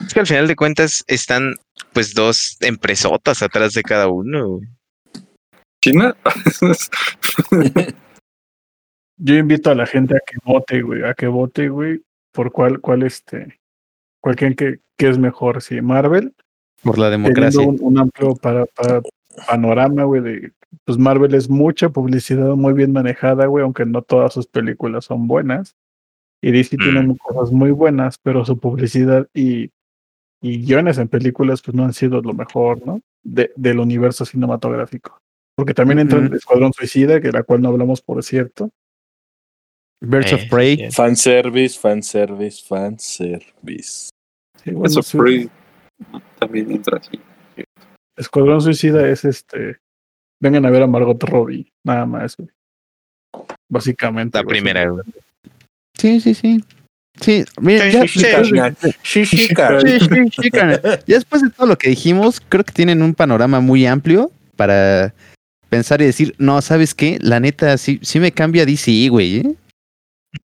Es 0.05 0.14
que 0.14 0.20
al 0.22 0.28
final 0.28 0.47
de 0.47 0.55
cuentas 0.55 1.03
están 1.07 1.55
pues 1.93 2.14
dos 2.14 2.57
empresotas 2.62 3.41
atrás 3.43 3.74
de 3.74 3.84
cada 3.84 4.07
uno, 4.07 4.47
güey. 4.47 4.68
China. 5.84 6.16
Yo 9.18 9.36
invito 9.36 9.70
a 9.70 9.76
la 9.76 9.86
gente 9.86 10.16
a 10.16 10.20
que 10.26 10.38
vote, 10.43 10.82
güey, 10.82 11.03
a 11.03 11.14
que 11.14 11.28
vote, 11.28 11.68
güey, 11.70 12.01
por 12.32 12.51
cuál, 12.51 12.80
cuál 12.80 13.03
este, 13.03 13.60
cuál 14.22 14.36
creen 14.38 14.55
que, 14.55 14.80
que 14.97 15.10
es 15.10 15.18
mejor, 15.18 15.62
si 15.62 15.82
Marvel, 15.82 16.34
Por 16.84 16.97
la 16.97 17.10
democracia. 17.10 17.62
un, 17.62 17.78
un 17.82 17.97
amplio 17.99 18.36
para, 18.36 18.66
para- 18.66 19.01
panorama, 19.47 20.03
güey, 20.03 20.22
de, 20.22 20.53
pues 20.86 20.97
Marvel 20.97 21.34
es 21.36 21.49
mucha 21.49 21.89
publicidad 21.89 22.55
muy 22.55 22.74
bien 22.74 22.91
manejada, 22.93 23.45
güey, 23.45 23.64
aunque 23.64 23.86
no 23.86 24.01
todas 24.01 24.34
sus 24.34 24.47
películas 24.47 25.05
son 25.05 25.28
buenas. 25.28 25.76
Y 26.42 26.52
DC 26.52 26.78
tiene 26.78 27.02
Mm. 27.04 27.18
cosas 27.18 27.52
muy 27.52 27.72
buenas, 27.72 28.16
pero 28.24 28.46
su 28.46 28.58
publicidad 28.58 29.28
y, 29.34 29.72
y 30.42 30.66
guiones 30.66 30.98
en 30.98 31.08
películas, 31.10 31.62
pues 31.62 31.76
no 31.76 31.84
han 31.84 31.94
sido 31.94 32.22
lo 32.22 32.34
mejor, 32.34 32.86
¿no? 32.86 33.02
De, 33.24 33.52
del 33.56 33.80
universo 33.80 34.24
cinematográfico. 34.26 35.18
Porque 35.56 35.74
también 35.74 36.00
entra 36.00 36.20
el 36.20 36.28
Ujú. 36.28 36.36
Escuadrón 36.36 36.72
Suicida, 36.74 37.20
que 37.20 37.32
la 37.34 37.44
cual 37.44 37.62
no 37.62 37.70
hablamos, 37.70 38.02
por 38.02 38.24
cierto. 38.24 38.70
Birds 40.02 40.32
of 40.32 40.44
Eh, 40.44 40.48
Prey. 40.50 40.78
sí, 40.78 40.92
Fanservice, 40.92 41.78
fanservice, 41.78 42.64
fanservice. 42.66 44.10
Sí, 44.64 44.72
bueno, 44.72 45.50
también 46.40 46.72
entra 46.72 46.98
aquí. 46.98 47.20
Escuadrón 48.16 48.62
Suicida 48.62 49.08
es 49.10 49.26
este. 49.26 49.78
Vengan 50.42 50.66
a 50.66 50.70
ver 50.70 50.84
a 50.84 50.88
Margot 50.88 51.22
Robbie, 51.24 51.70
nada 51.86 52.06
más, 52.06 52.38
güey. 52.38 52.50
Básicamente. 53.70 54.38
La 54.38 54.46
primera. 54.46 54.90
Sí, 56.00 56.20
sí, 56.22 56.34
sí. 56.34 56.64
Sí, 57.20 57.43
miren, 57.60 57.91
ya, 57.91 58.08
Sí, 58.08 59.26
sí, 59.26 59.47
ya- 59.58 59.82
Sí, 59.82 60.00
después 61.06 61.41
de 61.41 61.50
todo 61.50 61.68
lo 61.68 61.78
que 61.78 61.89
dijimos, 61.89 62.41
creo 62.47 62.64
que 62.64 62.72
tienen 62.72 63.02
un 63.02 63.14
panorama 63.14 63.60
muy 63.60 63.86
amplio 63.86 64.32
para 64.56 65.14
pensar 65.70 66.02
y 66.02 66.06
decir, 66.06 66.34
no, 66.38 66.62
¿sabes 66.62 66.95
qué? 66.95 67.18
La 67.22 67.39
neta, 67.39 67.78
sí, 67.78 68.00
sí 68.02 68.20
me 68.20 68.32
cambia 68.32 68.66
DC, 68.66 69.10
güey, 69.10 69.38
¿eh? 69.38 69.56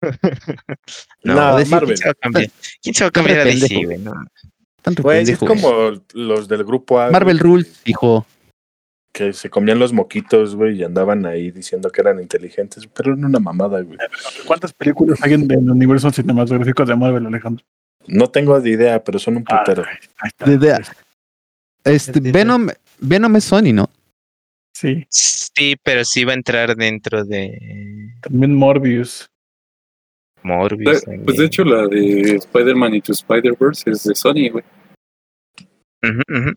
No, 1.24 1.36
No, 1.36 1.58
decir, 1.58 1.72
Marvel. 1.72 1.88
¿quién 1.88 1.97
se 1.97 2.06
va 2.06 2.12
a 2.12 2.16
cambiar? 2.16 2.51
¿Quién 2.82 2.95
se 2.95 3.03
va 3.03 3.08
a 3.08 3.12
cambiar 3.12 3.39
a. 3.39 3.45
DC, 3.45 3.86
güey? 3.86 3.97
No. 3.99 4.14
Tanto 4.82 5.01
Güey, 5.01 5.24
es 5.24 5.38
como 5.39 5.93
los 6.14 6.47
del 6.47 6.64
grupo 6.64 6.99
A. 6.99 7.10
Marvel 7.10 7.39
Rules, 7.39 7.82
hijo. 7.86 8.26
Que 9.16 9.32
se 9.32 9.49
comían 9.49 9.80
los 9.80 9.93
moquitos, 9.93 10.57
güey, 10.57 10.80
y 10.80 10.84
andaban 10.84 11.26
ahí 11.26 11.49
diciendo 11.49 11.89
que 11.89 12.01
eran 12.01 12.20
inteligentes, 12.20 12.86
pero 12.88 13.13
era 13.13 13.26
una 13.26 13.39
mamada, 13.39 13.80
güey. 13.82 13.97
¿Cuántas 14.45 14.74
películas 14.74 15.18
hay 15.24 15.34
en 15.36 15.49
el 15.49 15.70
universo 15.72 16.11
cinematográfico 16.11 16.84
de 16.84 16.95
Marvel, 16.97 17.26
Alejandro? 17.26 17.63
No 18.07 18.28
tengo 18.28 18.59
de 18.59 18.72
idea, 18.72 19.01
pero 19.01 19.18
son 19.18 19.38
un 19.38 19.45
Ah, 19.47 19.59
putero. 19.63 19.84
ahí 19.86 20.28
está. 20.28 20.45
De- 20.45 20.57
de- 20.57 20.86
Este, 21.86 22.20
Venom, 22.20 22.68
Venom 22.99 23.36
es 23.38 23.45
Sony, 23.45 23.72
¿no? 23.74 23.89
Sí, 24.74 25.05
Sí, 25.09 25.78
pero 25.82 26.03
sí 26.03 26.26
va 26.26 26.34
a 26.34 26.36
entrar 26.36 26.76
dentro 26.76 27.24
de 27.24 28.11
también 28.22 28.53
Morbius. 28.53 29.30
Morbius. 30.43 31.03
De- 31.05 31.20
pues 31.20 31.38
de 31.38 31.45
hecho 31.45 31.63
la 31.63 31.88
de 31.88 32.36
Spider-Man 32.36 32.95
Into 32.95 33.13
Spider-Verse 33.13 33.89
es 33.91 34.03
de 34.03 34.13
Sony, 34.16 34.49
güey. 34.51 34.66
Uh, 36.03 36.51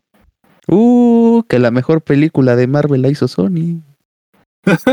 que 1.48 1.58
la 1.58 1.70
mejor 1.70 2.02
película 2.02 2.56
de 2.56 2.66
Marvel 2.66 3.02
la 3.02 3.08
hizo 3.08 3.28
Sony. 3.28 3.80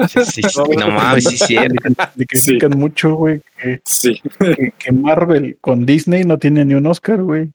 Sí, 0.08 0.24
sí, 0.24 0.42
no 0.78 0.88
mames, 0.90 1.26
sí 1.26 1.36
es 1.36 1.42
cierto. 1.42 1.90
Le 2.16 2.26
critican 2.26 2.78
mucho, 2.78 3.16
güey, 3.16 3.42
que, 3.62 3.82
Sí. 3.86 4.22
que- 4.40 4.74
que 4.78 4.92
Marvel 4.94 5.58
con 5.60 5.86
Disney 5.86 6.24
no 6.24 6.38
tiene 6.38 6.64
ni 6.64 6.76
un 6.76 6.86
Oscar, 6.88 7.22
güey. 7.22 7.52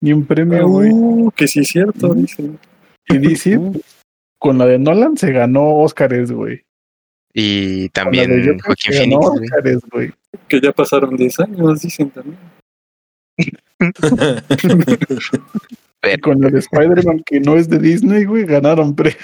Ni 0.00 0.12
un 0.12 0.24
premio, 0.24 0.66
güey. 0.68 0.90
Uh, 0.92 1.30
que 1.32 1.48
sí 1.48 1.60
es 1.60 1.68
cierto, 1.68 2.14
dicen. 2.14 2.58
Y 3.08 3.18
DC, 3.18 3.58
con 4.38 4.56
la 4.58 4.64
de 4.66 4.78
Nolan, 4.78 5.16
se 5.18 5.32
ganó 5.32 5.80
Oscars, 5.80 6.30
güey. 6.32 6.62
Y 7.34 7.88
Con 7.90 8.04
la 8.04 8.10
de 8.10 8.16
también 8.28 8.46
Joker 8.46 8.60
Joaquín 8.62 8.92
se 8.92 8.98
ganó 9.00 9.20
Phoenix. 9.20 9.42
Óscares, 9.52 9.80
güey. 9.92 10.12
Que 10.48 10.60
ya 10.60 10.72
pasaron 10.72 11.16
10 11.16 11.40
años, 11.40 11.82
dicen 11.82 12.10
también. 12.10 12.38
Y 16.02 16.18
con 16.20 16.40
de 16.40 16.58
Spider-Man, 16.58 17.22
que 17.26 17.40
no 17.40 17.56
es 17.56 17.68
de 17.68 17.78
Disney, 17.78 18.24
güey, 18.24 18.44
ganaron 18.44 18.94
premio. 18.94 19.16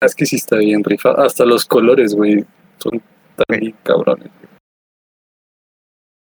Es 0.00 0.14
que 0.14 0.26
sí 0.26 0.36
está 0.36 0.56
bien 0.56 0.84
rifado. 0.84 1.20
Hasta 1.22 1.44
los 1.44 1.64
colores, 1.64 2.14
güey, 2.14 2.44
son 2.78 3.02
también 3.36 3.74
cabrones. 3.82 4.30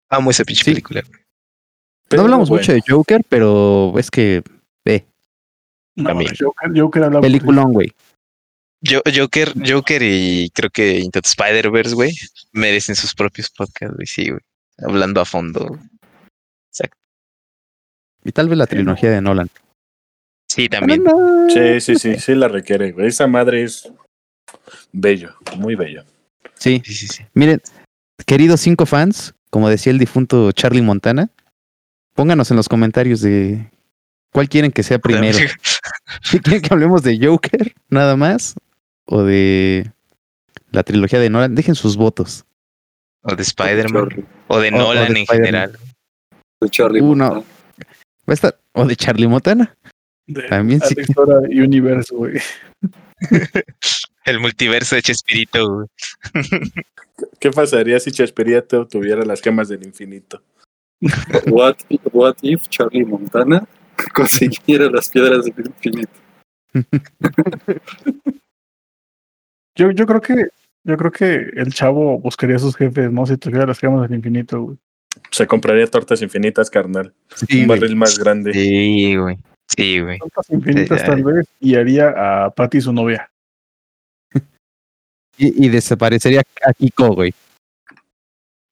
Amo 0.10 0.32
esa 0.32 0.44
pinche 0.44 0.64
Sí. 0.64 0.72
película. 0.72 1.02
No 2.12 2.22
hablamos 2.24 2.50
bueno. 2.50 2.62
mucho 2.62 2.74
de 2.74 2.82
Joker, 2.88 3.22
pero 3.28 3.94
es 3.98 4.12
que 4.12 4.44
No, 5.96 6.06
También. 6.10 6.32
Joker, 6.40 6.72
Joker 6.80 7.04
sí. 7.12 7.22
peliculón, 7.22 7.74
güey. 7.74 7.92
Yo, 8.82 9.02
Joker, 9.14 9.54
Joker 9.66 10.02
y 10.02 10.50
creo 10.52 10.70
que 10.70 11.00
Into 11.00 11.20
Spider-Verse, 11.20 11.94
güey, 11.96 12.14
merecen 12.54 12.96
sus 12.96 13.14
propios 13.14 13.50
podcasts, 13.50 13.96
güey, 13.96 14.08
sí, 14.08 14.30
güey. 14.30 14.42
Hablando 14.80 15.20
a 15.22 15.26
fondo. 15.26 15.68
güey. 15.68 15.80
Y 18.24 18.32
tal 18.32 18.50
vez 18.50 18.58
la 18.58 18.68
trilogía 18.68 19.10
de 19.12 19.22
Nolan. 19.22 19.50
Sí, 20.48 20.68
también. 20.70 21.04
Sí, 21.50 21.80
sí, 21.82 21.96
sí, 21.96 22.20
sí 22.20 22.36
la 22.36 22.48
requiere. 22.48 22.94
Esa 23.00 23.28
madre 23.28 23.64
es 23.64 23.90
bello, 24.92 25.34
muy 25.58 25.76
bello. 25.76 26.04
Sí, 26.56 26.82
Sí, 26.86 26.94
sí, 26.94 27.08
sí. 27.08 27.24
miren, 27.34 27.62
queridos 28.26 28.60
cinco 28.62 28.86
fans, 28.86 29.34
como 29.50 29.70
decía 29.70 29.92
el 29.92 29.98
difunto 30.00 30.52
Charlie 30.52 30.82
Montana, 30.82 31.30
pónganos 32.14 32.52
en 32.52 32.58
los 32.58 32.70
comentarios 32.70 33.22
de 33.22 33.72
cuál 34.32 34.50
quieren 34.50 34.72
que 34.72 34.84
sea 34.84 35.00
primero. 35.00 35.38
Si 36.22 36.40
quieren 36.42 36.62
que 36.62 36.74
hablemos 36.74 37.02
de 37.04 37.18
Joker, 37.26 37.74
nada 37.90 38.16
más, 38.16 38.56
o 39.06 39.24
de 39.24 39.92
la 40.72 40.84
trilogía 40.84 41.20
de 41.20 41.30
Nolan, 41.30 41.56
dejen 41.56 41.76
sus 41.76 41.96
votos. 41.98 42.46
O 43.24 43.36
de 43.36 43.42
Spider-Man. 43.44 44.26
O 44.48 44.60
de 44.60 44.70
O- 44.70 44.76
o 44.76 44.78
Nolan 44.78 45.14
de 45.14 45.20
en 45.22 45.26
general. 45.26 45.78
de 46.60 46.70
Charlie. 46.70 47.02
Uh, 47.02 47.16
no. 47.16 47.26
Montana. 47.26 47.46
Va 48.32 48.34
a 48.34 48.36
estar, 48.36 48.58
o 48.72 48.86
de 48.86 48.96
Charlie 48.96 49.28
Montana. 49.28 49.76
De 50.26 50.44
También 50.44 50.80
sí. 50.80 50.96
Dora 51.14 51.40
Universe, 51.50 52.16
güey. 52.16 52.40
El 54.26 54.40
multiverso 54.40 54.96
de 54.96 55.02
Chespirito, 55.02 55.70
güey. 55.70 55.88
¿Qué 57.42 57.52
pasaría 57.52 58.00
si 58.00 58.10
Chespirito 58.12 58.88
tuviera 58.88 59.26
las 59.26 59.42
gemas 59.42 59.68
del 59.68 59.86
infinito? 59.86 60.42
What, 61.48 61.76
what 62.14 62.38
if 62.42 62.70
Charlie 62.70 63.04
Montana 63.04 63.68
consiguiera 64.14 64.90
las 64.90 65.10
piedras 65.10 65.44
del 65.44 65.66
infinito? 65.68 66.14
Yo, 69.76 69.92
yo 69.92 70.08
creo 70.08 70.22
que 70.22 70.48
yo 70.86 70.96
creo 70.96 71.12
que 71.12 71.36
el 71.60 71.74
chavo 71.74 72.18
buscaría 72.18 72.56
a 72.56 72.60
sus 72.60 72.78
jefes, 72.78 73.12
¿no? 73.12 73.26
Si 73.26 73.36
tuviera 73.36 73.66
las 73.66 73.80
gemas 73.80 74.04
del 74.04 74.20
infinito, 74.20 74.62
güey. 74.62 74.78
Se 75.32 75.48
compraría 75.48 75.88
tortas 75.88 76.22
infinitas, 76.22 76.70
carnal. 76.70 77.14
Sí, 77.36 77.62
un 77.62 77.68
güey. 77.68 77.80
barril 77.80 77.96
más 77.96 78.20
grande. 78.20 78.54
Sí, 78.54 79.16
güey. 79.16 79.38
Sí, 79.76 80.00
güey. 80.00 80.20
Tortas 80.20 80.50
infinitas 80.50 81.00
Sí, 81.00 81.08
tal 81.08 81.24
vez, 81.24 81.48
y 81.60 81.76
haría 81.76 82.46
a 82.46 82.50
Patty 82.52 82.82
su 82.82 82.94
novia. 82.94 83.30
Y, 85.38 85.66
y 85.66 85.70
desaparecería 85.70 86.44
a 86.64 86.74
Kiko, 86.74 87.16
güey. 87.16 87.34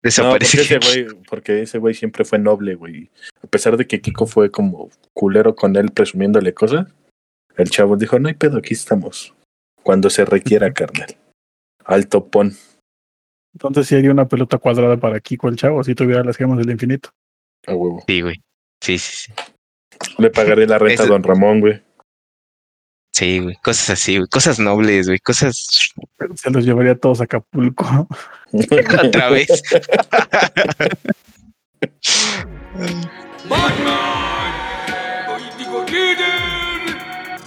No, 0.03 0.31
porque 0.31 0.45
ese 0.45 0.79
güey, 0.79 1.07
porque 1.29 1.63
ese 1.63 1.79
güey 1.79 1.95
siempre 1.95 2.25
fue 2.25 2.39
noble, 2.39 2.75
güey. 2.75 3.11
A 3.43 3.47
pesar 3.47 3.77
de 3.77 3.87
que 3.87 4.01
Kiko 4.01 4.27
fue 4.27 4.51
como 4.51 4.91
culero 5.13 5.55
con 5.55 5.77
él 5.77 5.91
presumiéndole 5.91 6.55
cosas, 6.55 6.87
el 7.57 7.71
chavo 7.71 7.97
dijo, 7.97 8.19
no 8.19 8.29
hay 8.29 8.35
pedo, 8.35 8.59
aquí 8.59 8.75
estamos. 8.75 9.35
Cuando 9.83 10.11
se 10.11 10.25
requiera, 10.25 10.73
carnal. 10.75 11.17
Alto 11.85 12.27
pon. 12.27 12.53
Entonces 13.55 13.87
sí 13.87 13.95
haría 13.97 14.11
una 14.11 14.29
pelota 14.29 14.59
cuadrada 14.59 14.97
para 14.97 15.21
Kiko 15.21 15.49
el 15.49 15.57
chavo 15.57 15.83
si 15.83 15.95
tuviera 15.95 16.23
las 16.25 16.37
gemas 16.37 16.59
del 16.59 16.71
infinito. 16.71 17.11
A 17.67 17.75
huevo. 17.75 18.05
Sí, 18.07 18.21
güey. 18.21 18.43
Sí, 18.81 18.99
sí, 18.99 19.17
sí. 19.17 19.33
Le 20.19 20.31
pagaré 20.31 20.67
la 20.67 20.79
renta 20.79 21.03
a 21.03 21.07
don 21.07 21.23
Ramón, 21.23 21.61
güey. 21.61 21.83
Sí, 23.13 23.41
güey. 23.41 23.57
Cosas 23.57 23.91
así, 23.91 24.17
güey. 24.17 24.29
Cosas 24.29 24.61
nobles, 24.61 25.09
güey. 25.09 25.19
Cosas 25.19 25.93
Se 26.37 26.51
los 26.51 26.65
llevaría 26.65 26.93
a 26.93 26.97
todos 26.97 27.21
a 27.21 27.25
Acapulco. 27.25 28.09
otra 29.05 29.31
vez. 29.31 29.49
¡Batman! 33.49 34.53
¡Político 35.27 35.85
líder! 35.87 36.97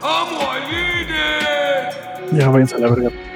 ¡Amo 0.01 0.51
al 0.51 0.61
líder! 0.69 0.91
ya 2.31 2.49
váyanse 2.49 2.75
a 2.75 2.79
la 2.79 2.89
verga. 2.89 3.30